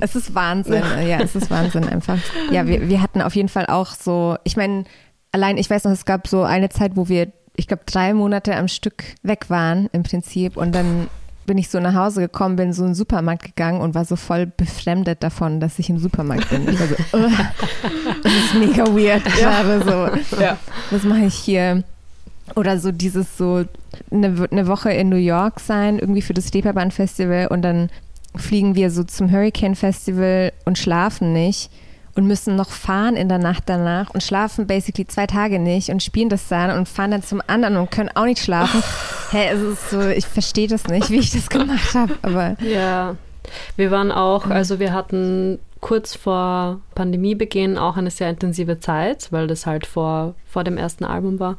es 0.00 0.14
ist 0.14 0.34
Wahnsinn. 0.34 0.84
Ja, 1.06 1.20
es 1.20 1.34
ist 1.34 1.50
Wahnsinn 1.50 1.84
einfach. 1.84 2.18
Ja, 2.50 2.66
wir, 2.66 2.88
wir 2.88 3.02
hatten 3.02 3.20
auf 3.20 3.34
jeden 3.34 3.48
Fall 3.48 3.66
auch 3.66 3.88
so, 3.88 4.36
ich 4.44 4.56
meine, 4.56 4.84
allein, 5.32 5.58
ich 5.58 5.68
weiß 5.68 5.84
noch, 5.84 5.92
es 5.92 6.04
gab 6.04 6.28
so 6.28 6.44
eine 6.44 6.68
Zeit, 6.68 6.92
wo 6.94 7.08
wir, 7.08 7.32
ich 7.56 7.66
glaube, 7.66 7.82
drei 7.84 8.14
Monate 8.14 8.54
am 8.54 8.68
Stück 8.68 9.02
weg 9.22 9.50
waren 9.50 9.88
im 9.92 10.04
Prinzip 10.04 10.56
und 10.56 10.72
dann 10.74 11.08
bin 11.48 11.58
ich 11.58 11.68
so 11.68 11.80
nach 11.80 11.94
Hause 11.94 12.20
gekommen, 12.20 12.54
bin 12.54 12.72
so 12.72 12.82
in 12.82 12.90
den 12.90 12.94
Supermarkt 12.94 13.42
gegangen 13.42 13.80
und 13.80 13.96
war 13.96 14.04
so 14.04 14.14
voll 14.14 14.46
befremdet 14.46 15.22
davon, 15.24 15.58
dass 15.58 15.80
ich 15.80 15.90
im 15.90 15.98
Supermarkt 15.98 16.48
bin. 16.50 16.68
Ich 16.68 16.78
war 16.78 16.86
so, 16.86 16.94
oh, 17.14 17.30
das 18.22 18.32
ist 18.32 18.54
mega 18.54 18.86
weird 18.86 19.24
gerade 19.24 19.82
so. 19.82 20.40
Ja. 20.40 20.56
Was 20.92 21.02
mache 21.02 21.24
ich 21.24 21.34
hier? 21.34 21.82
Oder 22.54 22.78
so 22.78 22.92
dieses 22.92 23.36
so 23.36 23.64
eine, 24.10 24.48
eine 24.50 24.66
Woche 24.68 24.92
in 24.92 25.08
New 25.08 25.16
York 25.16 25.58
sein, 25.58 25.98
irgendwie 25.98 26.22
für 26.22 26.34
das 26.34 26.54
Reeperbahn 26.54 26.92
Festival 26.92 27.48
und 27.48 27.62
dann 27.62 27.90
fliegen 28.36 28.76
wir 28.76 28.90
so 28.90 29.02
zum 29.02 29.30
Hurricane 29.32 29.74
Festival 29.74 30.52
und 30.64 30.78
schlafen 30.78 31.32
nicht 31.32 31.70
und 32.18 32.26
müssen 32.26 32.56
noch 32.56 32.70
fahren 32.70 33.14
in 33.14 33.28
der 33.28 33.38
Nacht 33.38 33.64
danach 33.66 34.10
und 34.10 34.24
schlafen 34.24 34.66
basically 34.66 35.06
zwei 35.06 35.28
Tage 35.28 35.60
nicht 35.60 35.88
und 35.88 36.02
spielen 36.02 36.28
das 36.28 36.48
dann 36.48 36.76
und 36.76 36.88
fahren 36.88 37.12
dann 37.12 37.22
zum 37.22 37.40
anderen 37.46 37.76
und 37.76 37.92
können 37.92 38.10
auch 38.12 38.24
nicht 38.24 38.42
schlafen. 38.42 38.82
Hä, 39.30 39.36
hey, 39.38 39.54
es 39.54 39.62
ist 39.62 39.90
so, 39.90 40.00
ich 40.00 40.26
verstehe 40.26 40.66
das 40.66 40.88
nicht, 40.88 41.10
wie 41.10 41.20
ich 41.20 41.30
das 41.30 41.48
gemacht 41.48 41.94
habe, 41.94 42.16
aber. 42.22 42.56
Ja. 42.60 43.14
Wir 43.76 43.92
waren 43.92 44.10
auch, 44.10 44.46
mhm. 44.46 44.52
also 44.52 44.80
wir 44.80 44.92
hatten 44.92 45.60
kurz 45.80 46.16
vor 46.16 46.80
Pandemiebeginn 46.96 47.78
auch 47.78 47.96
eine 47.96 48.10
sehr 48.10 48.30
intensive 48.30 48.80
Zeit, 48.80 49.28
weil 49.30 49.46
das 49.46 49.64
halt 49.64 49.86
vor, 49.86 50.34
vor 50.50 50.64
dem 50.64 50.76
ersten 50.76 51.04
Album 51.04 51.38
war. 51.38 51.56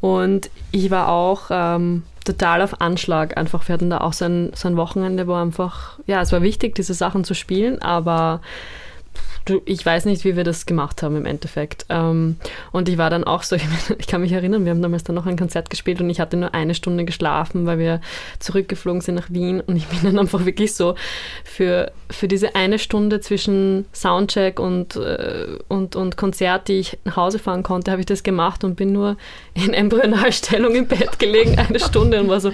Und 0.00 0.50
ich 0.72 0.90
war 0.90 1.10
auch 1.10 1.42
ähm, 1.50 2.02
total 2.24 2.60
auf 2.60 2.80
Anschlag. 2.80 3.36
Einfach, 3.36 3.68
wir 3.68 3.74
hatten 3.74 3.90
da 3.90 3.98
auch 3.98 4.14
so 4.14 4.24
ein, 4.24 4.50
so 4.56 4.66
ein 4.66 4.76
Wochenende, 4.76 5.28
wo 5.28 5.34
einfach, 5.34 6.00
ja, 6.06 6.20
es 6.20 6.32
war 6.32 6.42
wichtig, 6.42 6.74
diese 6.74 6.92
Sachen 6.92 7.22
zu 7.22 7.34
spielen, 7.34 7.80
aber 7.80 8.40
ich 9.64 9.84
weiß 9.84 10.04
nicht, 10.04 10.24
wie 10.24 10.36
wir 10.36 10.44
das 10.44 10.66
gemacht 10.66 11.02
haben 11.02 11.16
im 11.16 11.26
Endeffekt. 11.26 11.86
Ähm, 11.88 12.36
und 12.70 12.88
ich 12.88 12.98
war 12.98 13.10
dann 13.10 13.24
auch 13.24 13.42
so, 13.42 13.56
ich 13.98 14.06
kann 14.06 14.20
mich 14.20 14.32
erinnern, 14.32 14.64
wir 14.64 14.70
haben 14.70 14.82
damals 14.82 15.04
dann 15.04 15.16
noch 15.16 15.26
ein 15.26 15.38
Konzert 15.38 15.70
gespielt 15.70 16.00
und 16.00 16.10
ich 16.10 16.20
hatte 16.20 16.36
nur 16.36 16.54
eine 16.54 16.74
Stunde 16.74 17.04
geschlafen, 17.04 17.66
weil 17.66 17.78
wir 17.78 18.00
zurückgeflogen 18.38 19.00
sind 19.00 19.16
nach 19.16 19.30
Wien 19.30 19.60
und 19.60 19.76
ich 19.76 19.86
bin 19.88 20.00
dann 20.02 20.18
einfach 20.18 20.44
wirklich 20.44 20.74
so 20.74 20.94
für, 21.44 21.92
für 22.10 22.28
diese 22.28 22.54
eine 22.54 22.78
Stunde 22.78 23.20
zwischen 23.20 23.86
Soundcheck 23.92 24.60
und, 24.60 24.96
äh, 24.96 25.58
und, 25.68 25.96
und 25.96 26.16
Konzert, 26.16 26.68
die 26.68 26.78
ich 26.78 26.98
nach 27.04 27.16
Hause 27.16 27.38
fahren 27.38 27.62
konnte, 27.62 27.90
habe 27.90 28.00
ich 28.00 28.06
das 28.06 28.22
gemacht 28.22 28.64
und 28.64 28.76
bin 28.76 28.92
nur 28.92 29.16
in 29.54 29.74
Embryonalstellung 29.74 30.74
im 30.74 30.86
Bett 30.86 31.18
gelegen, 31.18 31.58
eine 31.58 31.80
Stunde 31.80 32.20
und 32.20 32.28
war 32.28 32.40
so, 32.40 32.52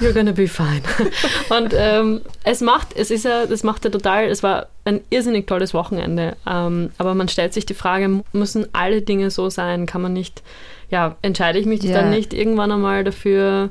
you're 0.00 0.12
gonna 0.12 0.32
be 0.32 0.48
fine. 0.48 0.82
Und 1.48 1.74
ähm, 1.76 2.20
es 2.44 2.60
macht, 2.60 2.96
es 2.96 3.10
ist 3.10 3.24
ja, 3.24 3.46
das 3.46 3.62
macht 3.62 3.84
ja 3.84 3.90
total, 3.90 4.26
es 4.26 4.42
war 4.42 4.68
ein 4.84 5.00
irrsinnig 5.10 5.46
tolles 5.46 5.74
Wochenende. 5.74 6.36
Ähm, 6.46 6.90
aber 6.98 7.14
man 7.14 7.28
stellt 7.28 7.54
sich 7.54 7.66
die 7.66 7.74
Frage, 7.74 8.22
müssen 8.32 8.66
alle 8.72 9.02
Dinge 9.02 9.30
so 9.30 9.48
sein? 9.48 9.86
Kann 9.86 10.02
man 10.02 10.12
nicht, 10.12 10.42
ja, 10.90 11.16
entscheide 11.22 11.58
ich 11.58 11.66
mich 11.66 11.82
yeah. 11.84 12.00
dann 12.00 12.10
nicht 12.10 12.34
irgendwann 12.34 12.72
einmal 12.72 13.04
dafür? 13.04 13.70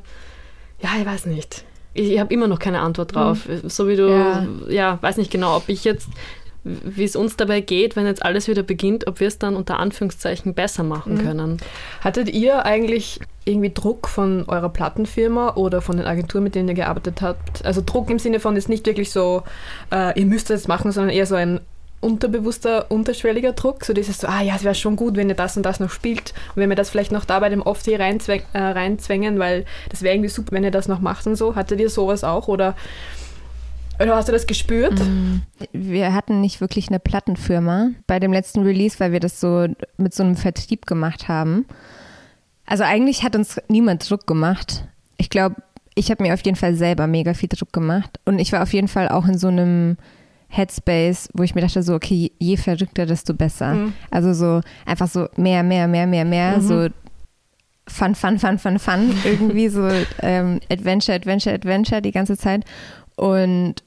Ja, 0.81 0.89
ich 0.99 1.05
weiß 1.05 1.25
nicht. 1.25 1.65
Ich, 1.93 2.11
ich 2.11 2.19
habe 2.19 2.33
immer 2.33 2.47
noch 2.47 2.59
keine 2.59 2.79
Antwort 2.79 3.15
drauf. 3.15 3.47
Mhm. 3.47 3.69
So 3.69 3.87
wie 3.87 3.95
du, 3.95 4.09
ja. 4.09 4.47
ja, 4.69 4.99
weiß 5.01 5.17
nicht 5.17 5.31
genau, 5.31 5.57
ob 5.57 5.67
ich 5.67 5.83
jetzt, 5.83 6.07
wie 6.63 7.03
es 7.03 7.15
uns 7.15 7.35
dabei 7.35 7.59
geht, 7.59 7.95
wenn 7.95 8.05
jetzt 8.05 8.23
alles 8.23 8.47
wieder 8.47 8.63
beginnt, 8.63 9.07
ob 9.07 9.19
wir 9.19 9.27
es 9.27 9.37
dann 9.37 9.55
unter 9.55 9.79
Anführungszeichen 9.79 10.53
besser 10.53 10.83
machen 10.83 11.15
mhm. 11.15 11.21
können. 11.21 11.57
Hattet 12.01 12.29
ihr 12.29 12.65
eigentlich 12.65 13.19
irgendwie 13.45 13.73
Druck 13.73 14.07
von 14.07 14.45
eurer 14.47 14.69
Plattenfirma 14.69 15.55
oder 15.55 15.81
von 15.81 15.97
den 15.97 16.05
Agenturen, 16.05 16.43
mit 16.43 16.55
denen 16.55 16.69
ihr 16.69 16.75
gearbeitet 16.75 17.21
habt? 17.21 17.65
Also 17.65 17.81
Druck 17.83 18.09
im 18.09 18.19
Sinne 18.19 18.39
von 18.39 18.55
ist 18.55 18.69
nicht 18.69 18.85
wirklich 18.85 19.11
so, 19.11 19.43
äh, 19.91 20.19
ihr 20.19 20.25
müsst 20.25 20.49
das 20.49 20.67
machen, 20.67 20.91
sondern 20.91 21.13
eher 21.13 21.25
so 21.25 21.35
ein 21.35 21.59
unterbewusster, 22.01 22.89
unterschwelliger 22.89 23.53
Druck. 23.53 23.85
So 23.85 23.93
dieses 23.93 24.19
so, 24.19 24.27
ah 24.27 24.41
ja, 24.41 24.55
es 24.55 24.63
wäre 24.63 24.75
schon 24.75 24.95
gut, 24.95 25.15
wenn 25.15 25.29
ihr 25.29 25.35
das 25.35 25.55
und 25.55 25.63
das 25.63 25.79
noch 25.79 25.89
spielt. 25.89 26.33
Und 26.49 26.57
wenn 26.57 26.69
wir 26.69 26.75
das 26.75 26.89
vielleicht 26.89 27.11
noch 27.11 27.25
da 27.25 27.39
bei 27.39 27.49
dem 27.49 27.61
Off-Day 27.61 27.95
reinzwängen, 27.95 28.45
äh, 28.53 28.59
reinzwängen, 28.59 29.39
weil 29.39 29.65
das 29.89 30.01
wäre 30.01 30.15
irgendwie 30.15 30.29
super, 30.29 30.51
wenn 30.51 30.63
ihr 30.63 30.71
das 30.71 30.87
noch 30.87 30.99
macht 30.99 31.25
und 31.27 31.35
so. 31.35 31.55
Hattet 31.55 31.79
ihr 31.79 31.89
sowas 31.89 32.23
auch 32.23 32.47
oder, 32.47 32.75
oder 33.99 34.15
hast 34.15 34.27
du 34.27 34.33
das 34.33 34.47
gespürt? 34.47 34.99
Mm, 34.99 35.41
wir 35.71 36.13
hatten 36.13 36.41
nicht 36.41 36.59
wirklich 36.59 36.89
eine 36.89 36.99
Plattenfirma 36.99 37.91
bei 38.07 38.19
dem 38.19 38.33
letzten 38.33 38.63
Release, 38.63 38.99
weil 38.99 39.11
wir 39.11 39.19
das 39.19 39.39
so 39.39 39.67
mit 39.97 40.13
so 40.13 40.23
einem 40.23 40.35
Vertrieb 40.35 40.85
gemacht 40.87 41.27
haben. 41.27 41.65
Also 42.71 42.85
eigentlich 42.85 43.23
hat 43.23 43.35
uns 43.35 43.59
niemand 43.67 44.09
Druck 44.09 44.25
gemacht. 44.25 44.85
Ich 45.17 45.29
glaube, 45.29 45.57
ich 45.93 46.09
habe 46.09 46.23
mir 46.23 46.33
auf 46.33 46.45
jeden 46.45 46.55
Fall 46.55 46.73
selber 46.73 47.05
mega 47.05 47.33
viel 47.33 47.49
Druck 47.49 47.73
gemacht. 47.73 48.17
Und 48.23 48.39
ich 48.39 48.53
war 48.53 48.63
auf 48.63 48.71
jeden 48.71 48.87
Fall 48.87 49.09
auch 49.09 49.25
in 49.25 49.37
so 49.37 49.49
einem 49.49 49.97
Headspace, 50.47 51.27
wo 51.33 51.43
ich 51.43 51.53
mir 51.53 51.59
dachte, 51.59 51.83
so, 51.83 51.93
okay, 51.93 52.31
je 52.39 52.55
verrückter, 52.55 53.05
desto 53.05 53.33
besser. 53.33 53.73
Mhm. 53.73 53.93
Also 54.09 54.31
so 54.31 54.61
einfach 54.85 55.09
so 55.09 55.27
mehr, 55.35 55.63
mehr, 55.63 55.89
mehr, 55.89 56.07
mehr, 56.07 56.23
mehr, 56.23 56.59
mhm. 56.59 56.61
so 56.61 56.87
Fun, 57.89 58.15
Fun, 58.15 58.39
Fun, 58.39 58.57
Fun, 58.57 58.79
Fun, 58.79 59.13
irgendwie 59.25 59.67
so 59.67 59.89
ähm, 60.21 60.61
Adventure, 60.71 61.17
Adventure, 61.17 61.53
Adventure 61.53 62.01
die 62.01 62.13
ganze 62.13 62.37
Zeit. 62.37 62.63
Und 63.17 63.83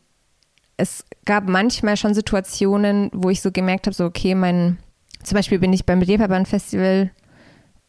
es 0.76 1.06
gab 1.24 1.48
manchmal 1.48 1.96
schon 1.96 2.12
Situationen, 2.12 3.08
wo 3.14 3.30
ich 3.30 3.40
so 3.40 3.50
gemerkt 3.50 3.86
habe, 3.86 3.94
so, 3.94 4.04
okay, 4.04 4.34
mein, 4.34 4.76
zum 5.22 5.36
Beispiel 5.36 5.58
bin 5.58 5.72
ich 5.72 5.86
beim 5.86 6.02
Reeperbahn 6.02 6.44
Festival 6.44 7.12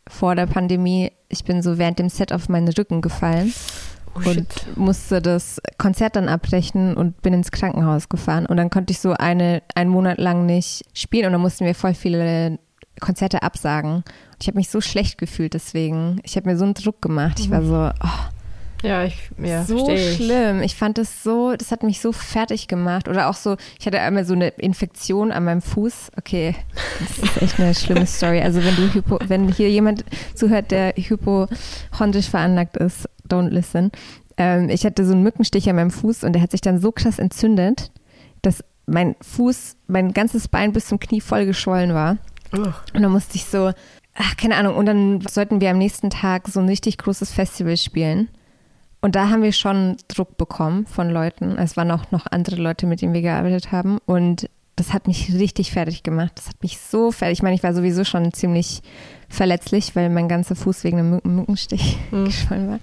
vor 0.08 0.36
der 0.36 0.46
Pandemie, 0.46 1.12
ich 1.30 1.44
bin 1.44 1.62
so 1.62 1.78
während 1.78 2.00
dem 2.00 2.10
Set 2.10 2.32
auf 2.32 2.50
meinen 2.50 2.68
Rücken 2.68 3.02
gefallen. 3.02 3.54
Oh, 4.16 4.30
und 4.30 4.78
musste 4.78 5.22
das 5.22 5.62
Konzert 5.78 6.16
dann 6.16 6.30
abbrechen 6.30 6.96
und 6.96 7.22
bin 7.22 7.34
ins 7.34 7.52
Krankenhaus 7.52 8.08
gefahren. 8.08 8.46
Und 8.46 8.58
dann 8.58 8.70
konnte 8.70 8.92
ich 8.92 9.00
so 9.00 9.12
eine, 9.12 9.62
einen 9.76 9.90
Monat 9.90 10.20
lang 10.20 10.46
nicht 10.46 10.86
spielen 10.94 11.26
und 11.26 11.32
dann 11.34 11.42
mussten 11.42 11.66
wir 11.66 11.76
voll 11.76 11.94
viele 11.94 12.58
Konzerte 13.02 13.44
absagen. 13.44 13.96
Und 13.96 14.38
ich 14.42 14.48
habe 14.48 14.58
mich 14.58 14.70
so 14.70 14.80
schlecht 14.80 15.18
gefühlt 15.18 15.54
deswegen. 15.54 16.22
Ich 16.24 16.38
habe 16.38 16.50
mir 16.50 16.58
so 16.58 16.64
einen 16.64 16.76
Druck 16.76 17.02
gemacht. 17.02 17.40
Ich 17.40 17.52
war 17.52 17.62
mhm. 17.62 17.68
so, 17.68 17.92
oh, 18.04 18.35
ja, 18.86 19.04
ich, 19.04 19.18
ja, 19.42 19.64
so 19.64 19.96
schlimm. 19.98 20.62
Ich 20.62 20.76
fand 20.76 20.98
das 20.98 21.24
so, 21.24 21.56
das 21.56 21.72
hat 21.72 21.84
mich 21.84 22.02
so 22.02 22.12
fertig 22.12 22.68
gemacht. 22.68 23.08
Oder 23.08 23.30
auch 23.30 23.34
so, 23.34 23.58
ich 23.80 23.86
hatte 23.86 24.00
einmal 24.00 24.26
so 24.26 24.34
eine 24.34 24.50
Infektion 24.50 25.32
an 25.32 25.46
meinem 25.46 25.62
Fuß. 25.62 26.12
Okay, 26.18 26.56
das 27.00 27.18
ist 27.18 27.42
echt 27.42 27.60
eine 27.60 27.74
schlimme 27.74 28.06
Story. 28.06 28.42
Also 28.42 28.64
wenn 28.64 28.76
du 28.76 28.94
Hypo, 28.94 29.20
wenn 29.28 29.52
hier 29.52 29.70
jemand 29.70 30.06
zuhört, 30.34 30.72
der 30.72 30.94
hypochondrisch 30.96 32.30
veranlagt 32.30 32.78
ist, 32.78 33.10
don't 33.28 33.50
listen. 33.50 33.92
Ähm, 34.38 34.70
ich 34.70 34.86
hatte 34.86 35.06
so 35.06 35.14
einen 35.14 35.24
Mückenstich 35.24 35.70
an 35.70 35.78
meinem 35.78 35.92
Fuß 35.92 36.24
und 36.24 36.34
der 36.34 36.42
hat 36.42 36.52
sich 36.52 36.62
dann 36.62 36.80
so 36.80 36.92
krass 36.92 37.20
entzündet, 37.20 37.92
dass 38.42 38.64
mein 38.86 39.16
Fuß, 39.22 39.78
mein 39.88 40.14
ganzes 40.14 40.48
Bein 40.48 40.74
bis 40.74 40.88
zum 40.88 41.00
Knie 41.00 41.22
voll 41.22 41.46
geschwollen 41.46 41.94
war. 41.94 42.18
Ugh. 42.54 42.74
Und 42.94 43.02
dann 43.02 43.12
musste 43.12 43.36
ich 43.36 43.46
so, 43.46 43.72
ach, 44.14 44.38
keine 44.38 44.56
Ahnung, 44.56 44.76
und 44.76 44.86
dann 44.86 45.22
sollten 45.22 45.62
wir 45.62 45.72
am 45.72 45.78
nächsten 45.78 46.10
Tag 46.10 46.48
so 46.48 46.60
ein 46.60 46.70
richtig 46.70 46.98
großes 46.98 47.32
Festival 47.32 47.78
spielen. 47.78 48.30
Und 49.06 49.14
da 49.14 49.30
haben 49.30 49.44
wir 49.44 49.52
schon 49.52 49.98
Druck 50.08 50.36
bekommen 50.36 50.88
von 50.88 51.12
Leuten. 51.12 51.60
Es 51.60 51.78
waren 51.78 51.92
auch 51.92 52.10
noch 52.10 52.26
andere 52.26 52.56
Leute, 52.56 52.88
mit 52.88 53.04
denen 53.04 53.14
wir 53.14 53.22
gearbeitet 53.22 53.72
haben. 53.72 54.00
Und 54.08 54.50
das 54.76 54.94
hat 54.94 55.06
mich 55.06 55.32
richtig 55.32 55.72
fertig 55.72 56.02
gemacht. 56.02 56.32
Das 56.34 56.48
hat 56.48 56.64
mich 56.64 56.80
so 56.80 57.12
fertig. 57.12 57.38
Ich 57.38 57.44
meine, 57.44 57.56
ich 57.56 57.62
war 57.62 57.76
sowieso 57.76 58.04
schon 58.04 58.34
ziemlich 58.34 58.82
verletzlich, 59.30 59.96
weil 59.96 60.10
mein 60.10 60.28
ganzer 60.28 60.56
Fuß 60.56 60.84
wegen 60.84 60.98
einem 60.98 61.22
Mückenstich 61.24 62.00
mhm. 62.12 62.26
geschwollen 62.26 62.68
war. 62.68 62.80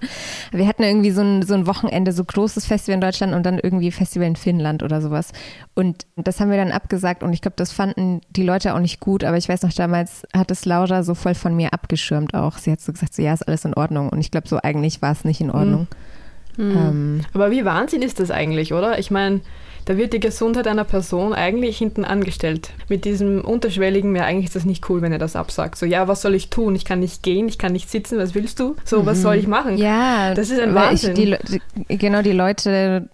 Wir 0.53 0.65
hatten 0.65 0.83
irgendwie 0.83 1.11
so 1.11 1.19
ein, 1.19 1.41
so 1.41 1.55
ein 1.55 1.67
Wochenende, 1.67 2.13
so 2.13 2.23
großes 2.23 2.67
Festival 2.67 2.95
in 2.95 3.01
Deutschland 3.01 3.33
und 3.33 3.45
dann 3.45 3.59
irgendwie 3.59 3.91
Festival 3.91 4.25
in 4.25 4.37
Finnland 4.37 4.81
oder 4.81 5.01
sowas. 5.01 5.33
Und 5.73 6.07
das 6.15 6.39
haben 6.39 6.51
wir 6.51 6.57
dann 6.57 6.71
abgesagt 6.71 7.21
und 7.21 7.33
ich 7.33 7.41
glaube, 7.41 7.57
das 7.57 7.73
fanden 7.73 8.21
die 8.29 8.43
Leute 8.43 8.75
auch 8.75 8.79
nicht 8.79 9.01
gut, 9.01 9.25
aber 9.25 9.35
ich 9.35 9.49
weiß 9.49 9.63
noch, 9.63 9.73
damals 9.73 10.23
hat 10.33 10.51
es 10.51 10.63
Laura 10.63 11.03
so 11.03 11.15
voll 11.15 11.35
von 11.35 11.53
mir 11.53 11.73
abgeschirmt 11.73 12.33
auch. 12.33 12.59
Sie 12.59 12.71
hat 12.71 12.79
so 12.79 12.93
gesagt, 12.93 13.13
so 13.13 13.21
ja, 13.21 13.33
ist 13.33 13.45
alles 13.45 13.65
in 13.65 13.73
Ordnung. 13.73 14.07
Und 14.07 14.21
ich 14.21 14.31
glaube, 14.31 14.47
so 14.47 14.57
eigentlich 14.63 15.01
war 15.01 15.11
es 15.11 15.25
nicht 15.25 15.41
in 15.41 15.51
Ordnung. 15.51 15.81
Mhm. 15.81 16.12
Ähm, 16.57 17.21
aber 17.33 17.51
wie 17.51 17.65
Wahnsinn 17.65 18.01
ist 18.01 18.19
das 18.19 18.31
eigentlich, 18.31 18.73
oder? 18.73 18.99
Ich 18.99 19.11
meine, 19.11 19.41
da 19.85 19.97
wird 19.97 20.13
die 20.13 20.19
Gesundheit 20.19 20.67
einer 20.67 20.83
Person 20.83 21.33
eigentlich 21.33 21.77
hinten 21.77 22.05
angestellt. 22.05 22.71
Mit 22.89 23.05
diesem 23.05 23.41
unterschwelligen, 23.41 24.15
ja, 24.15 24.23
eigentlich 24.23 24.45
ist 24.45 24.55
das 24.55 24.65
nicht 24.65 24.89
cool, 24.89 25.01
wenn 25.01 25.11
er 25.11 25.19
das 25.19 25.35
absagt. 25.35 25.77
So, 25.77 25.85
ja, 25.85 26.07
was 26.07 26.21
soll 26.21 26.35
ich 26.35 26.49
tun? 26.49 26.75
Ich 26.75 26.85
kann 26.85 26.99
nicht 26.99 27.23
gehen, 27.23 27.47
ich 27.47 27.57
kann 27.57 27.73
nicht 27.73 27.89
sitzen, 27.89 28.17
was 28.17 28.33
willst 28.35 28.59
du? 28.59 28.75
So, 28.85 29.01
mhm. 29.01 29.05
was 29.07 29.21
soll 29.21 29.35
ich 29.35 29.47
machen? 29.47 29.77
Ja, 29.77 30.33
das 30.33 30.49
ist 30.49 30.59
ein 30.59 30.73
Wahnsinn. 30.73 31.17
Ich, 31.17 31.59
die, 31.89 31.97
genau, 31.97 32.21
die 32.21 32.31
Leute 32.31 33.09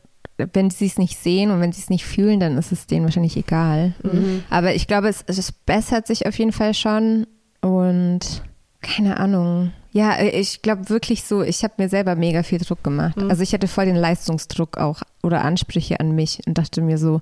wenn 0.53 0.69
sie 0.69 0.85
es 0.85 0.97
nicht 0.97 1.17
sehen 1.17 1.51
und 1.51 1.59
wenn 1.61 1.71
sie 1.71 1.81
es 1.81 1.89
nicht 1.89 2.05
fühlen, 2.05 2.39
dann 2.39 2.57
ist 2.57 2.71
es 2.71 2.87
denen 2.87 3.05
wahrscheinlich 3.05 3.37
egal. 3.37 3.93
Mhm. 4.03 4.43
Aber 4.49 4.73
ich 4.73 4.87
glaube, 4.87 5.09
es, 5.09 5.23
es 5.27 5.51
bessert 5.51 6.07
sich 6.07 6.27
auf 6.27 6.37
jeden 6.37 6.51
Fall 6.51 6.73
schon 6.73 7.27
und 7.61 8.41
keine 8.81 9.17
Ahnung. 9.17 9.73
Ja, 9.91 10.13
äh, 10.13 10.29
ich 10.29 10.61
glaube 10.61 10.89
wirklich 10.89 11.23
so, 11.23 11.41
ich 11.41 11.63
habe 11.63 11.75
mir 11.77 11.89
selber 11.89 12.15
mega 12.15 12.43
viel 12.43 12.59
Druck 12.59 12.83
gemacht. 12.83 13.17
Mhm. 13.17 13.29
Also 13.29 13.43
ich 13.43 13.53
hatte 13.53 13.67
voll 13.67 13.85
den 13.85 13.95
Leistungsdruck 13.95 14.77
auch 14.77 15.01
oder 15.23 15.43
Ansprüche 15.43 15.99
an 15.99 16.13
mich 16.13 16.41
und 16.45 16.57
dachte 16.57 16.81
mir 16.81 16.97
so, 16.97 17.21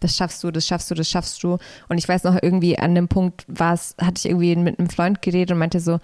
das 0.00 0.16
schaffst 0.16 0.42
du, 0.42 0.50
das 0.50 0.66
schaffst 0.66 0.90
du, 0.90 0.94
das 0.94 1.08
schaffst 1.08 1.42
du. 1.42 1.58
Und 1.88 1.98
ich 1.98 2.08
weiß 2.08 2.24
noch 2.24 2.36
irgendwie 2.42 2.78
an 2.78 2.94
dem 2.94 3.08
Punkt 3.08 3.44
war 3.48 3.74
es, 3.74 3.94
hatte 4.00 4.18
ich 4.18 4.26
irgendwie 4.26 4.56
mit 4.56 4.78
einem 4.78 4.90
Freund 4.90 5.22
geredet 5.22 5.52
und 5.52 5.58
meinte 5.58 5.80
so, 5.80 6.00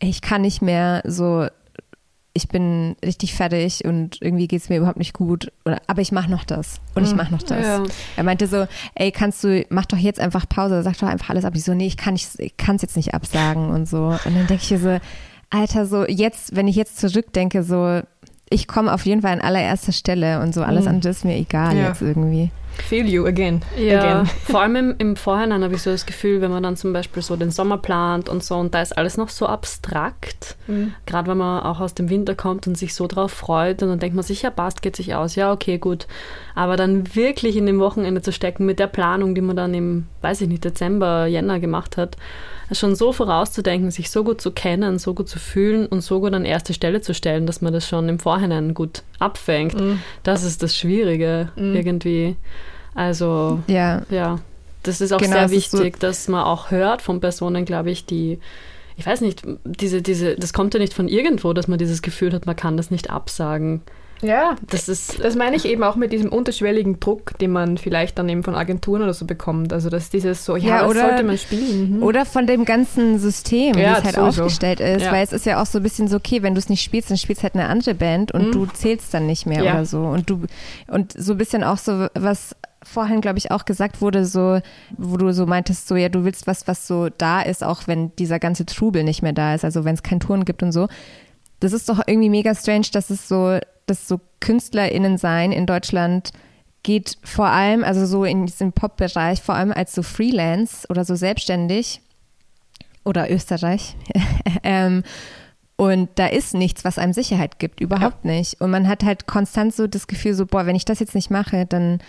ich 0.00 0.22
kann 0.22 0.42
nicht 0.42 0.62
mehr 0.62 1.02
so 1.04 1.46
ich 2.38 2.48
bin 2.48 2.94
richtig 3.04 3.34
fertig 3.34 3.84
und 3.84 4.22
irgendwie 4.22 4.46
geht 4.46 4.62
es 4.62 4.68
mir 4.68 4.78
überhaupt 4.78 4.98
nicht 4.98 5.12
gut. 5.12 5.52
Oder, 5.64 5.82
aber 5.88 6.00
ich 6.00 6.12
mache 6.12 6.30
noch 6.30 6.44
das. 6.44 6.80
Und 6.94 7.02
ich 7.02 7.10
hm. 7.10 7.16
mache 7.16 7.32
noch 7.32 7.42
das. 7.42 7.66
Ja. 7.66 7.82
Er 8.16 8.24
meinte 8.24 8.46
so, 8.46 8.66
ey, 8.94 9.10
kannst 9.10 9.42
du, 9.42 9.66
mach 9.70 9.86
doch 9.86 9.98
jetzt 9.98 10.20
einfach 10.20 10.48
Pause, 10.48 10.82
sag 10.84 10.96
doch 10.98 11.08
einfach 11.08 11.30
alles 11.30 11.44
ab. 11.44 11.54
Ich 11.56 11.64
so, 11.64 11.74
nee, 11.74 11.86
ich 11.86 11.96
kann 11.96 12.14
es 12.14 12.38
jetzt 12.38 12.96
nicht 12.96 13.12
absagen 13.12 13.70
und 13.70 13.88
so. 13.88 14.16
Und 14.24 14.36
dann 14.36 14.46
denke 14.46 14.62
ich 14.62 14.80
so, 14.80 14.98
Alter, 15.50 15.86
so 15.86 16.06
jetzt, 16.06 16.54
wenn 16.54 16.68
ich 16.68 16.76
jetzt 16.76 16.98
zurückdenke, 16.98 17.64
so, 17.64 18.02
ich 18.48 18.68
komme 18.68 18.92
auf 18.94 19.04
jeden 19.04 19.22
Fall 19.22 19.32
an 19.32 19.40
allererster 19.40 19.92
Stelle 19.92 20.40
und 20.40 20.54
so, 20.54 20.62
alles 20.62 20.84
mhm. 20.84 20.90
andere 20.90 21.10
ist 21.10 21.24
mir 21.24 21.36
egal 21.36 21.76
ja. 21.76 21.88
jetzt 21.88 22.02
irgendwie. 22.02 22.50
Feel 22.82 23.06
you 23.06 23.26
again. 23.26 23.62
Ja, 23.76 24.00
again. 24.00 24.26
vor 24.44 24.60
allem 24.60 24.76
im, 24.76 24.94
im 24.98 25.16
Vorhinein 25.16 25.62
habe 25.62 25.74
ich 25.74 25.82
so 25.82 25.90
das 25.90 26.06
Gefühl, 26.06 26.40
wenn 26.40 26.50
man 26.50 26.62
dann 26.62 26.76
zum 26.76 26.92
Beispiel 26.92 27.22
so 27.22 27.36
den 27.36 27.50
Sommer 27.50 27.78
plant 27.78 28.28
und 28.28 28.42
so 28.42 28.56
und 28.56 28.74
da 28.74 28.82
ist 28.82 28.96
alles 28.96 29.16
noch 29.16 29.28
so 29.28 29.46
abstrakt, 29.46 30.56
mhm. 30.66 30.94
gerade 31.06 31.30
wenn 31.30 31.38
man 31.38 31.62
auch 31.62 31.80
aus 31.80 31.94
dem 31.94 32.10
Winter 32.10 32.34
kommt 32.34 32.66
und 32.66 32.76
sich 32.76 32.94
so 32.94 33.06
drauf 33.06 33.32
freut 33.32 33.82
und 33.82 33.88
dann 33.88 33.98
denkt 33.98 34.16
man 34.16 34.24
sich, 34.24 34.42
ja 34.42 34.50
passt, 34.50 34.82
geht 34.82 34.96
sich 34.96 35.14
aus, 35.14 35.34
ja 35.34 35.52
okay, 35.52 35.78
gut. 35.78 36.06
Aber 36.54 36.76
dann 36.76 37.14
wirklich 37.14 37.56
in 37.56 37.66
dem 37.66 37.80
Wochenende 37.80 38.22
zu 38.22 38.32
stecken 38.32 38.66
mit 38.66 38.78
der 38.78 38.86
Planung, 38.86 39.34
die 39.34 39.40
man 39.40 39.56
dann 39.56 39.74
im, 39.74 40.06
weiß 40.22 40.40
ich 40.40 40.48
nicht, 40.48 40.64
Dezember, 40.64 41.26
Jänner 41.26 41.60
gemacht 41.60 41.96
hat, 41.96 42.16
schon 42.72 42.94
so 42.94 43.12
vorauszudenken, 43.12 43.90
sich 43.90 44.10
so 44.10 44.24
gut 44.24 44.40
zu 44.40 44.50
kennen, 44.50 44.98
so 44.98 45.14
gut 45.14 45.28
zu 45.28 45.38
fühlen 45.38 45.86
und 45.86 46.02
so 46.02 46.20
gut 46.20 46.34
an 46.34 46.44
erste 46.44 46.74
Stelle 46.74 47.00
zu 47.00 47.14
stellen, 47.14 47.46
dass 47.46 47.62
man 47.62 47.72
das 47.72 47.88
schon 47.88 48.08
im 48.08 48.18
Vorhinein 48.18 48.74
gut 48.74 49.02
abfängt, 49.18 49.80
mhm. 49.80 50.00
das 50.22 50.44
ist 50.44 50.62
das 50.62 50.76
Schwierige 50.76 51.50
mhm. 51.56 51.74
irgendwie. 51.74 52.36
Also 52.94 53.60
ja, 53.66 54.02
ja 54.10 54.38
das 54.82 55.00
ist 55.00 55.12
auch 55.12 55.18
genau, 55.18 55.36
sehr 55.36 55.50
wichtig, 55.50 55.96
so 55.96 56.00
dass 56.00 56.28
man 56.28 56.44
auch 56.44 56.70
hört 56.70 57.02
von 57.02 57.20
Personen, 57.20 57.64
glaube 57.64 57.90
ich, 57.90 58.04
die 58.04 58.38
ich 58.98 59.06
weiß 59.06 59.20
nicht, 59.20 59.42
diese, 59.64 60.02
diese, 60.02 60.34
das 60.34 60.52
kommt 60.52 60.74
ja 60.74 60.80
nicht 60.80 60.92
von 60.92 61.06
irgendwo, 61.06 61.52
dass 61.52 61.68
man 61.68 61.78
dieses 61.78 62.02
Gefühl 62.02 62.32
hat, 62.32 62.46
man 62.46 62.56
kann 62.56 62.76
das 62.76 62.90
nicht 62.90 63.10
absagen. 63.10 63.82
Ja, 64.22 64.56
das 64.68 64.88
ist. 64.88 65.22
Das 65.22 65.36
meine 65.36 65.56
ich 65.56 65.64
eben 65.64 65.82
auch 65.82 65.96
mit 65.96 66.12
diesem 66.12 66.30
unterschwelligen 66.30 67.00
Druck, 67.00 67.38
den 67.38 67.52
man 67.52 67.78
vielleicht 67.78 68.18
dann 68.18 68.28
eben 68.28 68.42
von 68.42 68.54
Agenturen 68.54 69.02
oder 69.02 69.14
so 69.14 69.26
bekommt. 69.26 69.72
Also 69.72 69.90
dass 69.90 70.10
dieses 70.10 70.44
so, 70.44 70.56
ja, 70.56 70.80
ja 70.80 70.86
oder, 70.86 71.08
sollte 71.08 71.24
man 71.24 71.38
spielen. 71.38 71.96
Mhm. 71.96 72.02
Oder 72.02 72.24
von 72.24 72.46
dem 72.46 72.64
ganzen 72.64 73.18
System, 73.18 73.76
ja, 73.78 73.96
wie 73.96 73.98
es 73.98 74.04
halt 74.04 74.14
so 74.16 74.20
aufgestellt 74.22 74.80
ist. 74.80 75.04
Ja. 75.04 75.12
Weil 75.12 75.24
es 75.24 75.32
ist 75.32 75.46
ja 75.46 75.62
auch 75.62 75.66
so 75.66 75.78
ein 75.78 75.82
bisschen 75.82 76.08
so, 76.08 76.16
okay, 76.16 76.42
wenn 76.42 76.54
du 76.54 76.58
es 76.58 76.68
nicht 76.68 76.82
spielst, 76.82 77.10
dann 77.10 77.16
spielst 77.16 77.42
halt 77.42 77.54
eine 77.54 77.68
andere 77.68 77.94
Band 77.94 78.32
und 78.32 78.48
mhm. 78.48 78.52
du 78.52 78.66
zählst 78.66 79.12
dann 79.14 79.26
nicht 79.26 79.46
mehr 79.46 79.62
oder 79.62 79.84
so. 79.84 80.00
Und 80.00 80.28
du 80.30 80.42
und 80.88 81.12
so 81.12 81.32
ein 81.32 81.38
bisschen 81.38 81.64
auch 81.64 81.78
so, 81.78 82.08
was 82.14 82.54
vorhin, 82.82 83.20
glaube 83.20 83.38
ich, 83.38 83.50
auch 83.50 83.64
gesagt 83.64 84.00
wurde, 84.00 84.24
so, 84.24 84.60
wo 84.96 85.16
du 85.16 85.32
so 85.32 85.46
meintest, 85.46 85.88
so, 85.88 85.96
ja, 85.96 86.08
du 86.08 86.24
willst 86.24 86.46
was, 86.46 86.66
was 86.66 86.86
so 86.86 87.08
da 87.08 87.42
ist, 87.42 87.64
auch 87.64 87.82
wenn 87.86 88.14
dieser 88.16 88.38
ganze 88.38 88.66
Trubel 88.66 89.04
nicht 89.04 89.22
mehr 89.22 89.32
da 89.32 89.54
ist, 89.54 89.64
also 89.64 89.84
wenn 89.84 89.94
es 89.94 90.02
kein 90.02 90.20
Touren 90.20 90.44
gibt 90.44 90.62
und 90.62 90.72
so. 90.72 90.88
Das 91.60 91.72
ist 91.72 91.88
doch 91.88 92.00
irgendwie 92.06 92.30
mega 92.30 92.54
strange, 92.54 92.86
dass 92.92 93.10
es 93.10 93.28
so 93.28 93.58
dass 93.90 94.08
so 94.08 94.20
KünstlerInnen 94.40 95.18
sein 95.18 95.52
in 95.52 95.66
Deutschland 95.66 96.32
geht 96.82 97.18
vor 97.22 97.48
allem, 97.48 97.84
also 97.84 98.06
so 98.06 98.24
in 98.24 98.46
diesem 98.46 98.72
Pop-Bereich, 98.72 99.42
vor 99.42 99.54
allem 99.54 99.72
als 99.72 99.94
so 99.94 100.02
Freelance 100.02 100.86
oder 100.88 101.04
so 101.04 101.16
selbstständig 101.16 102.00
oder 103.04 103.30
Österreich. 103.30 103.96
ähm, 104.62 105.02
und 105.76 106.08
da 106.16 106.26
ist 106.26 106.54
nichts, 106.54 106.84
was 106.84 106.98
einem 106.98 107.12
Sicherheit 107.12 107.58
gibt, 107.58 107.80
überhaupt 107.80 108.24
ja. 108.24 108.32
nicht. 108.32 108.60
Und 108.60 108.70
man 108.70 108.88
hat 108.88 109.04
halt 109.04 109.26
konstant 109.26 109.74
so 109.74 109.86
das 109.86 110.06
Gefühl, 110.06 110.34
so, 110.34 110.44
boah, 110.44 110.66
wenn 110.66 110.76
ich 110.76 110.84
das 110.84 110.98
jetzt 110.98 111.14
nicht 111.14 111.30
mache, 111.30 111.66
dann 111.66 112.00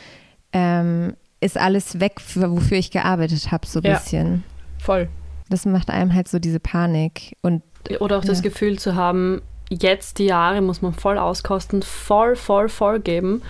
ähm, 0.53 1.15
ist 1.39 1.57
alles 1.57 1.99
weg, 1.99 2.19
für, 2.19 2.51
wofür 2.51 2.77
ich 2.77 2.89
gearbeitet 2.89 3.51
habe, 3.51 3.67
so 3.67 3.79
ein 3.79 3.85
ja. 3.85 3.97
bisschen. 3.97 4.43
Voll. 4.79 5.07
Das 5.49 5.65
macht 5.65 5.89
einem 5.89 6.13
halt 6.13 6.27
so 6.27 6.39
diese 6.39 6.59
Panik. 6.59 7.35
Und, 7.41 7.63
Oder 7.99 8.17
auch 8.17 8.25
das 8.25 8.41
Gefühl 8.41 8.79
zu 8.79 8.95
haben, 8.95 9.41
jetzt 9.69 10.19
die 10.19 10.25
Jahre 10.25 10.61
muss 10.61 10.81
man 10.81 10.93
voll 10.93 11.17
auskosten, 11.17 11.81
voll, 11.83 12.35
voll, 12.35 12.69
voll 12.69 12.99
geben. 12.99 13.41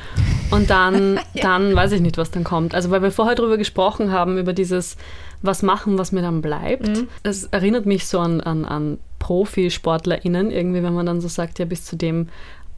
Und 0.52 0.70
dann, 0.70 1.20
ja. 1.34 1.44
dann 1.44 1.76
weiß 1.76 1.94
ich 1.94 2.02
nicht, 2.02 2.18
was 2.18 2.32
dann 2.32 2.44
kommt. 2.44 2.76
Also, 2.76 2.92
weil 2.92 3.02
wir 3.02 3.12
vorher 3.12 3.36
darüber 3.36 3.58
gesprochen 3.58 4.12
haben, 4.12 4.38
über 4.38 4.54
dieses 4.54 4.98
was 5.42 5.64
machen, 5.64 5.98
was 5.98 6.12
mir 6.12 6.22
dann 6.22 6.42
bleibt. 6.42 6.88
Mhm. 6.88 7.08
Es 7.24 7.46
erinnert 7.46 7.86
mich 7.86 8.08
so 8.08 8.20
an, 8.20 8.42
an, 8.42 8.66
an 8.66 8.98
ProfisportlerInnen, 9.20 10.52
irgendwie, 10.52 10.84
wenn 10.84 10.94
man 10.94 11.06
dann 11.06 11.22
so 11.22 11.30
sagt, 11.30 11.60
ja, 11.60 11.66
bis 11.66 11.86
zu 11.86 11.96
dem 11.96 12.28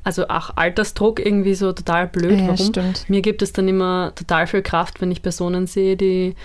also 0.03 0.27
auch 0.27 0.51
Altersdruck 0.55 1.23
irgendwie 1.23 1.53
so 1.53 1.73
total 1.73 2.07
blöd. 2.07 2.39
Ja, 2.39 2.47
Warum? 2.47 2.67
Stimmt. 2.67 3.09
Mir 3.09 3.21
gibt 3.21 3.41
es 3.41 3.53
dann 3.53 3.67
immer 3.67 4.13
total 4.15 4.47
viel 4.47 4.61
Kraft, 4.61 5.01
wenn 5.01 5.11
ich 5.11 5.21
Personen 5.21 5.67
sehe, 5.67 5.95
die 5.95 6.35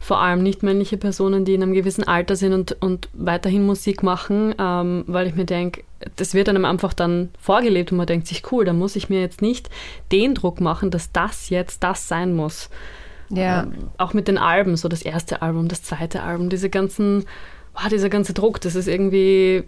vor 0.00 0.20
allem 0.20 0.42
nicht 0.42 0.62
männliche 0.62 0.96
Personen, 0.96 1.44
die 1.44 1.54
in 1.54 1.62
einem 1.62 1.72
gewissen 1.72 2.04
Alter 2.04 2.36
sind 2.36 2.52
und, 2.52 2.76
und 2.80 3.08
weiterhin 3.12 3.66
Musik 3.66 4.02
machen, 4.02 4.54
ähm, 4.58 5.04
weil 5.06 5.26
ich 5.26 5.34
mir 5.34 5.44
denke, 5.44 5.82
das 6.16 6.34
wird 6.34 6.48
einem 6.48 6.64
einfach 6.64 6.92
dann 6.92 7.30
vorgelebt 7.40 7.90
und 7.90 7.98
man 7.98 8.06
denkt 8.06 8.28
sich, 8.28 8.52
cool, 8.52 8.64
da 8.64 8.72
muss 8.72 8.96
ich 8.96 9.08
mir 9.08 9.20
jetzt 9.20 9.42
nicht 9.42 9.68
den 10.12 10.34
Druck 10.34 10.60
machen, 10.60 10.90
dass 10.90 11.12
das 11.12 11.50
jetzt 11.50 11.82
das 11.82 12.08
sein 12.08 12.34
muss. 12.34 12.70
Ja. 13.30 13.64
Ähm, 13.64 13.90
auch 13.98 14.14
mit 14.14 14.28
den 14.28 14.38
Alben, 14.38 14.76
so 14.76 14.88
das 14.88 15.02
erste 15.02 15.42
Album, 15.42 15.68
das 15.68 15.82
zweite 15.82 16.22
Album, 16.22 16.48
diese 16.48 16.70
ganzen, 16.70 17.24
wow, 17.74 17.88
dieser 17.88 18.08
ganze 18.08 18.32
Druck, 18.32 18.60
das 18.60 18.74
ist 18.74 18.88
irgendwie 18.88 19.64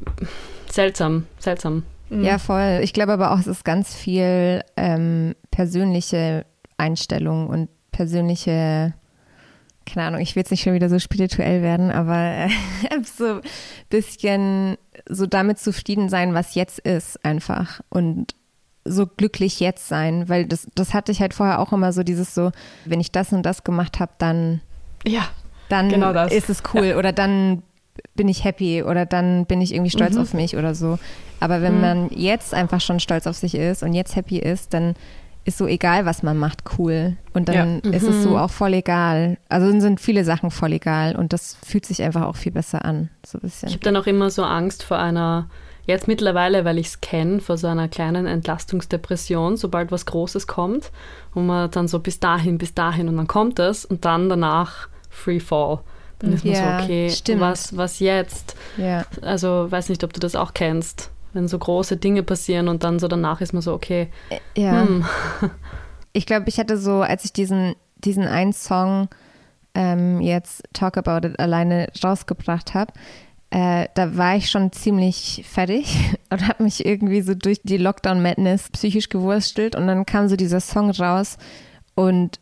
seltsam, 0.71 1.27
seltsam. 1.39 1.83
Mhm. 2.09 2.25
Ja, 2.25 2.39
voll. 2.39 2.81
Ich 2.83 2.93
glaube 2.93 3.13
aber 3.13 3.33
auch, 3.33 3.39
es 3.39 3.47
ist 3.47 3.65
ganz 3.65 3.95
viel 3.95 4.63
ähm, 4.77 5.35
persönliche 5.51 6.47
Einstellung 6.77 7.49
und 7.49 7.69
persönliche 7.91 8.95
keine 9.93 10.07
Ahnung, 10.07 10.21
ich 10.21 10.35
will 10.35 10.41
jetzt 10.41 10.51
nicht 10.51 10.63
schon 10.63 10.75
wieder 10.75 10.89
so 10.89 10.99
spirituell 10.99 11.63
werden, 11.63 11.91
aber 11.91 12.17
äh, 12.17 12.49
so 13.05 13.37
ein 13.37 13.41
bisschen 13.89 14.77
so 15.09 15.27
damit 15.27 15.59
zufrieden 15.59 16.09
sein, 16.09 16.35
was 16.35 16.55
jetzt 16.55 16.79
ist, 16.81 17.25
einfach. 17.25 17.81
Und 17.89 18.35
so 18.85 19.07
glücklich 19.07 19.61
jetzt 19.61 19.89
sein, 19.89 20.29
weil 20.29 20.47
das, 20.47 20.67
das 20.75 20.95
hatte 20.95 21.13
ich 21.13 21.21
halt 21.21 21.35
vorher 21.35 21.59
auch 21.59 21.73
immer 21.73 21.93
so 21.93 22.03
dieses 22.03 22.35
so, 22.35 22.51
wenn 22.85 23.01
ich 23.01 23.13
das 23.13 23.33
und 23.33 23.45
das 23.45 23.65
gemacht 23.65 24.01
habe, 24.01 24.13
dann, 24.19 24.61
ja, 25.07 25.29
dann 25.69 25.89
genau 25.89 26.13
ist 26.27 26.49
es 26.49 26.63
cool 26.75 26.87
ja. 26.87 26.97
oder 26.97 27.13
dann 27.13 27.63
bin 28.15 28.29
ich 28.29 28.45
happy 28.45 28.83
oder 28.83 29.07
dann 29.07 29.47
bin 29.47 29.61
ich 29.61 29.75
irgendwie 29.75 29.91
stolz 29.91 30.15
mhm. 30.15 30.23
auf 30.23 30.35
mich 30.35 30.57
oder 30.57 30.75
so. 30.75 30.99
Aber 31.39 31.63
wenn 31.63 31.77
mhm. 31.77 31.81
man 31.81 32.11
jetzt 32.11 32.55
einfach 32.55 32.81
schon 32.81 33.01
stolz 33.01 33.27
auf 33.27 33.37
sich 33.37 33.55
ist 33.55 33.83
und 33.83 33.93
jetzt 33.93 34.17
happy 34.17 34.39
ist, 34.39 34.73
dann 34.75 34.95
ist 35.45 35.59
so 35.59 35.67
egal, 35.67 36.05
was 36.05 36.23
man 36.23 36.37
macht, 36.37 36.63
cool. 36.79 37.17
Und 37.33 37.49
dann 37.49 37.81
ja. 37.85 37.91
ist 37.93 38.03
mhm. 38.03 38.11
es 38.11 38.23
so 38.23 38.37
auch 38.37 38.51
voll 38.51 38.75
egal. 38.75 39.39
Also 39.49 39.69
dann 39.69 39.81
sind 39.81 40.01
viele 40.01 40.25
Sachen 40.25 40.51
voll 40.51 40.73
egal 40.73 41.17
und 41.17 41.33
das 41.33 41.57
fühlt 41.65 41.87
sich 41.87 42.03
einfach 42.03 42.23
auch 42.23 42.37
viel 42.37 42.53
besser 42.53 42.85
an. 42.85 43.09
So 43.25 43.39
ein 43.39 43.43
bisschen. 43.43 43.69
Ich 43.69 43.75
habe 43.75 43.85
dann 43.85 43.97
auch 43.97 44.07
immer 44.07 44.31
so 44.31 44.45
Angst 44.45 44.83
vor 44.83 44.99
einer, 44.99 45.49
jetzt 45.87 46.09
mittlerweile, 46.09 46.65
weil 46.65 46.79
ich 46.79 46.89
es 46.89 47.01
kenne, 47.01 47.41
vor 47.41 47.57
so 47.57 47.69
einer 47.69 47.89
kleinen 47.89 48.27
Entlastungsdepression, 48.27 49.57
sobald 49.57 49.91
was 49.91 50.07
Großes 50.07 50.47
kommt, 50.47 50.91
wo 51.33 51.41
man 51.41 51.71
dann 51.71 51.89
so 51.89 52.01
bis 52.01 52.21
dahin, 52.21 52.59
bis 52.59 52.75
dahin 52.75 53.09
und 53.09 53.17
dann 53.17 53.27
kommt 53.27 53.59
es 53.59 53.85
und 53.85 54.05
dann 54.05 54.29
danach 54.29 54.89
Free 55.09 55.41
Fall. 55.41 55.81
Dann 56.19 56.35
ist 56.35 56.45
man 56.45 56.55
ja, 56.55 56.79
so, 56.79 56.85
okay, 56.85 57.11
stimmt. 57.11 57.41
was, 57.41 57.77
was 57.79 57.99
jetzt? 57.99 58.55
Ja. 58.77 59.07
Also 59.23 59.71
weiß 59.71 59.89
nicht, 59.89 60.05
ob 60.05 60.13
du 60.13 60.21
das 60.21 60.37
auch 60.37 60.53
kennst 60.53 61.11
wenn 61.33 61.49
so 61.49 61.59
große 61.59 61.97
Dinge 61.97 62.23
passieren 62.23 62.69
und 62.69 62.85
dann 62.85 62.99
so 62.99 63.09
danach 63.09 63.41
ist 63.41 63.53
man 63.53 63.63
so, 63.63 63.73
okay. 63.73 64.09
Ja. 64.57 64.83
Hm. 64.83 65.05
Ich 66.13 66.27
glaube, 66.27 66.49
ich 66.49 66.59
hatte 66.59 66.77
so, 66.77 67.03
als 67.03 67.25
ich 67.25 67.33
diesen, 67.33 67.77
diesen 67.99 68.25
einen 68.25 68.53
Song 68.53 69.09
ähm, 69.75 70.21
jetzt 70.21 70.65
Talk 70.73 70.97
About 70.97 71.25
It 71.25 71.39
alleine 71.39 71.87
rausgebracht 72.03 72.75
habe, 72.75 72.93
äh, 73.51 73.87
da 73.95 74.17
war 74.17 74.37
ich 74.37 74.51
schon 74.51 74.73
ziemlich 74.73 75.45
fertig 75.49 76.17
und 76.31 76.49
habe 76.49 76.65
mich 76.65 76.85
irgendwie 76.85 77.21
so 77.21 77.35
durch 77.35 77.61
die 77.63 77.77
Lockdown-Madness 77.77 78.71
psychisch 78.71 79.09
gewurstelt 79.09 79.77
und 79.77 79.87
dann 79.87 80.07
kam 80.07 80.29
so 80.29 80.37
dieser 80.37 80.61
Song 80.61 80.91
raus 80.91 81.39
und 81.95 82.41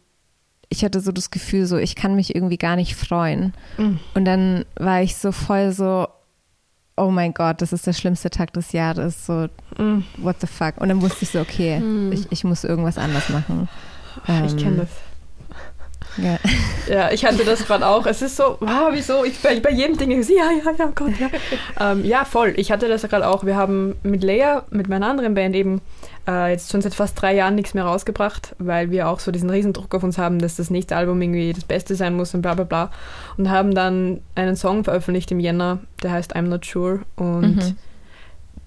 ich 0.70 0.84
hatte 0.84 1.00
so 1.00 1.12
das 1.12 1.30
Gefühl, 1.30 1.66
so 1.66 1.78
ich 1.78 1.94
kann 1.94 2.14
mich 2.14 2.34
irgendwie 2.34 2.58
gar 2.58 2.76
nicht 2.76 2.94
freuen. 2.94 3.54
Mhm. 3.78 4.00
Und 4.14 4.24
dann 4.26 4.66
war 4.76 5.02
ich 5.02 5.16
so 5.16 5.32
voll 5.32 5.72
so, 5.72 6.08
oh 6.98 7.10
mein 7.10 7.34
Gott, 7.34 7.62
das 7.62 7.72
ist 7.72 7.86
der 7.86 7.92
schlimmste 7.92 8.30
Tag 8.30 8.52
des 8.52 8.72
Jahres, 8.72 9.26
so, 9.26 9.48
mm. 9.76 10.00
what 10.18 10.36
the 10.40 10.46
fuck. 10.46 10.74
Und 10.78 10.88
dann 10.88 11.00
wusste 11.00 11.18
ich 11.22 11.30
so, 11.30 11.40
okay, 11.40 11.80
mm. 11.80 12.12
ich, 12.12 12.26
ich 12.30 12.44
muss 12.44 12.64
irgendwas 12.64 12.98
anders 12.98 13.28
machen. 13.28 13.68
Ähm, 14.26 14.44
ich 14.44 14.56
kenne 14.56 14.78
das. 14.78 14.88
Ja. 16.16 16.38
ja, 16.92 17.10
ich 17.10 17.24
hatte 17.24 17.44
das 17.44 17.64
gerade 17.64 17.86
auch. 17.86 18.06
Es 18.06 18.22
ist 18.22 18.36
so, 18.36 18.56
wow, 18.60 18.88
wieso? 18.90 19.24
Ich 19.24 19.40
bei, 19.40 19.60
bei 19.60 19.70
jedem 19.70 19.96
Ding, 19.96 20.10
ich, 20.10 20.28
ja, 20.28 20.50
ja, 20.50 20.72
ja, 20.76 20.92
Gott, 20.94 21.12
ja. 21.18 21.28
ähm, 21.92 22.04
ja, 22.04 22.24
voll. 22.24 22.54
Ich 22.56 22.72
hatte 22.72 22.88
das 22.88 23.02
gerade 23.02 23.26
auch. 23.28 23.44
Wir 23.44 23.56
haben 23.56 23.94
mit 24.02 24.22
Leia, 24.22 24.64
mit 24.70 24.88
meiner 24.88 25.06
anderen 25.06 25.34
Band 25.34 25.54
eben, 25.54 25.80
äh, 26.28 26.50
jetzt 26.50 26.70
schon 26.70 26.82
seit 26.82 26.94
fast 26.94 27.20
drei 27.20 27.34
Jahren 27.34 27.54
nichts 27.54 27.74
mehr 27.74 27.84
rausgebracht, 27.84 28.54
weil 28.58 28.90
wir 28.90 29.08
auch 29.08 29.18
so 29.18 29.32
diesen 29.32 29.48
Riesendruck 29.48 29.94
auf 29.94 30.02
uns 30.02 30.18
haben, 30.18 30.38
dass 30.38 30.56
das 30.56 30.68
nächste 30.68 30.94
Album 30.94 31.20
irgendwie 31.22 31.52
das 31.52 31.64
Beste 31.64 31.94
sein 31.94 32.14
muss 32.14 32.34
und 32.34 32.42
bla 32.42 32.54
bla 32.54 32.64
bla. 32.64 32.90
Und 33.38 33.50
haben 33.50 33.74
dann 33.74 34.20
einen 34.34 34.54
Song 34.54 34.84
veröffentlicht 34.84 35.30
im 35.32 35.40
Jänner, 35.40 35.78
der 36.02 36.12
heißt 36.12 36.36
I'm 36.36 36.42
Not 36.42 36.64
Sure. 36.66 37.00
Und 37.16 37.56
mhm. 37.56 37.76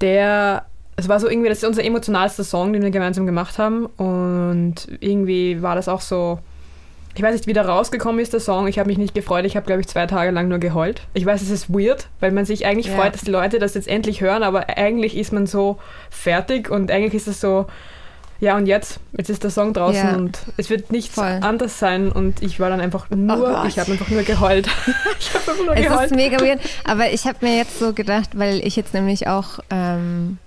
der 0.01 0.66
es 0.97 1.07
war 1.07 1.20
so 1.20 1.30
irgendwie, 1.30 1.49
das 1.49 1.59
ist 1.59 1.64
unser 1.64 1.84
emotionalster 1.84 2.43
Song, 2.43 2.74
den 2.74 2.84
wir 2.84 2.91
gemeinsam 2.91 3.26
gemacht 3.26 3.57
haben. 3.57 3.86
Und 3.86 4.88
irgendwie 4.99 5.62
war 5.62 5.76
das 5.76 5.88
auch 5.88 6.01
so, 6.01 6.39
ich 7.16 7.22
weiß 7.22 7.34
nicht, 7.34 7.47
wie 7.47 7.53
da 7.53 7.64
rausgekommen 7.64 8.20
ist, 8.20 8.34
der 8.34 8.39
Song. 8.39 8.68
Ich 8.68 8.80
habe 8.80 8.88
mich 8.88 8.97
nicht 8.97 9.14
gefreut. 9.14 9.45
Ich 9.45 9.55
habe, 9.55 9.66
glaube 9.66 9.82
ich, 9.82 9.88
zwei 9.88 10.07
Tage 10.07 10.32
lang 10.32 10.47
nur 10.47 10.59
geheult. 10.59 11.01
Ich 11.14 11.26
weiß, 11.26 11.41
es 11.41 11.49
ist 11.49 11.70
weird, 11.70 12.07
weil 12.20 12.32
man 12.32 12.45
sich 12.45 12.66
eigentlich 12.66 12.88
ja. 12.88 12.95
freut, 12.95 13.14
dass 13.14 13.22
die 13.22 13.32
Leute 13.32 13.59
das 13.59 13.74
jetzt 13.74 13.88
endlich 13.88 14.22
hören, 14.22 14.43
aber 14.43 14.70
eigentlich 14.78 15.18
ist 15.18 15.34
man 15.34 15.45
so 15.45 15.78
fertig 16.09 16.70
und 16.70 16.89
eigentlich 16.89 17.16
ist 17.16 17.28
es 17.28 17.41
so, 17.41 17.68
ja 18.39 18.57
und 18.57 18.66
jetzt, 18.66 18.99
jetzt 19.16 19.30
ist 19.30 19.43
der 19.43 19.51
Song 19.51 19.74
draußen 19.74 20.09
ja. 20.09 20.16
und 20.16 20.39
es 20.57 20.70
wird 20.70 20.91
nichts 20.91 21.16
Voll. 21.16 21.39
anders 21.41 21.80
sein 21.80 22.12
und 22.12 22.41
ich 22.41 22.59
war 22.59 22.70
dann 22.70 22.82
einfach 22.82 23.09
nur, 23.09 23.62
oh 23.64 23.68
ich 23.68 23.78
habe 23.78 23.91
einfach 23.91 24.09
nur 24.09 24.24
geheult. 24.24 24.68
ich 25.20 25.30
habe 25.34 25.51
einfach 25.51 25.66
nur 25.66 25.76
es 25.76 25.84
geheult. 25.84 26.05
Es 26.05 26.12
ist 26.12 26.16
mega 26.16 26.39
weird, 26.39 26.59
aber 26.84 27.12
ich 27.12 27.26
habe 27.26 27.38
mir 27.41 27.57
jetzt 27.57 27.78
so 27.78 27.93
gedacht, 27.93 28.32
weil 28.34 28.66
ich 28.66 28.76
jetzt 28.76 28.93
nämlich 28.93 29.28
auch 29.28 29.59
ähm, 29.70 30.39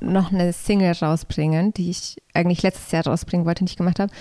noch 0.00 0.32
eine 0.32 0.52
Single 0.52 0.92
rausbringe, 0.92 1.72
die 1.72 1.90
ich 1.90 2.16
eigentlich 2.32 2.62
letztes 2.62 2.90
Jahr 2.92 3.06
rausbringen 3.06 3.46
wollte, 3.46 3.64
nicht 3.64 3.78
gemacht 3.78 3.98
habe 3.98 4.12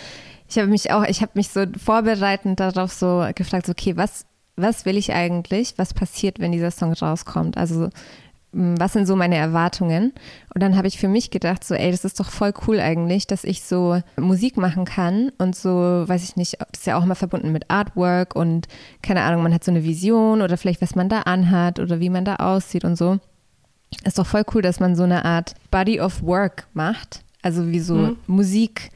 ich 0.54 0.60
habe 0.60 0.70
mich 0.70 0.92
auch, 0.92 1.04
ich 1.04 1.22
habe 1.22 1.32
mich 1.36 1.50
so 1.50 1.66
vorbereitend 1.84 2.60
darauf 2.60 2.92
so 2.92 3.26
gefragt, 3.34 3.70
okay, 3.70 3.98
was, 3.98 4.26
was 4.56 4.86
will 4.86 4.98
ich 4.98 5.14
eigentlich? 5.14 5.74
Was 5.78 5.94
passiert, 5.94 6.40
wenn 6.40 6.52
dieser 6.52 6.72
Song 6.72 6.94
rauskommt? 6.94 7.58
Also 7.58 7.90
was 8.56 8.94
sind 8.94 9.08
so 9.08 9.16
meine 9.16 9.36
Erwartungen? 9.36 10.14
Und 10.54 10.62
dann 10.62 10.78
habe 10.78 10.88
ich 10.88 11.00
für 11.00 11.08
mich 11.08 11.32
gedacht, 11.32 11.64
so, 11.64 11.74
ey, 11.74 11.90
das 11.90 12.06
ist 12.06 12.20
doch 12.20 12.30
voll 12.30 12.54
cool 12.68 12.80
eigentlich, 12.80 13.26
dass 13.26 13.46
ich 13.46 13.64
so 13.64 14.00
Musik 14.16 14.58
machen 14.58 14.86
kann 14.86 15.32
und 15.40 15.56
so, 15.56 15.72
weiß 15.72 16.24
ich 16.24 16.36
nicht, 16.36 16.60
das 16.60 16.82
ist 16.82 16.86
ja 16.86 17.00
auch 17.00 17.04
immer 17.04 17.16
verbunden 17.16 17.52
mit 17.52 17.72
Artwork 17.72 18.36
und 18.36 18.68
keine 19.02 19.22
Ahnung, 19.22 19.42
man 19.42 19.56
hat 19.56 19.64
so 19.64 19.72
eine 19.72 19.84
Vision 19.84 20.44
oder 20.44 20.58
vielleicht 20.58 20.84
was 20.84 20.94
man 20.94 21.10
da 21.10 21.22
anhat 21.22 21.80
oder 21.80 22.00
wie 22.00 22.12
man 22.12 22.26
da 22.26 22.36
aussieht 22.36 22.86
und 22.86 22.96
so. 22.96 23.18
Ist 24.04 24.20
doch 24.20 24.28
voll 24.28 24.44
cool, 24.54 24.62
dass 24.62 24.80
man 24.80 24.96
so 24.96 25.04
eine 25.04 25.26
Art 25.26 25.54
Body 25.72 26.00
of 26.00 26.24
Work 26.24 26.68
macht. 26.74 27.22
Also 27.42 27.70
wie 27.70 27.80
so 27.80 27.96
mhm. 27.96 28.18
Musik 28.28 28.92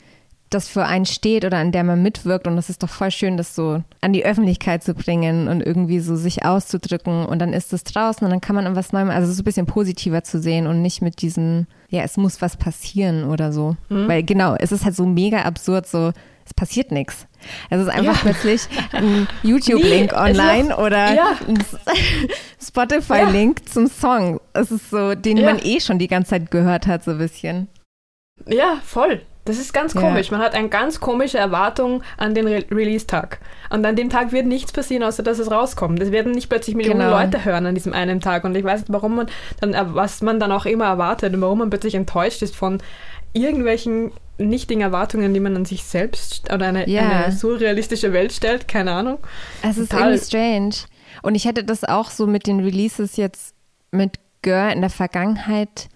das 0.50 0.70
für 0.70 0.86
einen 0.86 1.06
steht 1.06 1.44
oder 1.44 1.58
an 1.58 1.72
der 1.72 1.84
man 1.84 2.02
mitwirkt. 2.02 2.48
Und 2.48 2.56
das 2.56 2.70
ist 2.70 2.84
doch 2.84 2.90
voll 2.90 3.12
schön, 3.12 3.38
das 3.38 3.56
so 3.56 3.84
an 4.02 4.14
die 4.14 4.26
Öffentlichkeit 4.26 4.84
zu 4.84 4.94
bringen 4.94 5.48
und 5.48 5.62
irgendwie 5.62 6.00
so 6.00 6.16
sich 6.16 6.46
auszudrücken. 6.46 7.26
Und 7.26 7.40
dann 7.40 7.54
ist 7.54 7.74
es 7.74 7.84
draußen 7.84 8.24
und 8.24 8.32
dann 8.32 8.42
kann 8.42 8.56
man 8.56 8.66
an 8.66 8.76
was 8.76 8.94
Neuem, 8.94 9.10
also 9.10 9.32
so 9.32 9.42
ein 9.42 9.46
bisschen 9.46 9.66
positiver 9.66 10.24
zu 10.24 10.40
sehen 10.40 10.68
und 10.68 10.82
nicht 10.82 11.02
mit 11.02 11.22
diesem, 11.22 11.68
ja, 11.90 12.02
es 12.04 12.18
muss 12.18 12.42
was 12.42 12.58
passieren 12.58 13.26
oder 13.26 13.52
so. 13.52 13.76
Mhm. 13.90 14.08
Weil 14.08 14.24
genau, 14.24 14.56
es 14.56 14.72
ist 14.72 14.86
halt 14.86 14.96
so 14.96 15.06
mega 15.06 15.42
absurd, 15.42 15.88
so, 15.88 16.12
es 16.46 16.54
passiert 16.54 16.92
nichts. 16.92 17.28
Es 17.70 17.82
ist 17.82 17.90
einfach 17.90 18.16
ja. 18.16 18.32
plötzlich 18.32 18.62
ein 18.92 19.28
YouTube-Link 19.44 20.14
online 20.14 20.70
noch, 20.70 20.80
oder 20.80 21.14
ja. 21.14 21.38
ein 21.48 21.64
Spotify-Link 22.62 23.62
ja. 23.66 23.72
zum 23.72 23.88
Song. 23.88 24.40
Es 24.54 24.72
ist 24.72 24.90
so, 24.90 25.16
den 25.16 25.44
man 25.44 25.60
eh 25.60 25.80
schon 25.80 26.00
die 26.00 26.08
ganze 26.08 26.32
Zeit 26.32 26.52
gehört 26.52 26.88
hat, 26.88 27.04
so 27.04 27.12
ein 27.12 27.18
bisschen. 27.18 27.68
Ja, 28.46 28.78
voll. 28.84 29.22
Das 29.48 29.60
ist 29.60 29.74
ganz 29.74 29.96
komisch. 29.96 30.30
Man 30.30 30.42
hat 30.42 30.54
eine 30.54 30.68
ganz 30.68 31.00
komische 31.00 31.38
Erwartung 31.38 32.04
an 32.18 32.34
den 32.34 32.48
Re 32.48 32.66
Release-Tag. 32.70 33.40
Und 33.70 33.86
an 33.86 33.96
dem 33.96 34.10
Tag 34.10 34.34
wird 34.34 34.46
nichts 34.46 34.74
passieren, 34.74 35.04
außer 35.04 35.24
dass 35.24 35.40
es 35.40 35.50
rauskommt. 35.50 36.02
Es 36.02 36.12
werden 36.12 36.34
nicht 36.34 36.50
plötzlich 36.50 36.76
Millionen 36.76 37.00
genau. 37.00 37.18
Leute 37.18 37.46
hören 37.46 37.66
an 37.66 37.74
diesem 37.74 37.94
einen 37.94 38.20
Tag. 38.20 38.44
Und 38.44 38.56
ich 38.56 38.66
weiß 38.66 38.82
nicht, 38.82 38.94
warum 38.94 39.16
man 39.16 39.28
dann, 39.62 39.74
äh, 39.74 39.86
was 39.88 40.22
man 40.22 40.42
dann 40.42 40.52
auch 40.52 40.66
immer 40.66 40.86
erwartet 40.86 41.34
und 41.34 41.40
warum 41.40 41.60
man 41.60 41.70
plötzlich 41.70 41.96
enttäuscht 41.96 42.42
ist 42.42 42.58
von 42.58 42.80
irgendwelchen 43.32 44.12
nichtigen 44.38 44.82
Erwartungen, 44.82 45.34
die 45.34 45.40
man 45.40 45.56
an 45.56 45.66
sich 45.66 45.84
selbst 45.84 46.52
oder 46.54 46.68
eine, 46.68 46.88
ja. 46.90 47.24
eine 47.26 47.32
surrealistische 47.32 48.14
Welt 48.14 48.34
stellt. 48.34 48.68
Keine 48.68 48.92
Ahnung. 48.92 49.20
Es 49.62 49.78
ist 49.78 49.92
Total. 49.92 50.12
irgendwie 50.12 50.26
strange. 50.26 50.76
Und 51.24 51.36
ich 51.36 51.46
hätte 51.46 51.64
das 51.64 51.84
auch 51.84 52.12
so 52.12 52.28
mit 52.28 52.48
den 52.48 52.60
Releases 52.60 53.18
jetzt 53.18 53.56
mit 53.92 54.20
Girl 54.42 54.72
in 54.72 54.82
der 54.82 54.90
Vergangenheit 54.90 55.90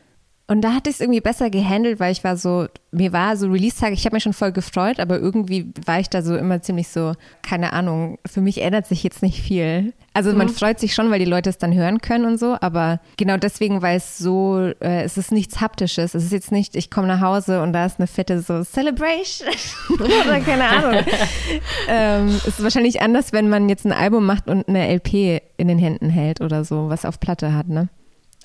Und 0.51 0.59
da 0.63 0.73
hatte 0.73 0.89
ich 0.89 0.97
es 0.97 0.99
irgendwie 0.99 1.21
besser 1.21 1.49
gehandelt, 1.49 2.01
weil 2.01 2.11
ich 2.11 2.25
war 2.25 2.35
so, 2.35 2.67
mir 2.91 3.13
war 3.13 3.37
so 3.37 3.47
Release-Tag, 3.47 3.93
ich 3.93 4.03
habe 4.03 4.17
mich 4.17 4.23
schon 4.23 4.33
voll 4.33 4.51
gefreut, 4.51 4.99
aber 4.99 5.17
irgendwie 5.17 5.71
war 5.85 6.01
ich 6.01 6.09
da 6.09 6.21
so 6.21 6.35
immer 6.35 6.61
ziemlich 6.61 6.89
so, 6.89 7.13
keine 7.41 7.71
Ahnung, 7.71 8.19
für 8.25 8.41
mich 8.41 8.61
ändert 8.61 8.85
sich 8.85 9.01
jetzt 9.01 9.21
nicht 9.21 9.39
viel. 9.39 9.93
Also 10.13 10.33
man 10.33 10.47
mhm. 10.47 10.51
freut 10.51 10.77
sich 10.77 10.93
schon, 10.93 11.09
weil 11.09 11.19
die 11.19 11.25
Leute 11.25 11.49
es 11.49 11.57
dann 11.57 11.73
hören 11.73 12.01
können 12.01 12.25
und 12.25 12.37
so, 12.37 12.57
aber 12.59 12.99
genau 13.15 13.37
deswegen, 13.37 13.81
weil 13.81 13.95
es 13.95 14.17
so, 14.17 14.59
äh, 14.81 15.03
es 15.03 15.15
ist 15.15 15.31
nichts 15.31 15.61
Haptisches. 15.61 16.15
Es 16.15 16.25
ist 16.25 16.33
jetzt 16.33 16.51
nicht, 16.51 16.75
ich 16.75 16.91
komme 16.91 17.07
nach 17.07 17.21
Hause 17.21 17.61
und 17.61 17.71
da 17.71 17.85
ist 17.85 18.01
eine 18.01 18.07
fette 18.07 18.41
so 18.41 18.61
Celebration 18.61 19.47
oder 19.93 20.41
keine 20.41 20.67
Ahnung. 20.67 21.01
ähm, 21.87 22.27
es 22.27 22.59
ist 22.59 22.63
wahrscheinlich 22.63 23.01
anders, 23.01 23.31
wenn 23.31 23.47
man 23.47 23.69
jetzt 23.69 23.85
ein 23.85 23.93
Album 23.93 24.25
macht 24.25 24.49
und 24.49 24.67
eine 24.67 24.93
LP 24.95 25.41
in 25.55 25.69
den 25.69 25.79
Händen 25.79 26.09
hält 26.09 26.41
oder 26.41 26.65
so, 26.65 26.89
was 26.89 27.05
auf 27.05 27.21
Platte 27.21 27.53
hat, 27.53 27.69
ne? 27.69 27.87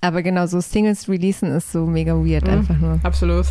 Aber 0.01 0.23
genau, 0.23 0.47
so 0.47 0.61
Singles 0.61 1.09
releasen 1.09 1.51
ist 1.51 1.73
so 1.73 1.87
mega 1.87 2.15
weird 2.15 2.45
mhm, 2.45 2.53
einfach 2.53 2.79
nur. 2.79 3.01
Absolut. 3.03 3.47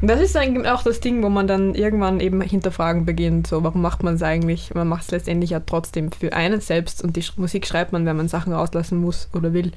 Und 0.00 0.08
das 0.08 0.20
ist 0.20 0.34
dann 0.34 0.66
auch 0.66 0.82
das 0.82 1.00
Ding, 1.00 1.22
wo 1.22 1.28
man 1.28 1.46
dann 1.46 1.74
irgendwann 1.74 2.20
eben 2.20 2.40
hinterfragen 2.42 3.06
beginnt, 3.06 3.46
so 3.46 3.64
warum 3.64 3.80
macht 3.80 4.02
man 4.02 4.16
es 4.16 4.22
eigentlich? 4.22 4.74
Man 4.74 4.88
macht 4.88 5.04
es 5.04 5.10
letztendlich 5.10 5.50
ja 5.50 5.60
trotzdem 5.60 6.12
für 6.12 6.32
einen 6.32 6.60
selbst 6.60 7.02
und 7.02 7.16
die 7.16 7.24
Musik 7.36 7.66
schreibt 7.66 7.92
man, 7.92 8.04
wenn 8.04 8.16
man 8.16 8.28
Sachen 8.28 8.52
rauslassen 8.52 8.98
muss 8.98 9.28
oder 9.32 9.52
will. 9.52 9.72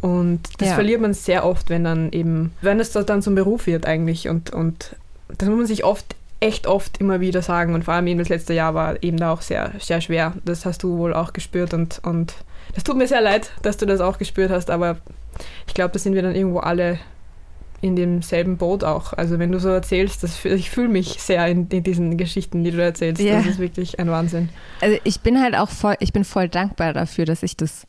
Und 0.00 0.40
das 0.58 0.68
ja. 0.68 0.74
verliert 0.74 1.00
man 1.00 1.14
sehr 1.14 1.46
oft, 1.46 1.70
wenn 1.70 1.84
dann 1.84 2.10
eben, 2.12 2.52
wenn 2.60 2.80
es 2.80 2.90
dann 2.90 3.22
zum 3.22 3.34
Beruf 3.34 3.66
wird 3.66 3.86
eigentlich 3.86 4.28
und, 4.28 4.50
und 4.50 4.96
das 5.28 5.48
muss 5.48 5.58
man 5.58 5.66
sich 5.66 5.84
oft 5.84 6.16
echt 6.38 6.66
oft 6.66 6.98
immer 6.98 7.20
wieder 7.20 7.40
sagen 7.40 7.74
und 7.74 7.84
vor 7.84 7.94
allem 7.94 8.06
eben 8.08 8.18
das 8.18 8.28
letzte 8.28 8.52
Jahr 8.52 8.74
war 8.74 9.02
eben 9.02 9.16
da 9.16 9.32
auch 9.32 9.40
sehr, 9.40 9.72
sehr 9.78 10.00
schwer. 10.00 10.34
Das 10.44 10.66
hast 10.66 10.82
du 10.82 10.98
wohl 10.98 11.14
auch 11.14 11.32
gespürt 11.32 11.72
und, 11.72 12.00
und 12.04 12.34
das 12.74 12.84
tut 12.84 12.96
mir 12.96 13.06
sehr 13.06 13.20
leid, 13.20 13.50
dass 13.62 13.76
du 13.76 13.86
das 13.86 14.00
auch 14.00 14.18
gespürt 14.18 14.50
hast, 14.50 14.70
aber 14.70 14.98
ich 15.66 15.74
glaube, 15.74 15.92
da 15.92 15.98
sind 15.98 16.14
wir 16.14 16.22
dann 16.22 16.34
irgendwo 16.34 16.58
alle 16.58 16.98
in 17.80 17.96
demselben 17.96 18.56
Boot 18.56 18.84
auch. 18.84 19.12
Also 19.12 19.38
wenn 19.38 19.52
du 19.52 19.60
so 19.60 19.68
erzählst, 19.68 20.22
das, 20.22 20.44
ich 20.44 20.70
fühle 20.70 20.88
mich 20.88 21.20
sehr 21.20 21.46
in, 21.46 21.68
in, 21.68 21.82
diesen 21.82 22.16
Geschichten, 22.16 22.64
die 22.64 22.70
du 22.70 22.82
erzählst. 22.82 23.22
Ja. 23.22 23.36
Das 23.36 23.46
ist 23.46 23.58
wirklich 23.58 23.98
ein 23.98 24.10
Wahnsinn. 24.10 24.48
Also 24.80 24.98
ich 25.04 25.20
bin 25.20 25.40
halt 25.40 25.56
auch 25.56 25.68
voll, 25.68 25.96
ich 26.00 26.12
bin 26.12 26.24
voll 26.24 26.48
dankbar 26.48 26.92
dafür, 26.92 27.26
dass 27.26 27.42
ich 27.42 27.56
das 27.56 27.86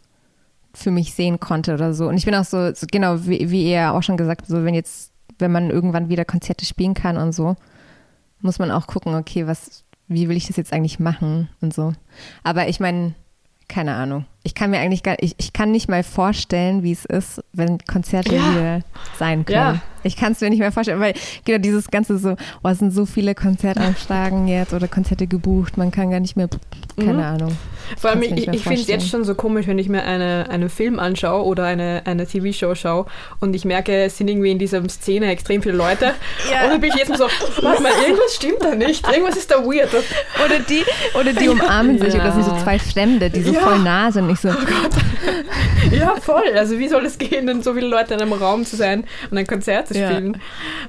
für 0.74 0.92
mich 0.92 1.14
sehen 1.14 1.40
konnte 1.40 1.74
oder 1.74 1.94
so. 1.94 2.08
Und 2.08 2.18
ich 2.18 2.26
bin 2.26 2.36
auch 2.36 2.44
so, 2.44 2.74
so 2.74 2.86
genau, 2.92 3.26
wie, 3.26 3.50
wie 3.50 3.72
ihr 3.72 3.94
auch 3.94 4.04
schon 4.04 4.18
gesagt, 4.18 4.46
so 4.48 4.64
wenn 4.64 4.76
jetzt, 4.76 5.12
wenn 5.40 5.52
man 5.52 5.70
irgendwann 5.70 6.10
wieder 6.10 6.26
Konzerte 6.26 6.66
spielen 6.66 6.94
kann 6.94 7.18
und 7.18 7.32
so, 7.32 7.56
muss 8.42 8.60
man 8.60 8.72
auch 8.72 8.88
gucken, 8.88 9.16
okay, 9.16 9.48
was, 9.48 9.84
wie 10.08 10.30
will 10.30 10.38
ich 10.38 10.48
das 10.48 10.58
jetzt 10.58 10.74
eigentlich 10.74 11.00
machen 11.00 11.50
und 11.62 11.74
so. 11.74 11.94
Aber 12.44 12.68
ich 12.68 12.80
meine, 12.80 13.16
keine 13.68 13.96
Ahnung. 13.96 14.26
Ich 14.44 14.56
kann 14.56 14.70
mir 14.70 14.80
eigentlich 14.80 15.04
gar 15.04 15.18
ich, 15.20 15.36
ich 15.38 15.52
kann 15.52 15.72
nicht 15.72 15.90
mal 15.90 16.04
vorstellen, 16.04 16.84
wie 16.84 16.94
es 16.94 17.04
ist, 17.04 17.44
wenn 17.52 17.80
Konzerte 17.80 18.36
ja. 18.36 18.52
wieder 18.52 18.82
sein 19.20 19.46
können. 19.46 19.76
Ja. 19.76 19.82
Ich 20.04 20.16
kann 20.16 20.32
es 20.32 20.42
mir 20.42 20.50
nicht 20.50 20.60
mehr 20.60 20.72
vorstellen, 20.72 21.02
weil 21.02 21.14
genau 21.44 21.58
dieses 21.60 21.92
ganze 21.92 22.18
so, 22.18 22.38
oh, 22.64 22.70
es 22.70 22.80
sind 22.80 22.92
so 22.92 23.06
viele 23.06 23.36
Konzertanfragen 23.36 24.48
jetzt 24.48 24.74
oder 24.74 24.88
Konzerte 24.88 25.28
gebucht, 25.28 25.78
man 25.78 25.92
kann 25.92 26.12
gar 26.12 26.22
nicht 26.22 26.38
mehr, 26.38 26.48
keine 26.96 27.14
mhm. 27.14 27.20
Ahnung. 27.20 27.58
Vor 27.98 28.10
allem, 28.10 28.22
ich, 28.22 28.48
ich 28.48 28.64
finde 28.64 28.82
es 28.82 28.88
jetzt 28.88 29.10
schon 29.10 29.24
so 29.24 29.36
komisch, 29.36 29.68
wenn 29.68 29.80
ich 29.80 29.90
mir 29.90 30.04
eine, 30.04 30.50
einen 30.50 30.70
Film 30.70 31.00
anschaue 31.00 31.46
oder 31.46 31.66
eine, 31.66 32.02
eine 32.06 32.26
TV-Show 32.26 32.76
schaue 32.76 33.06
und 33.40 33.56
ich 33.56 33.66
merke, 33.66 34.04
es 34.04 34.18
sind 34.18 34.30
irgendwie 34.30 34.52
in 34.52 34.60
dieser 34.60 34.88
Szene 34.90 35.28
extrem 35.32 35.62
viele 35.62 35.76
Leute 35.76 36.06
ja. 36.52 36.64
und 36.66 36.72
dann 36.72 36.82
bin 36.82 36.92
ich 36.92 36.98
jetzt 36.98 37.18
so, 37.18 37.28
warte 37.62 37.82
mal, 37.82 37.92
irgendwas 38.02 38.36
stimmt 38.36 38.62
da 38.62 38.76
nicht, 38.76 39.08
irgendwas 39.08 39.38
ist 39.38 39.52
da 39.52 39.64
weird. 39.64 39.90
Oder 40.44 40.60
die, 40.60 40.84
oder 41.20 41.34
die 41.34 41.50
umarmen 41.50 42.00
sich 42.00 42.14
oder 42.14 42.32
sind 42.32 42.46
so 42.46 42.56
zwei 42.64 42.80
Fremde, 42.80 43.30
die 43.30 43.42
so 43.42 43.54
voll 43.54 43.80
nah 43.80 44.12
sind. 44.12 44.30
Ich 44.30 44.40
so, 44.40 44.50
oh 44.50 44.54
Gott. 44.54 44.92
ja, 45.92 46.16
voll. 46.16 46.54
Also 46.56 46.80
wie 46.80 46.88
soll 46.88 47.06
es 47.06 47.18
gehen, 47.18 47.48
denn 47.48 47.62
so 47.62 47.74
viele 47.74 47.88
Leute 47.88 48.14
in 48.14 48.22
einem 48.22 48.34
Raum 48.34 48.66
zu 48.66 48.76
sein 48.76 49.06
und 49.32 49.38
ein 49.38 49.48
Konzert 49.48 49.88
zu 49.88 49.94
spielen? 49.94 50.34
Ja. 50.34 50.40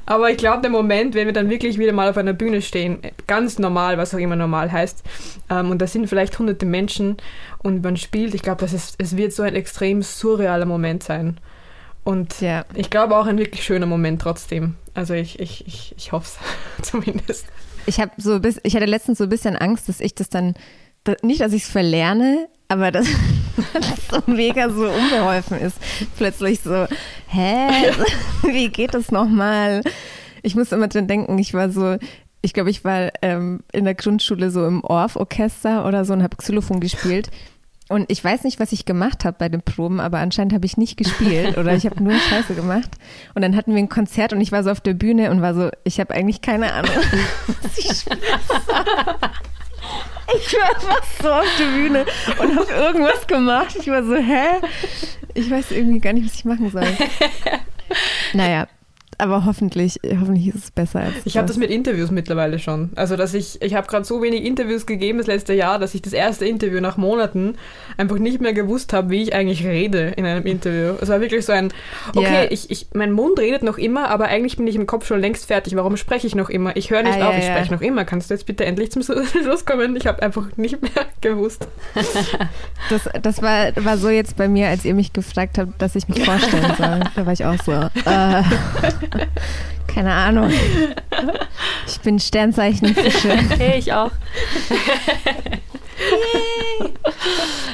Aber 0.07 0.31
ich 0.31 0.37
glaube, 0.37 0.63
der 0.63 0.71
Moment, 0.71 1.15
wenn 1.15 1.27
wir 1.27 1.33
dann 1.33 1.51
wirklich 1.51 1.79
wieder 1.79 1.93
mal 1.93 2.09
auf 2.09 2.17
einer 2.17 2.33
Bühne 2.33 2.63
stehen, 2.63 2.99
ganz 3.27 3.59
normal, 3.59 3.99
was 3.99 4.15
auch 4.15 4.19
immer 4.19 4.37
normal 4.37 4.71
heißt, 4.71 5.03
ähm, 5.51 5.71
und 5.71 5.81
da 5.81 5.87
sind 5.87 6.09
vielleicht 6.09 6.39
hunderte 6.39 6.67
Menschen 6.67 6.88
und 7.59 7.83
man 7.83 7.97
spielt, 7.97 8.35
ich 8.35 8.43
glaube, 8.43 8.65
es 8.65 9.17
wird 9.17 9.33
so 9.33 9.43
ein 9.43 9.55
extrem 9.55 10.03
surrealer 10.03 10.67
Moment 10.67 11.03
sein. 11.03 11.39
Und 12.05 12.41
ja. 12.41 12.65
ich 12.75 12.89
glaube 12.89 13.17
auch 13.17 13.27
ein 13.27 13.39
wirklich 13.39 13.63
schöner 13.63 13.85
Moment 13.85 14.23
trotzdem. 14.23 14.77
Also 14.95 15.15
ich, 15.15 15.39
ich, 15.41 15.67
ich, 15.67 15.95
ich 15.97 16.13
hoffe 16.13 16.39
es 16.81 16.89
zumindest. 16.91 17.47
Ich 17.87 18.01
habe 18.01 18.13
so 18.17 18.41
bis, 18.41 18.59
ich 18.63 18.75
hatte 18.75 18.87
letztens 18.87 19.19
so 19.19 19.25
ein 19.25 19.31
bisschen 19.31 19.57
Angst, 19.57 19.89
dass 19.89 20.01
ich 20.01 20.15
das 20.15 20.29
dann, 20.29 20.55
nicht, 21.23 21.41
dass 21.41 21.53
ich 21.53 21.65
es 21.65 21.71
verlerne, 21.71 22.49
aber 22.69 22.91
das, 22.91 23.07
das 23.75 24.09
so 24.11 24.23
mega 24.31 24.71
so 24.71 24.89
unbeholfen 24.89 25.59
ist. 25.59 25.77
Plötzlich 26.17 26.61
so, 26.61 26.87
hä? 27.29 27.69
Wie 28.43 28.69
geht 28.69 28.95
das 28.95 29.11
nochmal? 29.11 29.83
Ich 30.43 30.55
muss 30.55 30.73
immer 30.73 30.89
dran 30.89 31.09
denken, 31.09 31.39
ich 31.39 31.55
war 31.55 31.71
so, 31.71 31.99
ich 32.43 32.53
glaube, 32.53 32.71
ich 32.71 32.85
war 32.85 33.11
ähm, 33.23 33.61
in 33.73 33.85
der 33.85 33.95
Grundschule 33.95 34.51
so 34.51 34.67
im 34.67 34.85
Orff-Orchester 34.85 35.87
oder 35.87 36.05
so 36.05 36.13
und 36.13 36.23
habe 36.23 36.37
Xylophon 36.37 36.81
gespielt. 36.81 37.31
Und 37.89 38.11
ich 38.11 38.23
weiß 38.23 38.45
nicht, 38.45 38.61
was 38.61 38.73
ich 38.73 38.85
gemacht 38.85 39.25
habe 39.25 39.37
bei 39.39 39.49
den 39.49 39.63
Proben, 39.63 39.99
aber 39.99 40.19
anscheinend 40.19 40.53
habe 40.53 40.67
ich 40.67 40.77
nicht 40.77 40.99
gespielt 40.99 41.57
oder 41.57 41.75
ich 41.75 41.87
habe 41.87 42.03
nur 42.03 42.19
Scheiße 42.31 42.55
gemacht. 42.55 42.91
Und 43.35 43.43
dann 43.43 43.57
hatten 43.57 43.73
wir 43.73 43.79
ein 43.79 43.89
Konzert 43.89 44.33
und 44.33 44.41
ich 44.43 44.53
war 44.53 44.63
so 44.63 44.71
auf 44.71 44.81
der 44.81 44.95
Bühne 44.95 45.31
und 45.31 45.41
war 45.41 45.55
so, 45.55 45.71
ich 45.85 45.99
habe 45.99 46.13
eigentlich 46.15 46.43
keine 46.43 46.73
Ahnung, 46.75 46.93
was 47.63 47.79
ich 47.79 47.91
spiele. 47.91 48.19
Ich 50.37 50.53
war 50.53 50.81
fast 50.81 51.23
so 51.23 51.31
auf 51.31 51.47
der 51.59 51.65
Bühne 51.65 52.05
und 52.39 52.59
habe 52.59 52.71
irgendwas 52.71 53.27
gemacht. 53.27 53.75
Ich 53.81 53.87
war 53.87 54.05
so, 54.05 54.15
hä? 54.15 54.61
Ich 55.33 55.51
weiß 55.51 55.71
irgendwie 55.71 56.01
gar 56.01 56.13
nicht, 56.13 56.27
was 56.27 56.35
ich 56.35 56.45
machen 56.45 56.71
soll. 56.71 56.87
Naja, 58.35 58.69
aber 59.19 59.45
hoffentlich, 59.45 60.01
hoffentlich 60.05 60.49
ist 60.49 60.65
es 60.65 60.71
besser 60.71 61.01
als 61.01 61.15
Ich 61.25 61.37
habe 61.37 61.47
das 61.47 61.57
mit 61.57 61.71
Interviews 61.71 62.11
mittlerweile 62.11 62.59
schon. 62.59 62.91
Also, 62.95 63.17
dass 63.17 63.35
ich, 63.35 63.61
ich 63.61 63.75
habe 63.75 63.87
gerade 63.89 64.05
so 64.05 64.23
wenig 64.23 64.45
Interviews 64.45 64.87
gegeben 64.87 65.19
das 65.19 65.27
letzte 65.27 65.55
Jahr, 65.55 65.79
dass 65.81 65.95
ich 65.95 66.03
das 66.03 66.13
erste 66.13 66.47
Interview 66.47 66.81
nach 66.81 66.97
Monaten 66.97 67.57
einfach 67.97 68.19
nicht 68.19 68.41
mehr 68.41 68.53
gewusst 68.53 68.93
habe, 68.93 69.11
wie 69.11 69.23
ich 69.23 69.35
eigentlich 69.35 69.67
rede 69.67 70.13
in 70.17 70.25
einem 70.25 70.47
Interview. 70.47 70.95
Es 71.01 71.09
war 71.09 71.21
wirklich 71.21 71.45
so 71.45 71.53
ein, 71.53 71.73
okay, 72.15 72.31
yeah. 72.31 72.47
ich, 72.51 72.71
ich, 72.71 72.87
mein 72.95 73.11
Mund 73.11 73.39
redet 73.41 73.65
noch 73.65 73.77
immer, 73.77 74.09
aber 74.09 74.27
eigentlich 74.27 74.57
bin 74.57 74.67
ich 74.67 74.77
im 74.77 74.87
Kopf 74.87 75.07
schon 75.07 75.21
längst 75.21 75.47
fertig. 75.47 75.75
Warum 75.75 75.97
spreche 75.97 76.27
ich 76.27 76.35
noch 76.35 76.49
immer? 76.49 76.77
Ich 76.77 76.91
höre 76.91 77.03
nicht 77.03 77.21
ah, 77.21 77.29
auf, 77.29 77.35
ja, 77.35 77.41
ich 77.41 77.47
spreche 77.47 77.71
ja. 77.71 77.75
noch 77.75 77.83
immer. 77.83 78.05
Kannst 78.05 78.31
du 78.31 78.35
jetzt 78.35 78.47
bitte 78.47 78.65
endlich 78.65 78.93
zum 78.93 79.03
Schluss 79.43 79.65
kommen? 79.65 79.97
Ich 79.97 80.07
habe 80.07 80.23
einfach 80.23 80.57
nicht 80.57 80.81
mehr 80.81 81.07
gewusst. 81.21 81.67
das 82.91 83.09
das 83.21 83.43
war, 83.43 83.73
war 83.77 83.99
so 83.99 84.11
jetzt 84.11 84.37
bei 84.37 84.49
mir, 84.49 84.69
als 84.69 84.85
ihr 84.85 84.95
mich 84.95 85.13
gefragt 85.13 85.59
habt, 85.59 85.81
dass 85.83 85.97
ich 85.97 86.09
mich 86.09 86.25
vorstellen 86.25 86.73
soll. 86.79 87.01
Da 87.17 87.27
war 87.27 87.33
ich 87.33 87.45
auch 87.45 87.61
so. 87.63 87.73
Äh. 87.73 88.43
Keine 89.87 90.13
Ahnung. 90.13 90.53
Ich 91.87 92.01
bin 92.01 92.19
Sternzeichen 92.19 92.95
Fische. 92.95 93.31
Hey, 93.59 93.79
ich 93.79 93.93
auch. 93.93 94.13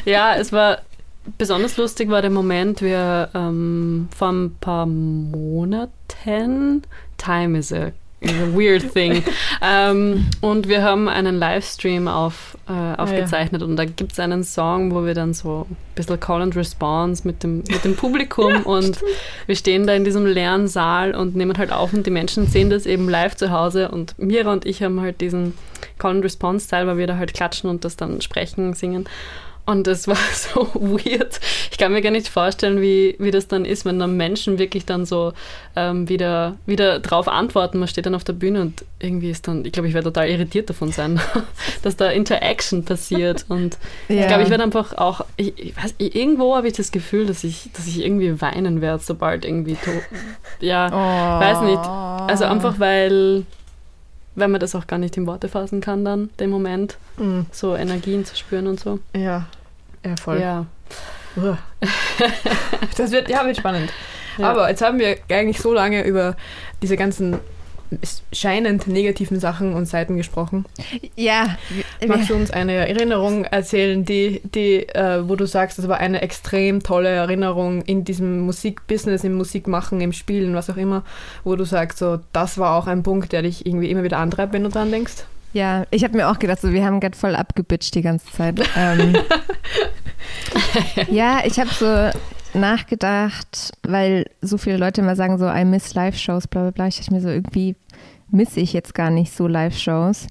ja, 0.05 0.37
es 0.37 0.53
war 0.53 0.79
besonders 1.39 1.77
lustig 1.77 2.09
war 2.09 2.23
der 2.23 2.31
Moment, 2.31 2.81
wir 2.81 3.31
ähm, 3.35 4.09
vor 4.17 4.29
ein 4.31 4.57
paar 4.61 4.87
Monaten, 4.87 6.83
Time 7.19 7.59
is 7.59 7.73
a 7.73 7.93
weird 8.55 8.93
thing. 8.93 9.23
ähm, 9.63 10.27
und 10.41 10.69
wir 10.69 10.83
haben 10.83 11.09
einen 11.09 11.39
Livestream 11.39 12.09
auf, 12.09 12.57
äh, 12.69 13.01
aufgezeichnet 13.01 13.63
ja. 13.63 13.67
und 13.67 13.77
da 13.77 13.85
gibt 13.85 14.13
es 14.13 14.21
einen 14.21 14.45
Song, 14.45 14.95
wo 14.95 15.05
wir 15.05 15.15
dann 15.15 15.35
so 15.35 15.67
ein 15.69 15.77
bisschen 15.95 16.21
Call 16.21 16.43
and 16.43 16.57
Response 16.57 17.27
mit 17.27 17.43
dem, 17.43 17.59
mit 17.59 17.85
dem 17.85 17.97
Publikum 17.97 18.53
ja, 18.55 18.61
und 18.61 18.97
stimmt. 18.97 19.13
wir 19.47 19.57
stehen 19.57 19.87
da 19.87 19.95
in 19.95 20.05
diesem 20.05 20.27
leeren 20.27 20.69
Saal 20.69 21.15
und 21.15 21.37
nehmen 21.37 21.57
halt 21.59 21.73
auf 21.73 21.93
und 21.93 22.07
die 22.07 22.11
Menschen 22.11 22.47
sehen 22.47 22.71
das 22.71 22.87
eben 22.87 23.09
live 23.09 23.37
zu 23.37 23.51
Hause 23.51 23.91
und 23.91 24.15
Mira 24.19 24.53
und 24.53 24.67
ich 24.67 24.83
haben 24.83 25.01
halt 25.01 25.21
diesen 25.21 25.55
Call 25.99 26.17
and 26.17 26.25
Response 26.25 26.69
Teil, 26.69 26.87
weil 26.87 26.99
wir 26.99 27.07
da 27.07 27.17
halt 27.17 27.35
klatschen 27.35 27.71
und 27.71 27.85
das 27.85 27.97
dann 27.97 28.21
sprechen, 28.21 28.75
singen. 28.75 29.07
Und 29.67 29.87
es 29.89 30.07
war 30.07 30.17
so 30.33 30.69
weird. 30.75 31.41
Ich 31.71 31.79
kann 31.79 31.93
mir 31.93 32.03
gar 32.03 32.11
nicht 32.11 32.29
vorstellen, 32.29 32.81
wie, 32.81 33.17
wie 33.19 33.31
das 33.31 33.49
dann 33.49 33.65
ist, 33.65 33.85
wenn 33.85 33.99
dann 33.99 34.17
Menschen 34.17 34.59
wirklich 34.59 34.85
dann 34.85 35.07
so 35.07 35.33
ähm, 35.75 36.09
wieder, 36.09 36.57
wieder 36.67 37.01
drauf 37.01 37.29
antworten. 37.29 37.79
Man 37.79 37.89
steht 37.89 38.07
dann 38.07 38.15
auf 38.15 38.25
der 38.25 38.35
Bühne 38.35 38.61
und 38.61 38.85
irgendwie 38.99 39.31
ist 39.31 39.49
dann, 39.49 39.65
ich 39.65 39.73
glaube, 39.73 39.89
ich 39.89 39.95
werde 39.95 40.13
total 40.13 40.29
irritiert 40.29 40.69
davon 40.69 40.93
sein, 40.93 41.21
dass 41.83 41.97
da 41.97 42.11
Interaction 42.11 42.85
passiert. 42.85 43.47
Und 43.49 43.79
ja. 44.09 44.21
ich 44.23 44.27
glaube, 44.27 44.43
ich 44.43 44.51
werde 44.51 44.65
einfach 44.65 44.97
auch, 44.99 45.25
ich, 45.37 45.59
ich 45.59 45.77
weiß, 45.77 45.95
irgendwo 45.99 46.57
habe 46.57 46.69
ich 46.69 46.75
das 46.75 46.93
Gefühl, 46.93 47.27
dass 47.27 47.43
ich, 47.43 47.71
dass 47.73 47.87
ich 47.87 48.05
irgendwie 48.05 48.41
weinen 48.41 48.83
werde, 48.83 49.03
sobald 49.03 49.45
irgendwie, 49.45 49.79
ja, 50.61 50.89
oh. 50.89 51.41
weiß 51.41 51.61
nicht. 51.63 52.31
Also 52.31 52.45
einfach, 52.45 52.79
weil 52.79 53.45
wenn 54.35 54.51
man 54.51 54.61
das 54.61 54.75
auch 54.75 54.87
gar 54.87 54.99
nicht 54.99 55.17
in 55.17 55.27
Worte 55.27 55.49
fassen 55.49 55.81
kann 55.81 56.05
dann, 56.05 56.31
den 56.41 56.51
Moment, 56.51 56.99
mhm. 57.17 57.47
so 57.53 57.77
Energien 57.77 58.25
zu 58.25 58.37
spüren 58.37 58.67
und 58.67 58.81
so. 58.81 58.99
Ja, 59.15 59.47
ja 60.05 60.17
voll. 60.21 60.41
Ja. 60.41 60.67
das 62.97 63.11
wird, 63.11 63.29
ja, 63.29 63.45
wird 63.45 63.57
spannend. 63.57 63.93
Ja. 64.39 64.51
Aber 64.51 64.69
jetzt 64.69 64.83
haben 64.83 64.99
wir 64.99 65.17
eigentlich 65.31 65.61
so 65.61 65.73
lange 65.73 66.05
über 66.05 66.37
diese 66.83 66.97
ganzen 66.97 67.39
scheinend 68.33 68.87
negativen 68.87 69.41
Sachen 69.41 69.75
und 69.75 69.87
Seiten 69.87 70.17
gesprochen. 70.17 70.65
Ja. 71.17 71.57
Magst 72.07 72.31
du 72.31 72.35
uns 72.35 72.51
eine 72.51 72.73
Erinnerung 72.73 73.45
erzählen, 73.45 74.05
die, 74.05 74.41
die, 74.45 74.89
äh, 74.89 75.29
wo 75.29 75.37
du 75.37 75.47
sagst, 75.47 75.79
das 75.79 75.89
war 75.89 75.99
eine 75.99 76.23
extrem 76.23 76.83
tolle 76.83 77.09
Erinnerung 77.09 77.83
in 77.83 78.05
diesem 78.05 78.41
Musikbusiness, 78.41 79.25
im 79.25 79.35
Musikmachen, 79.35 80.01
im 80.01 80.13
Spielen, 80.13 80.55
was 80.55 80.71
auch 80.71 80.77
immer, 80.77 81.05
wo 81.45 81.57
du 81.57 81.65
sagst, 81.65 81.99
so, 81.99 82.21
das 82.33 82.59
war 82.59 82.77
auch 82.77 82.87
ein 82.87 83.03
Punkt, 83.03 83.33
der 83.33 83.43
dich 83.43 83.67
irgendwie 83.67 83.91
immer 83.91 84.03
wieder 84.03 84.19
antreibt, 84.19 84.53
wenn 84.53 84.65
du 84.65 84.71
dran 84.71 84.91
denkst? 84.91 85.25
Ja, 85.53 85.87
ich 85.93 86.03
habe 86.03 86.17
mir 86.17 86.29
auch 86.29 86.41
gedacht, 86.41 86.61
so, 86.61 86.73
wir 86.73 86.85
haben 86.85 86.99
gerade 86.99 87.17
voll 87.17 87.37
abgebitcht 87.37 87.95
die 87.95 88.03
ganze 88.03 88.27
Zeit. 88.33 88.61
ähm, 88.77 89.15
ja, 91.11 91.43
ich 91.45 91.61
habe 91.61 91.71
so 91.71 92.19
nachgedacht, 92.55 93.73
weil 93.83 94.27
so 94.41 94.59
viele 94.59 94.77
Leute 94.77 95.01
immer 95.01 95.17
sagen 95.17 95.39
so, 95.39 95.49
I 95.49 95.65
miss 95.65 95.95
Live-Shows, 95.95 96.49
bla 96.49 96.63
bla 96.63 96.71
bla. 96.71 96.87
Ich 96.87 96.99
dachte 96.99 97.13
mir 97.13 97.21
so, 97.21 97.29
irgendwie 97.29 97.77
misse 98.31 98.61
ich 98.61 98.73
jetzt 98.73 98.95
gar 98.95 99.11
nicht 99.11 99.33
so 99.33 99.47
Live-Shows. 99.47 100.27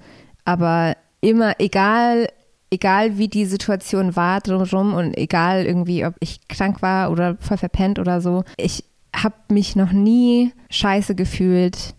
Aber 0.45 0.95
immer, 1.21 1.53
egal, 1.59 2.27
egal 2.69 3.17
wie 3.17 3.27
die 3.27 3.45
Situation 3.45 4.15
war 4.15 4.41
drumherum 4.41 4.93
und 4.93 5.17
egal 5.17 5.65
irgendwie, 5.65 6.05
ob 6.05 6.15
ich 6.19 6.47
krank 6.47 6.81
war 6.81 7.11
oder 7.11 7.37
voll 7.39 7.57
verpennt 7.57 7.99
oder 7.99 8.21
so, 8.21 8.43
ich 8.57 8.83
habe 9.15 9.35
mich 9.49 9.75
noch 9.75 9.91
nie 9.91 10.51
scheiße 10.69 11.15
gefühlt 11.15 11.93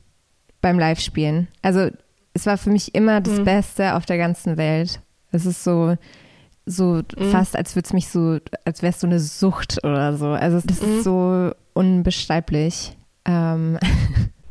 beim 0.61 0.79
Live-Spielen. 0.79 1.49
Also 1.63 1.91
es 2.35 2.47
war 2.47 2.59
für 2.59 2.71
mich 2.71 2.95
immer 2.95 3.21
das 3.21 3.39
mhm. 3.39 3.45
Beste 3.45 3.95
auf 3.95 4.05
der 4.05 4.19
ganzen 4.19 4.57
Welt. 4.57 5.01
Es 5.31 5.47
ist 5.47 5.63
so, 5.63 5.97
so 6.67 7.03
mhm. 7.17 7.31
fast, 7.31 7.57
als 7.57 7.75
würde 7.77 7.87
es 7.87 7.93
mich 7.93 8.09
so, 8.09 8.39
als 8.65 8.83
wäre 8.83 8.93
es 8.93 9.01
so 9.01 9.07
eine 9.07 9.21
Sucht 9.21 9.85
oder 9.85 10.17
so. 10.17 10.29
Also 10.29 10.61
das 10.65 10.81
mhm. 10.81 10.89
ist 10.89 11.05
so 11.05 11.51
unbeschreiblich. 11.73 12.97
Ähm. 13.25 13.79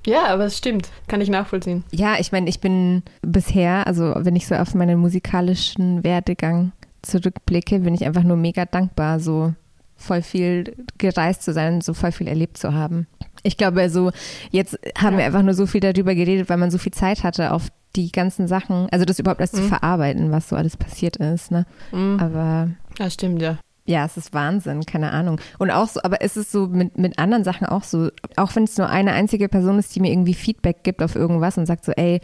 Ja, 0.06 0.26
aber 0.26 0.44
es 0.44 0.58
stimmt. 0.58 0.90
Kann 1.08 1.22
ich 1.22 1.30
nachvollziehen. 1.30 1.86
Ja, 1.90 2.16
ich 2.20 2.34
meine, 2.34 2.50
ich 2.50 2.60
bin 2.60 3.04
bisher, 3.22 3.88
also 3.88 4.14
wenn 4.18 4.36
ich 4.36 4.48
so 4.48 4.56
auf 4.56 4.76
meinen 4.76 5.00
musikalischen 5.00 6.04
Werdegang 6.04 6.74
zurückblicke, 7.04 7.80
bin 7.80 7.94
ich 7.94 8.04
einfach 8.04 8.24
nur 8.24 8.36
mega 8.36 8.66
dankbar, 8.66 9.22
so 9.22 9.54
voll 9.96 10.22
viel 10.22 10.76
gereist 10.98 11.44
zu 11.44 11.54
sein, 11.54 11.82
so 11.82 11.94
voll 11.94 12.12
viel 12.12 12.28
erlebt 12.28 12.58
zu 12.58 12.74
haben. 12.74 13.08
Ich 13.44 13.58
glaube, 13.58 13.90
so 13.90 14.12
jetzt 14.52 14.78
haben 14.98 15.14
ja. 15.14 15.20
wir 15.20 15.26
einfach 15.26 15.42
nur 15.42 15.54
so 15.54 15.66
viel 15.66 15.80
darüber 15.80 16.16
geredet, 16.16 16.50
weil 16.50 16.58
man 16.58 16.72
so 16.72 16.78
viel 16.78 16.94
Zeit 16.94 17.24
hatte 17.24 17.54
auf 17.54 17.70
die 17.96 18.12
ganzen 18.12 18.48
Sachen, 18.48 18.88
also 18.92 19.06
das 19.06 19.20
überhaupt 19.20 19.42
erst 19.42 19.56
mhm. 19.56 19.60
zu 19.60 19.64
verarbeiten, 19.66 20.32
was 20.32 20.50
so 20.50 20.56
alles 20.56 20.78
passiert 20.78 21.18
ist. 21.18 21.52
Ne? 21.52 21.66
Mhm. 21.92 22.20
Aber 22.20 22.70
ja, 23.00 23.10
stimmt 23.10 23.42
ja. 23.42 23.58
Ja, 23.86 24.06
es 24.06 24.16
ist 24.16 24.34
Wahnsinn, 24.34 24.86
keine 24.86 25.12
Ahnung. 25.12 25.42
Und 25.60 25.70
auch 25.70 25.90
so, 25.90 26.02
aber 26.04 26.22
es 26.22 26.38
ist 26.38 26.52
so 26.52 26.68
mit, 26.68 26.98
mit 26.98 27.20
anderen 27.20 27.44
Sachen 27.44 27.68
auch 27.68 27.84
so, 27.84 28.10
auch 28.38 28.56
wenn 28.56 28.64
es 28.64 28.78
nur 28.78 28.90
eine 28.90 29.12
einzige 29.12 29.50
Person 29.50 29.78
ist, 29.78 29.94
die 29.94 30.00
mir 30.00 30.12
irgendwie 30.12 30.34
Feedback 30.34 30.84
gibt 30.84 31.04
auf 31.04 31.16
irgendwas 31.16 31.58
und 31.58 31.66
sagt 31.66 31.84
so, 31.84 31.92
ey, 31.92 32.22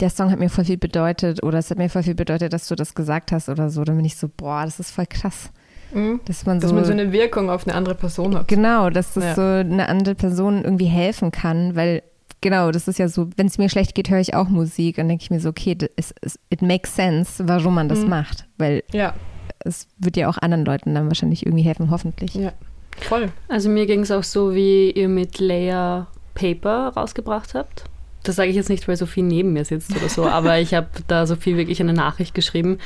der 0.00 0.08
Song 0.08 0.30
hat 0.30 0.38
mir 0.38 0.48
voll 0.48 0.64
viel 0.64 0.78
bedeutet 0.78 1.42
oder 1.42 1.58
es 1.58 1.70
hat 1.70 1.76
mir 1.76 1.90
voll 1.90 2.02
viel 2.02 2.14
bedeutet, 2.14 2.54
dass 2.54 2.66
du 2.66 2.74
das 2.74 2.94
gesagt 2.94 3.30
hast 3.32 3.50
oder 3.50 3.68
so, 3.68 3.84
dann 3.84 3.96
bin 3.96 4.06
ich 4.06 4.16
so, 4.16 4.30
boah, 4.34 4.64
das 4.64 4.80
ist 4.80 4.90
voll 4.90 5.06
krass. 5.06 5.50
Mhm. 5.92 6.20
Dass, 6.24 6.46
man 6.46 6.60
so, 6.60 6.68
dass 6.68 6.74
man 6.74 6.84
so 6.84 6.92
eine 6.92 7.12
Wirkung 7.12 7.50
auf 7.50 7.66
eine 7.66 7.76
andere 7.76 7.94
Person 7.94 8.34
hat. 8.36 8.48
Genau, 8.48 8.88
dass 8.88 9.14
das 9.14 9.24
ja. 9.24 9.34
so 9.34 9.42
eine 9.42 9.88
andere 9.88 10.14
Person 10.14 10.64
irgendwie 10.64 10.86
helfen 10.86 11.30
kann, 11.30 11.76
weil 11.76 12.02
genau, 12.40 12.70
das 12.70 12.88
ist 12.88 12.98
ja 12.98 13.08
so, 13.08 13.28
wenn 13.36 13.46
es 13.46 13.58
mir 13.58 13.68
schlecht 13.68 13.94
geht, 13.94 14.10
höre 14.10 14.20
ich 14.20 14.34
auch 14.34 14.48
Musik 14.48 14.98
und 14.98 15.08
denke 15.08 15.22
ich 15.22 15.30
mir 15.30 15.40
so, 15.40 15.48
okay, 15.50 15.76
es, 15.96 16.14
es, 16.20 16.38
it 16.50 16.62
makes 16.62 16.94
sense, 16.94 17.46
warum 17.46 17.74
man 17.74 17.88
das 17.88 18.00
mhm. 18.00 18.10
macht, 18.10 18.46
weil 18.58 18.82
ja. 18.92 19.14
es 19.60 19.88
wird 19.98 20.16
ja 20.16 20.28
auch 20.28 20.38
anderen 20.38 20.64
Leuten 20.64 20.94
dann 20.94 21.08
wahrscheinlich 21.08 21.46
irgendwie 21.46 21.64
helfen, 21.64 21.90
hoffentlich. 21.90 22.34
Ja, 22.34 22.52
voll. 23.00 23.30
Also 23.48 23.68
mir 23.68 23.86
ging 23.86 24.00
es 24.00 24.10
auch 24.10 24.24
so, 24.24 24.54
wie 24.54 24.90
ihr 24.90 25.08
mit 25.08 25.38
Layer 25.38 26.08
Paper 26.34 26.92
rausgebracht 26.96 27.54
habt. 27.54 27.84
Das 28.22 28.36
sage 28.36 28.50
ich 28.50 28.56
jetzt 28.56 28.68
nicht, 28.68 28.86
weil 28.86 28.96
Sophie 28.96 29.22
neben 29.22 29.52
mir 29.52 29.64
sitzt 29.64 29.96
oder 29.96 30.08
so, 30.08 30.26
aber 30.28 30.58
ich 30.58 30.74
habe 30.74 30.88
da 31.08 31.26
Sophie 31.26 31.56
wirklich 31.56 31.80
eine 31.80 31.94
Nachricht 31.94 32.34
geschrieben 32.34 32.78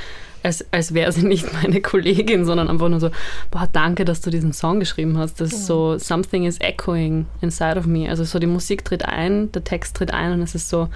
als, 0.45 0.65
als 0.73 0.95
wäre 0.95 1.11
sie 1.11 1.27
nicht 1.27 1.53
meine 1.53 1.81
Kollegin, 1.81 2.45
sondern 2.45 2.69
einfach 2.69 2.89
nur 2.89 3.01
so, 3.01 3.11
boah, 3.51 3.69
danke, 3.73 4.05
dass 4.05 4.21
du 4.21 4.31
diesen 4.31 4.53
Song 4.53 4.79
geschrieben 4.79 5.19
hast. 5.19 5.41
Das 5.41 5.53
ist 5.53 5.67
so, 5.67 5.99
something 5.99 6.45
is 6.45 6.61
echoing 6.61 7.27
inside 7.41 7.79
of 7.79 7.87
me. 7.87 8.09
Also 8.09 8.25
so 8.25 8.39
die 8.39 8.47
Musik 8.47 8.85
tritt 8.85 9.05
ein, 9.05 9.51
der 9.53 9.65
Text 9.65 9.97
tritt 9.97 10.13
ein 10.13 10.33
und 10.33 10.43
es 10.43 10.55
ist 10.55 10.69
so, 10.69 10.89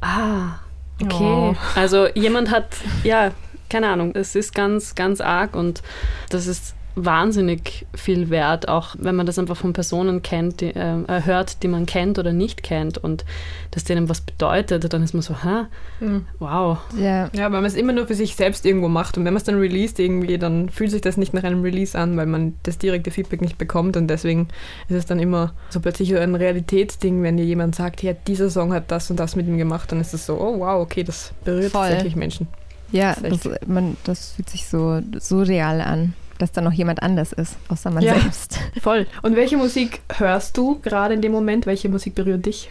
ah, 0.00 0.60
okay. 1.00 1.14
Oh. 1.22 1.54
Also 1.74 2.08
jemand 2.14 2.50
hat, 2.50 2.68
ja, 3.04 3.32
keine 3.68 3.88
Ahnung, 3.88 4.14
es 4.14 4.34
ist 4.34 4.54
ganz, 4.54 4.94
ganz 4.94 5.20
arg 5.20 5.56
und 5.56 5.82
das 6.30 6.46
ist 6.46 6.74
wahnsinnig 6.96 7.86
viel 7.94 8.30
wert, 8.30 8.68
auch 8.68 8.94
wenn 8.98 9.16
man 9.16 9.26
das 9.26 9.38
einfach 9.38 9.56
von 9.56 9.72
Personen 9.72 10.22
kennt, 10.22 10.60
die, 10.60 10.74
äh, 10.74 11.22
hört, 11.24 11.62
die 11.62 11.68
man 11.68 11.86
kennt 11.86 12.18
oder 12.18 12.32
nicht 12.32 12.62
kennt 12.62 12.98
und 12.98 13.24
das 13.72 13.84
denen 13.84 14.08
was 14.08 14.20
bedeutet, 14.20 14.92
dann 14.92 15.02
ist 15.02 15.12
man 15.12 15.22
so, 15.22 15.34
hä, 15.42 15.64
mhm. 16.00 16.26
wow. 16.38 16.78
Ja. 16.96 17.30
ja, 17.32 17.44
weil 17.44 17.50
man 17.50 17.64
es 17.64 17.74
immer 17.74 17.92
nur 17.92 18.06
für 18.06 18.14
sich 18.14 18.36
selbst 18.36 18.64
irgendwo 18.64 18.88
macht 18.88 19.18
und 19.18 19.24
wenn 19.24 19.34
man 19.34 19.38
es 19.38 19.44
dann 19.44 19.58
released 19.58 19.98
irgendwie, 19.98 20.38
dann 20.38 20.68
fühlt 20.68 20.92
sich 20.92 21.00
das 21.00 21.16
nicht 21.16 21.34
nach 21.34 21.42
einem 21.42 21.62
Release 21.62 21.98
an, 21.98 22.16
weil 22.16 22.26
man 22.26 22.54
das 22.62 22.78
direkte 22.78 23.10
Feedback 23.10 23.40
nicht 23.40 23.58
bekommt 23.58 23.96
und 23.96 24.06
deswegen 24.06 24.48
ist 24.88 24.96
es 24.96 25.06
dann 25.06 25.18
immer 25.18 25.52
so 25.70 25.80
plötzlich 25.80 26.10
so 26.10 26.18
ein 26.18 26.34
Realitätsding, 26.34 27.22
wenn 27.22 27.36
dir 27.36 27.44
jemand 27.44 27.74
sagt, 27.74 28.02
ja, 28.02 28.12
dieser 28.12 28.50
Song 28.50 28.72
hat 28.72 28.90
das 28.92 29.10
und 29.10 29.18
das 29.18 29.34
mit 29.34 29.48
ihm 29.48 29.58
gemacht, 29.58 29.90
dann 29.90 30.00
ist 30.00 30.14
es 30.14 30.26
so, 30.26 30.40
oh 30.40 30.60
wow, 30.60 30.80
okay, 30.80 31.02
das 31.02 31.32
berührt 31.44 31.72
Voll. 31.72 31.88
tatsächlich 31.88 32.14
Menschen. 32.14 32.46
Ja, 32.92 33.16
das, 33.20 33.40
das, 33.40 33.58
man, 33.66 33.96
das 34.04 34.32
fühlt 34.32 34.48
sich 34.48 34.68
so, 34.68 35.00
so 35.18 35.42
real 35.42 35.80
an 35.80 36.14
dass 36.38 36.52
da 36.52 36.60
noch 36.60 36.72
jemand 36.72 37.02
anders 37.02 37.32
ist, 37.32 37.56
außer 37.68 37.90
man 37.90 38.02
ja, 38.02 38.18
selbst. 38.18 38.58
Voll. 38.80 39.06
Und 39.22 39.36
welche 39.36 39.56
Musik 39.56 40.00
hörst 40.16 40.56
du 40.56 40.80
gerade 40.80 41.14
in 41.14 41.22
dem 41.22 41.32
Moment? 41.32 41.66
Welche 41.66 41.88
Musik 41.88 42.14
berührt 42.14 42.46
dich? 42.46 42.70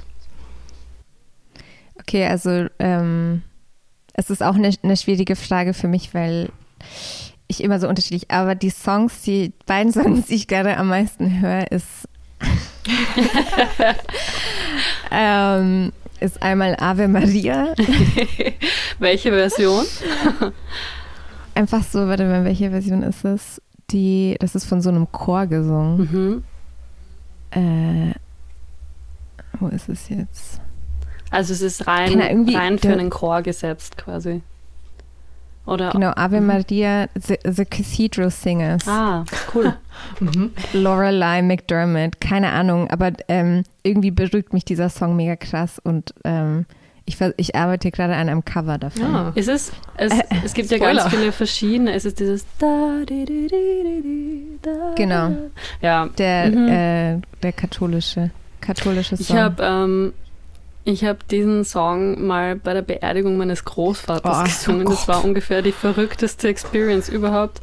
Okay, 1.99 2.25
also 2.25 2.67
ähm, 2.79 3.43
es 4.13 4.29
ist 4.29 4.43
auch 4.43 4.55
eine, 4.55 4.71
eine 4.83 4.97
schwierige 4.97 5.35
Frage 5.35 5.73
für 5.73 5.87
mich, 5.87 6.13
weil 6.13 6.49
ich 7.47 7.63
immer 7.63 7.79
so 7.79 7.87
unterschiedlich, 7.87 8.31
aber 8.31 8.55
die 8.55 8.69
Songs, 8.69 9.21
die 9.21 9.53
beiden 9.65 9.93
Songs, 9.93 10.27
die 10.27 10.35
ich 10.35 10.47
gerade 10.47 10.77
am 10.77 10.87
meisten 10.87 11.41
höre, 11.41 11.71
ist 11.71 12.07
ähm, 15.11 15.93
ist 16.19 16.41
einmal 16.41 16.75
Ave 16.79 17.07
Maria. 17.07 17.73
Welche 18.99 19.31
Version? 19.31 19.85
Einfach 21.55 21.83
so, 21.83 22.07
warte 22.07 22.25
mal, 22.25 22.43
welche 22.43 22.69
Version 22.69 23.03
ist 23.03 23.25
es? 23.25 23.61
Die, 23.91 24.35
das 24.39 24.55
ist 24.55 24.65
von 24.65 24.81
so 24.81 24.89
einem 24.89 25.11
Chor 25.11 25.45
gesungen. 25.47 25.97
Mhm. 26.11 26.43
Äh, 27.51 28.13
wo 29.59 29.67
ist 29.67 29.89
es 29.89 30.09
jetzt? 30.09 30.61
Also 31.29 31.53
es 31.53 31.61
ist 31.61 31.87
rein, 31.87 32.19
rein 32.19 32.79
für 32.79 32.93
einen 32.93 33.09
Chor 33.09 33.41
gesetzt 33.41 33.97
quasi. 33.97 34.41
Oder 35.65 35.91
genau, 35.91 36.11
Ave 36.15 36.41
mhm. 36.41 36.47
Maria, 36.47 37.07
the, 37.15 37.37
the, 37.45 37.65
Cathedral 37.65 38.29
Singers. 38.29 38.87
Ah, 38.87 39.23
cool. 39.53 39.73
mhm. 40.19 40.51
Lorelei 40.73 41.41
McDermott, 41.41 42.19
keine 42.19 42.51
Ahnung, 42.51 42.89
aber 42.89 43.13
ähm, 43.29 43.63
irgendwie 43.81 44.11
berührt 44.11 44.51
mich 44.51 44.65
dieser 44.65 44.89
Song 44.89 45.15
mega 45.15 45.37
krass 45.37 45.79
und 45.79 46.13
ähm, 46.25 46.65
ich, 47.05 47.17
ich 47.37 47.55
arbeite 47.55 47.91
gerade 47.91 48.13
an 48.13 48.29
einem 48.29 48.45
Cover 48.45 48.77
davon. 48.77 49.01
Ja. 49.01 49.27
Ah. 49.27 49.31
Ist 49.35 49.49
es, 49.49 49.71
es, 49.97 50.11
äh, 50.11 50.23
es 50.43 50.53
gibt 50.53 50.69
Spoiler. 50.69 50.93
ja 50.93 51.03
ganz 51.03 51.13
viele 51.13 51.31
verschiedene. 51.31 51.93
Es 51.93 52.05
ist 52.05 52.19
dieses 52.19 52.45
da, 52.59 52.99
di, 53.07 53.25
di, 53.25 53.47
di, 53.47 54.59
da. 54.61 54.93
Genau. 54.95 55.31
Ja. 55.81 56.07
Der, 56.17 56.45
mhm. 56.49 56.67
äh, 56.67 57.21
der 57.41 57.51
katholische, 57.51 58.31
katholische 58.61 59.17
Song. 59.17 59.35
Ich 59.35 59.41
habe 59.41 59.63
ähm, 59.63 60.13
hab 60.87 61.27
diesen 61.27 61.65
Song 61.65 62.25
mal 62.25 62.55
bei 62.55 62.73
der 62.73 62.83
Beerdigung 62.83 63.37
meines 63.37 63.65
Großvaters 63.65 64.39
oh, 64.39 64.43
gesungen. 64.43 64.87
Oh 64.87 64.91
das 64.91 65.07
war 65.07 65.25
ungefähr 65.25 65.61
die 65.61 65.73
verrückteste 65.73 66.47
Experience 66.47 67.09
überhaupt 67.09 67.59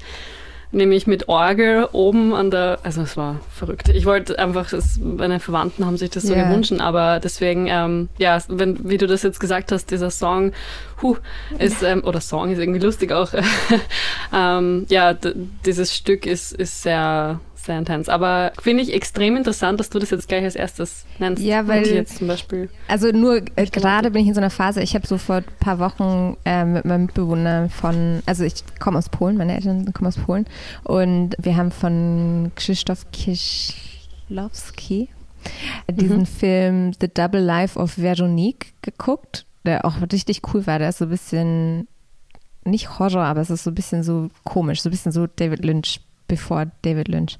nämlich 0.72 1.06
mit 1.06 1.28
Orgel 1.28 1.88
oben 1.92 2.34
an 2.34 2.50
der, 2.50 2.78
also 2.82 3.02
es 3.02 3.16
war 3.16 3.40
verrückt. 3.50 3.88
Ich 3.88 4.06
wollte 4.06 4.38
einfach, 4.38 4.72
es, 4.72 4.98
meine 4.98 5.40
Verwandten 5.40 5.84
haben 5.84 5.96
sich 5.96 6.10
das 6.10 6.24
so 6.24 6.34
yeah. 6.34 6.48
gewünscht, 6.48 6.72
aber 6.78 7.20
deswegen, 7.20 7.66
ähm, 7.68 8.08
ja, 8.18 8.38
wenn, 8.48 8.88
wie 8.88 8.98
du 8.98 9.06
das 9.06 9.22
jetzt 9.22 9.40
gesagt 9.40 9.72
hast, 9.72 9.90
dieser 9.90 10.10
Song, 10.10 10.52
huh, 11.02 11.16
ist, 11.58 11.82
ähm, 11.82 12.04
oder 12.04 12.20
Song 12.20 12.52
ist 12.52 12.58
irgendwie 12.58 12.80
lustig 12.80 13.12
auch, 13.12 13.32
ähm, 14.34 14.86
ja, 14.88 15.14
dieses 15.64 15.94
Stück 15.94 16.26
ist, 16.26 16.52
ist 16.52 16.82
sehr, 16.82 17.40
sehr 17.64 17.78
intens. 17.78 18.08
Aber 18.08 18.52
finde 18.61 18.82
ich 18.82 18.92
extrem 18.92 19.36
interessant, 19.36 19.78
dass 19.80 19.90
du 19.90 19.98
das 19.98 20.11
jetzt 20.11 20.28
gleich 20.28 20.44
als 20.44 20.56
erstes 20.56 21.04
nennst. 21.18 21.42
Ja, 21.42 21.66
weil 21.68 21.86
jetzt 21.86 22.18
zum 22.18 22.28
Beispiel. 22.28 22.68
Also 22.88 23.11
nur 23.11 23.42
äh, 23.56 23.66
gerade 23.66 24.11
bin 24.11 24.22
ich 24.22 24.28
in 24.28 24.34
so 24.34 24.40
einer 24.40 24.50
Phase. 24.50 24.82
Ich 24.82 24.94
habe 24.94 25.06
so 25.06 25.18
vor 25.18 25.36
ein 25.36 25.44
paar 25.58 25.78
Wochen 25.78 26.36
äh, 26.44 26.64
mit 26.64 26.84
meinem 26.84 27.06
Mitbewohner 27.06 27.68
von, 27.68 28.22
also 28.26 28.44
ich 28.44 28.54
komme 28.78 28.98
aus 28.98 29.08
Polen, 29.08 29.36
meine 29.36 29.54
Eltern 29.54 29.92
kommen 29.92 30.08
aus 30.08 30.18
Polen 30.18 30.46
und 30.84 31.36
wir 31.38 31.56
haben 31.56 31.70
von 31.70 32.52
Krzysztof 32.54 33.06
Kieślowski 33.12 35.08
diesen 35.90 36.20
mhm. 36.20 36.26
Film 36.26 36.92
The 37.00 37.08
Double 37.08 37.40
Life 37.40 37.78
of 37.78 37.96
Veronique 37.96 38.74
geguckt, 38.82 39.46
der 39.64 39.84
auch 39.84 39.94
richtig 40.12 40.42
cool 40.52 40.66
war. 40.66 40.78
Der 40.78 40.90
ist 40.90 40.98
so 40.98 41.06
ein 41.06 41.11
bisschen 41.11 41.88
nicht 42.64 42.98
Horror, 42.98 43.24
aber 43.24 43.40
es 43.40 43.50
ist 43.50 43.64
so 43.64 43.70
ein 43.70 43.74
bisschen 43.74 44.02
so 44.02 44.28
komisch, 44.44 44.82
so 44.82 44.88
ein 44.88 44.92
bisschen 44.92 45.12
so 45.12 45.26
David 45.26 45.64
Lynch 45.64 46.00
bevor 46.30 46.66
David 46.82 47.08
Lynch. 47.08 47.36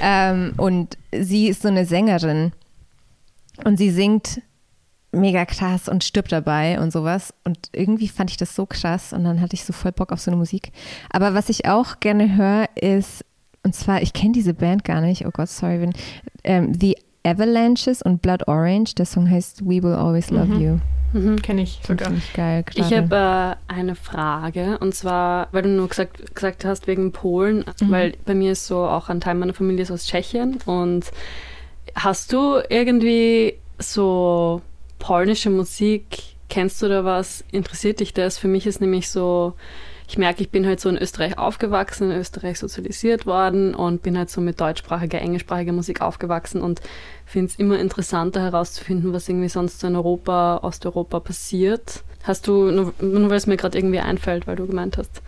Ähm, 0.00 0.54
und 0.56 0.96
sie 1.12 1.48
ist 1.48 1.62
so 1.62 1.68
eine 1.68 1.84
Sängerin 1.84 2.52
und 3.64 3.76
sie 3.76 3.90
singt 3.90 4.40
mega 5.12 5.44
krass 5.44 5.88
und 5.88 6.04
stirbt 6.04 6.30
dabei 6.30 6.80
und 6.80 6.92
sowas. 6.92 7.34
Und 7.44 7.58
irgendwie 7.72 8.08
fand 8.08 8.30
ich 8.30 8.36
das 8.36 8.54
so 8.54 8.64
krass 8.64 9.12
und 9.12 9.24
dann 9.24 9.40
hatte 9.40 9.54
ich 9.54 9.64
so 9.64 9.72
voll 9.72 9.92
Bock 9.92 10.12
auf 10.12 10.20
so 10.20 10.30
eine 10.30 10.38
Musik. 10.38 10.70
Aber 11.10 11.34
was 11.34 11.48
ich 11.48 11.66
auch 11.66 12.00
gerne 12.00 12.36
höre, 12.36 12.68
ist, 12.76 13.24
und 13.64 13.74
zwar, 13.74 14.00
ich 14.02 14.12
kenne 14.12 14.32
diese 14.32 14.54
Band 14.54 14.84
gar 14.84 15.00
nicht, 15.00 15.26
oh 15.26 15.30
Gott, 15.32 15.48
sorry, 15.48 15.80
wenn, 15.80 15.92
ähm, 16.44 16.72
The 16.80 16.96
Avalanches 17.24 18.00
und 18.02 18.22
Blood 18.22 18.46
Orange. 18.48 18.94
Der 18.94 19.04
Song 19.04 19.28
heißt 19.28 19.62
We 19.64 19.82
Will 19.82 19.94
Always 19.94 20.30
Love 20.30 20.46
Mhm. 20.54 20.60
You. 20.60 20.78
Mhm, 21.12 21.42
Kenne 21.42 21.62
ich 21.62 21.80
sogar. 21.86 22.08
Finde 22.08 22.22
ich 22.24 22.32
geil. 22.32 22.64
Ich 22.74 22.88
gerade. 22.88 22.96
habe 23.14 23.56
äh, 23.68 23.72
eine 23.74 23.94
Frage 23.94 24.78
und 24.78 24.94
zwar, 24.94 25.48
weil 25.52 25.62
du 25.62 25.68
nur 25.68 25.88
gesagt, 25.88 26.34
gesagt 26.34 26.64
hast 26.64 26.86
wegen 26.86 27.12
Polen, 27.12 27.64
Mhm. 27.80 27.90
weil 27.90 28.12
bei 28.24 28.34
mir 28.34 28.52
ist 28.52 28.66
so 28.66 28.78
auch 28.78 29.08
ein 29.08 29.20
Teil 29.20 29.34
meiner 29.34 29.54
Familie 29.54 29.82
ist 29.82 29.90
aus 29.90 30.06
Tschechien 30.06 30.58
und 30.66 31.06
hast 31.94 32.32
du 32.32 32.60
irgendwie 32.68 33.54
so 33.78 34.62
polnische 34.98 35.50
Musik, 35.50 36.18
kennst 36.48 36.80
du 36.82 36.88
da 36.88 37.04
was, 37.04 37.44
interessiert 37.50 38.00
dich 38.00 38.12
das? 38.14 38.38
Für 38.38 38.48
mich 38.48 38.66
ist 38.66 38.80
nämlich 38.80 39.08
so, 39.08 39.54
ich 40.08 40.18
merke, 40.18 40.42
ich 40.42 40.50
bin 40.50 40.66
halt 40.66 40.80
so 40.80 40.88
in 40.88 40.98
Österreich 40.98 41.38
aufgewachsen, 41.38 42.10
in 42.10 42.18
Österreich 42.18 42.58
sozialisiert 42.58 43.26
worden 43.26 43.74
und 43.74 44.02
bin 44.02 44.18
halt 44.18 44.28
so 44.30 44.40
mit 44.40 44.60
deutschsprachiger, 44.60 45.20
englischsprachiger 45.20 45.72
Musik 45.72 46.00
aufgewachsen 46.02 46.60
und 46.60 46.80
finde 47.30 47.52
es 47.52 47.58
immer 47.58 47.78
interessanter 47.78 48.42
herauszufinden, 48.42 49.12
was 49.12 49.28
irgendwie 49.28 49.48
sonst 49.48 49.80
so 49.80 49.86
in 49.86 49.94
Europa, 49.94 50.60
Osteuropa 50.62 51.20
passiert. 51.20 52.02
Hast 52.24 52.48
du, 52.48 52.70
nur, 52.70 52.92
nur 53.00 53.30
weil 53.30 53.36
es 53.36 53.46
mir 53.46 53.56
gerade 53.56 53.78
irgendwie 53.78 54.00
einfällt, 54.00 54.46
weil 54.46 54.56
du 54.56 54.66
gemeint 54.66 54.98
hast, 54.98 55.22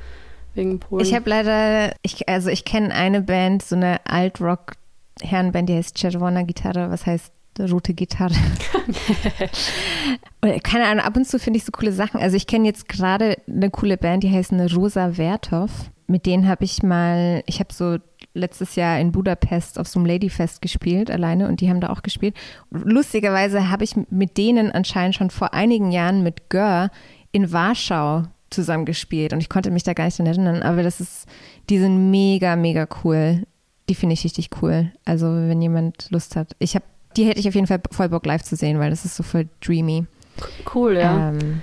wegen 0.55 0.81
Polen. 0.81 1.07
Ich 1.07 1.15
habe 1.15 1.31
leider, 1.31 1.95
ich, 2.03 2.29
also 2.29 2.51
ich 2.51 2.65
kenne 2.65 2.93
eine 2.93 3.23
Band, 3.23 3.63
so 3.63 3.77
eine 3.77 4.01
Alt-Rock-Herrenband, 4.05 5.69
die 5.69 5.77
heißt 5.77 5.97
Czerwona 5.97 6.43
Gitarre, 6.43 6.91
was 6.91 7.07
heißt 7.07 7.33
rote 7.61 7.95
Gitarre. 7.95 8.33
Oder 10.43 10.59
keine 10.59 10.87
Ahnung, 10.87 11.05
ab 11.05 11.17
und 11.17 11.27
zu 11.27 11.39
finde 11.39 11.59
ich 11.59 11.65
so 11.65 11.71
coole 11.71 11.93
Sachen. 11.93 12.21
Also 12.21 12.37
ich 12.37 12.47
kenne 12.47 12.67
jetzt 12.67 12.89
gerade 12.89 13.37
eine 13.47 13.71
coole 13.71 13.97
Band, 13.97 14.25
die 14.25 14.31
heißt 14.31 14.53
eine 14.53 14.73
Rosa 14.73 15.13
Vertov. 15.13 15.71
Mit 16.09 16.27
denen 16.27 16.49
habe 16.49 16.65
ich 16.65 16.83
mal, 16.83 17.45
ich 17.47 17.61
habe 17.61 17.73
so 17.73 17.99
letztes 18.35 18.77
Jahr 18.77 18.99
in 18.99 19.13
Budapest 19.13 19.79
auf 19.79 19.89
so 19.89 19.99
einem 19.99 20.07
Ladyfest 20.07 20.63
gespielt, 20.63 21.11
alleine, 21.11 21.49
und 21.49 21.61
die 21.61 21.69
haben 21.69 21.81
da 21.81 21.91
auch 21.91 22.03
gespielt. 22.03 22.35
Lustigerweise 22.71 23.71
habe 23.71 23.85
ich 23.85 23.95
mit 24.11 24.39
denen 24.39 24.71
anscheinend 24.73 25.15
schon 25.15 25.31
vor 25.31 25.55
einigen 25.55 25.91
Jahren 25.91 26.23
mit 26.23 26.49
Gör 26.49 26.91
in 27.31 27.53
Warschau 27.53 28.25
zusammen 28.51 28.85
gespielt 28.85 29.33
und 29.33 29.41
ich 29.41 29.49
konnte 29.49 29.71
mich 29.71 29.83
da 29.83 29.95
gar 29.95 30.05
nicht 30.05 30.19
dran 30.19 30.27
erinnern, 30.27 30.63
aber 30.63 30.83
das 30.83 31.01
ist, 31.01 31.27
die 31.71 31.79
sind 31.79 32.11
mega, 32.11 32.57
mega 32.57 32.87
cool. 33.03 33.45
Die 33.89 33.95
finde 33.95 34.15
ich 34.15 34.25
richtig 34.25 34.51
cool. 34.61 34.93
Also 35.05 35.27
wenn 35.27 35.61
jemand 35.61 36.11
Lust 36.11 36.37
hat. 36.37 36.55
Ich 36.59 36.75
habe, 36.75 36.85
die 37.17 37.25
hätte 37.25 37.41
ich 37.41 37.49
auf 37.49 37.55
jeden 37.55 37.67
Fall 37.67 37.81
voll 37.91 38.09
Bock 38.09 38.25
live 38.27 38.43
zu 38.43 38.57
sehen, 38.57 38.79
weil 38.79 38.91
das 38.91 39.05
ist 39.05 39.17
so 39.17 39.23
voll 39.23 39.49
dreamy. 39.61 40.07
cool, 40.75 40.97
ja. 40.97 41.31
Ähm, 41.31 41.63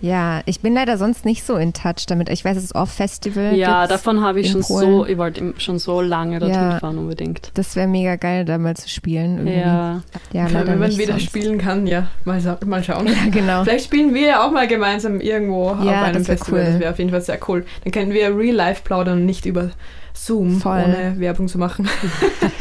ja, 0.00 0.42
ich 0.46 0.60
bin 0.60 0.74
leider 0.74 0.96
sonst 0.96 1.24
nicht 1.24 1.44
so 1.44 1.56
in 1.56 1.72
touch 1.72 2.06
damit. 2.06 2.28
Ich 2.28 2.44
weiß, 2.44 2.56
es 2.56 2.64
ist 2.64 2.74
Off 2.74 2.90
Festival. 2.92 3.54
ja, 3.54 3.86
davon 3.86 4.20
habe 4.22 4.40
ich 4.40 4.50
schon 4.50 4.62
Polen. 4.62 4.90
so, 4.90 5.06
ich 5.06 5.18
wollte 5.18 5.54
schon 5.58 5.78
so 5.78 6.00
lange 6.00 6.38
dorthin 6.38 6.54
Ja. 6.60 6.78
fahren 6.78 6.98
unbedingt. 6.98 7.50
Das 7.54 7.74
wäre 7.76 7.88
mega 7.88 8.16
geil, 8.16 8.44
da 8.44 8.58
mal 8.58 8.76
zu 8.76 8.88
spielen. 8.88 9.38
Irgendwie. 9.38 9.58
Ja, 9.58 10.02
ja 10.32 10.52
wenn 10.66 10.78
man 10.78 10.96
wieder 10.96 11.12
sonst. 11.12 11.24
spielen 11.24 11.58
kann, 11.58 11.86
ja, 11.86 12.08
mal, 12.24 12.40
mal 12.66 12.82
schauen. 12.84 13.06
Ja, 13.08 13.30
genau. 13.30 13.64
Vielleicht 13.64 13.86
spielen 13.86 14.14
wir 14.14 14.26
ja 14.26 14.46
auch 14.46 14.52
mal 14.52 14.68
gemeinsam 14.68 15.20
irgendwo 15.20 15.70
auf 15.70 15.84
Ja, 15.84 16.02
einem 16.04 16.18
das 16.18 16.26
Festival. 16.26 16.60
cool. 16.60 16.66
Das 16.72 16.80
wäre 16.80 16.90
auf 16.92 16.98
jeden 16.98 17.10
Fall 17.10 17.20
sehr 17.22 17.38
cool. 17.48 17.64
Dann 17.84 17.92
können 17.92 18.12
wir 18.12 18.36
real 18.36 18.54
life 18.54 18.82
plaudern 18.84 19.18
und 19.20 19.26
nicht 19.26 19.46
über 19.46 19.70
Zoom, 20.14 20.60
Voll. 20.60 20.82
ohne 20.84 21.18
Werbung 21.18 21.48
zu 21.48 21.58
machen. 21.58 21.88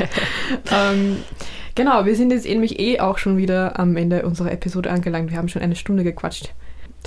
ähm, 0.71 1.17
genau, 1.75 2.05
wir 2.05 2.15
sind 2.15 2.31
jetzt 2.31 2.45
nämlich 2.45 2.79
eh 2.79 2.99
auch 2.99 3.17
schon 3.17 3.37
wieder 3.37 3.79
am 3.79 3.95
Ende 3.97 4.25
unserer 4.25 4.51
Episode 4.51 4.89
angelangt. 4.91 5.31
Wir 5.31 5.37
haben 5.37 5.49
schon 5.49 5.61
eine 5.61 5.75
Stunde 5.75 6.03
gequatscht. 6.03 6.51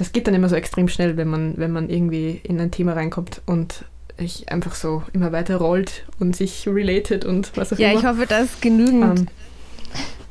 Das 0.00 0.12
geht 0.12 0.26
dann 0.26 0.32
immer 0.34 0.48
so 0.48 0.56
extrem 0.56 0.88
schnell, 0.88 1.18
wenn 1.18 1.28
man, 1.28 1.54
wenn 1.58 1.72
man 1.72 1.90
irgendwie 1.90 2.40
in 2.42 2.58
ein 2.58 2.70
Thema 2.70 2.94
reinkommt 2.94 3.42
und 3.44 3.84
ich 4.16 4.50
einfach 4.50 4.74
so 4.74 5.02
immer 5.12 5.30
weiter 5.30 5.56
rollt 5.56 6.04
und 6.18 6.34
sich 6.34 6.66
related 6.66 7.26
und 7.26 7.52
was 7.56 7.70
auch 7.72 7.78
Ja, 7.78 7.90
immer. 7.90 8.00
ich 8.00 8.06
hoffe, 8.06 8.26
dass 8.26 8.60
genügend 8.62 9.18
Ähm, 9.20 9.26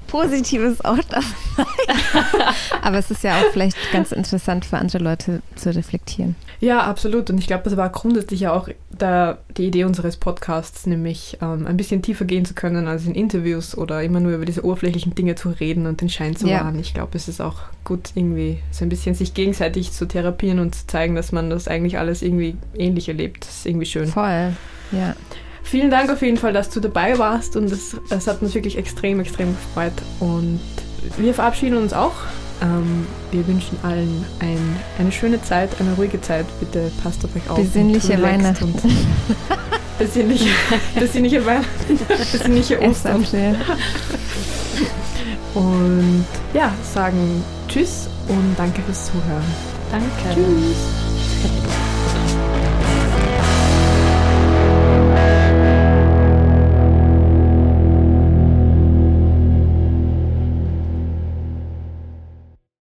Positives 0.10 0.84
auch 0.84 0.98
dabei. 1.10 1.26
Aber 2.82 2.98
es 2.98 3.12
ist 3.12 3.24
ja 3.24 3.38
auch 3.38 3.52
vielleicht 3.52 3.78
ganz 3.92 4.12
interessant 4.12 4.66
für 4.66 4.78
andere 4.78 5.00
Leute 5.04 5.42
zu 5.56 5.74
reflektieren. 5.74 6.36
Ja, 6.60 6.82
absolut. 6.82 7.30
Und 7.30 7.38
ich 7.38 7.48
glaube, 7.48 7.64
das 7.64 7.78
war 7.78 7.90
grundsätzlich 7.90 8.42
ja 8.42 8.52
auch 8.54 8.68
der, 8.90 9.38
die 9.56 9.68
Idee 9.68 9.86
unseres 9.86 10.18
Podcasts, 10.18 10.86
nämlich 10.86 11.38
ähm, 11.42 11.66
ein 11.66 11.78
bisschen 11.78 12.02
tiefer 12.02 12.26
gehen 12.26 12.44
zu 12.44 12.54
können 12.54 12.88
als 12.88 13.06
in 13.06 13.16
Interviews 13.16 13.78
oder 13.78 14.04
immer 14.04 14.20
nur 14.20 14.34
über 14.34 14.46
diese 14.46 14.66
oberflächlichen 14.66 15.16
Dinge 15.16 15.36
zu 15.36 15.50
reden 15.50 15.86
und 15.88 16.02
den 16.02 16.10
Schein 16.10 16.36
zu 16.36 16.48
Ja. 16.48 16.62
wahren. 16.66 16.78
Ich 16.80 16.94
glaube, 16.94 17.16
es 17.18 17.28
ist 17.30 17.40
auch 17.40 17.60
gut, 17.86 18.12
irgendwie 18.16 18.60
so 18.72 18.84
ein 18.84 18.90
bisschen 18.90 19.16
sich 19.16 19.34
gegenseitig 19.34 19.94
zu 19.94 20.06
therapieren 20.06 20.60
und 20.60 20.76
zu 20.76 20.86
zeigen, 20.88 21.16
dass 21.16 21.32
man 21.32 21.50
das 21.50 21.68
eigentlich 21.68 21.98
alles 21.98 22.22
irgendwie 22.22 22.58
ähnlich 22.78 23.08
erlebt. 23.08 23.46
Das 23.46 23.58
ist 23.60 23.66
irgendwie 23.66 23.86
schön. 23.86 24.08
Voll. 24.08 24.54
Ja. 24.92 25.16
Vielen 25.70 25.92
Dank 25.92 26.12
auf 26.12 26.24
jeden 26.24 26.38
Fall, 26.38 26.52
dass 26.52 26.72
du 26.72 26.80
dabei 26.80 27.20
warst 27.20 27.56
und 27.56 27.72
es, 27.72 27.96
es 28.10 28.26
hat 28.26 28.42
uns 28.42 28.56
wirklich 28.56 28.76
extrem, 28.76 29.20
extrem 29.20 29.56
gefreut. 29.56 29.94
Und 30.20 30.60
wir 31.18 31.32
verabschieden 31.36 31.78
uns 31.78 31.94
auch. 31.94 32.16
Ähm, 32.60 33.06
wir 33.30 33.48
wünschen 33.48 33.78
allen 33.84 34.26
ein, 34.40 34.78
eine 34.98 35.12
schöne 35.12 35.40
Zeit, 35.44 35.70
eine 35.80 35.94
ruhige 35.94 36.20
Zeit. 36.22 36.48
Bitte 36.60 36.92
passt 37.04 37.24
auf 37.24 37.36
euch 37.36 37.48
auf. 37.48 37.58
Besinnliche 37.58 38.20
Weihnachten. 38.20 38.64
Und 38.64 38.82
besinnliche, 40.00 40.50
besinnliche 41.00 41.46
Weihnachten. 41.46 42.00
Besinnliche. 42.32 42.82
Ostern. 42.82 43.24
Und 45.54 46.26
ja, 46.56 46.74
sagen 46.96 47.44
Tschüss 47.68 48.10
und 48.28 48.56
danke 48.58 48.82
fürs 48.82 49.06
Zuhören. 49.06 49.44
danke. 49.92 50.34
Tschüss. 50.34 51.89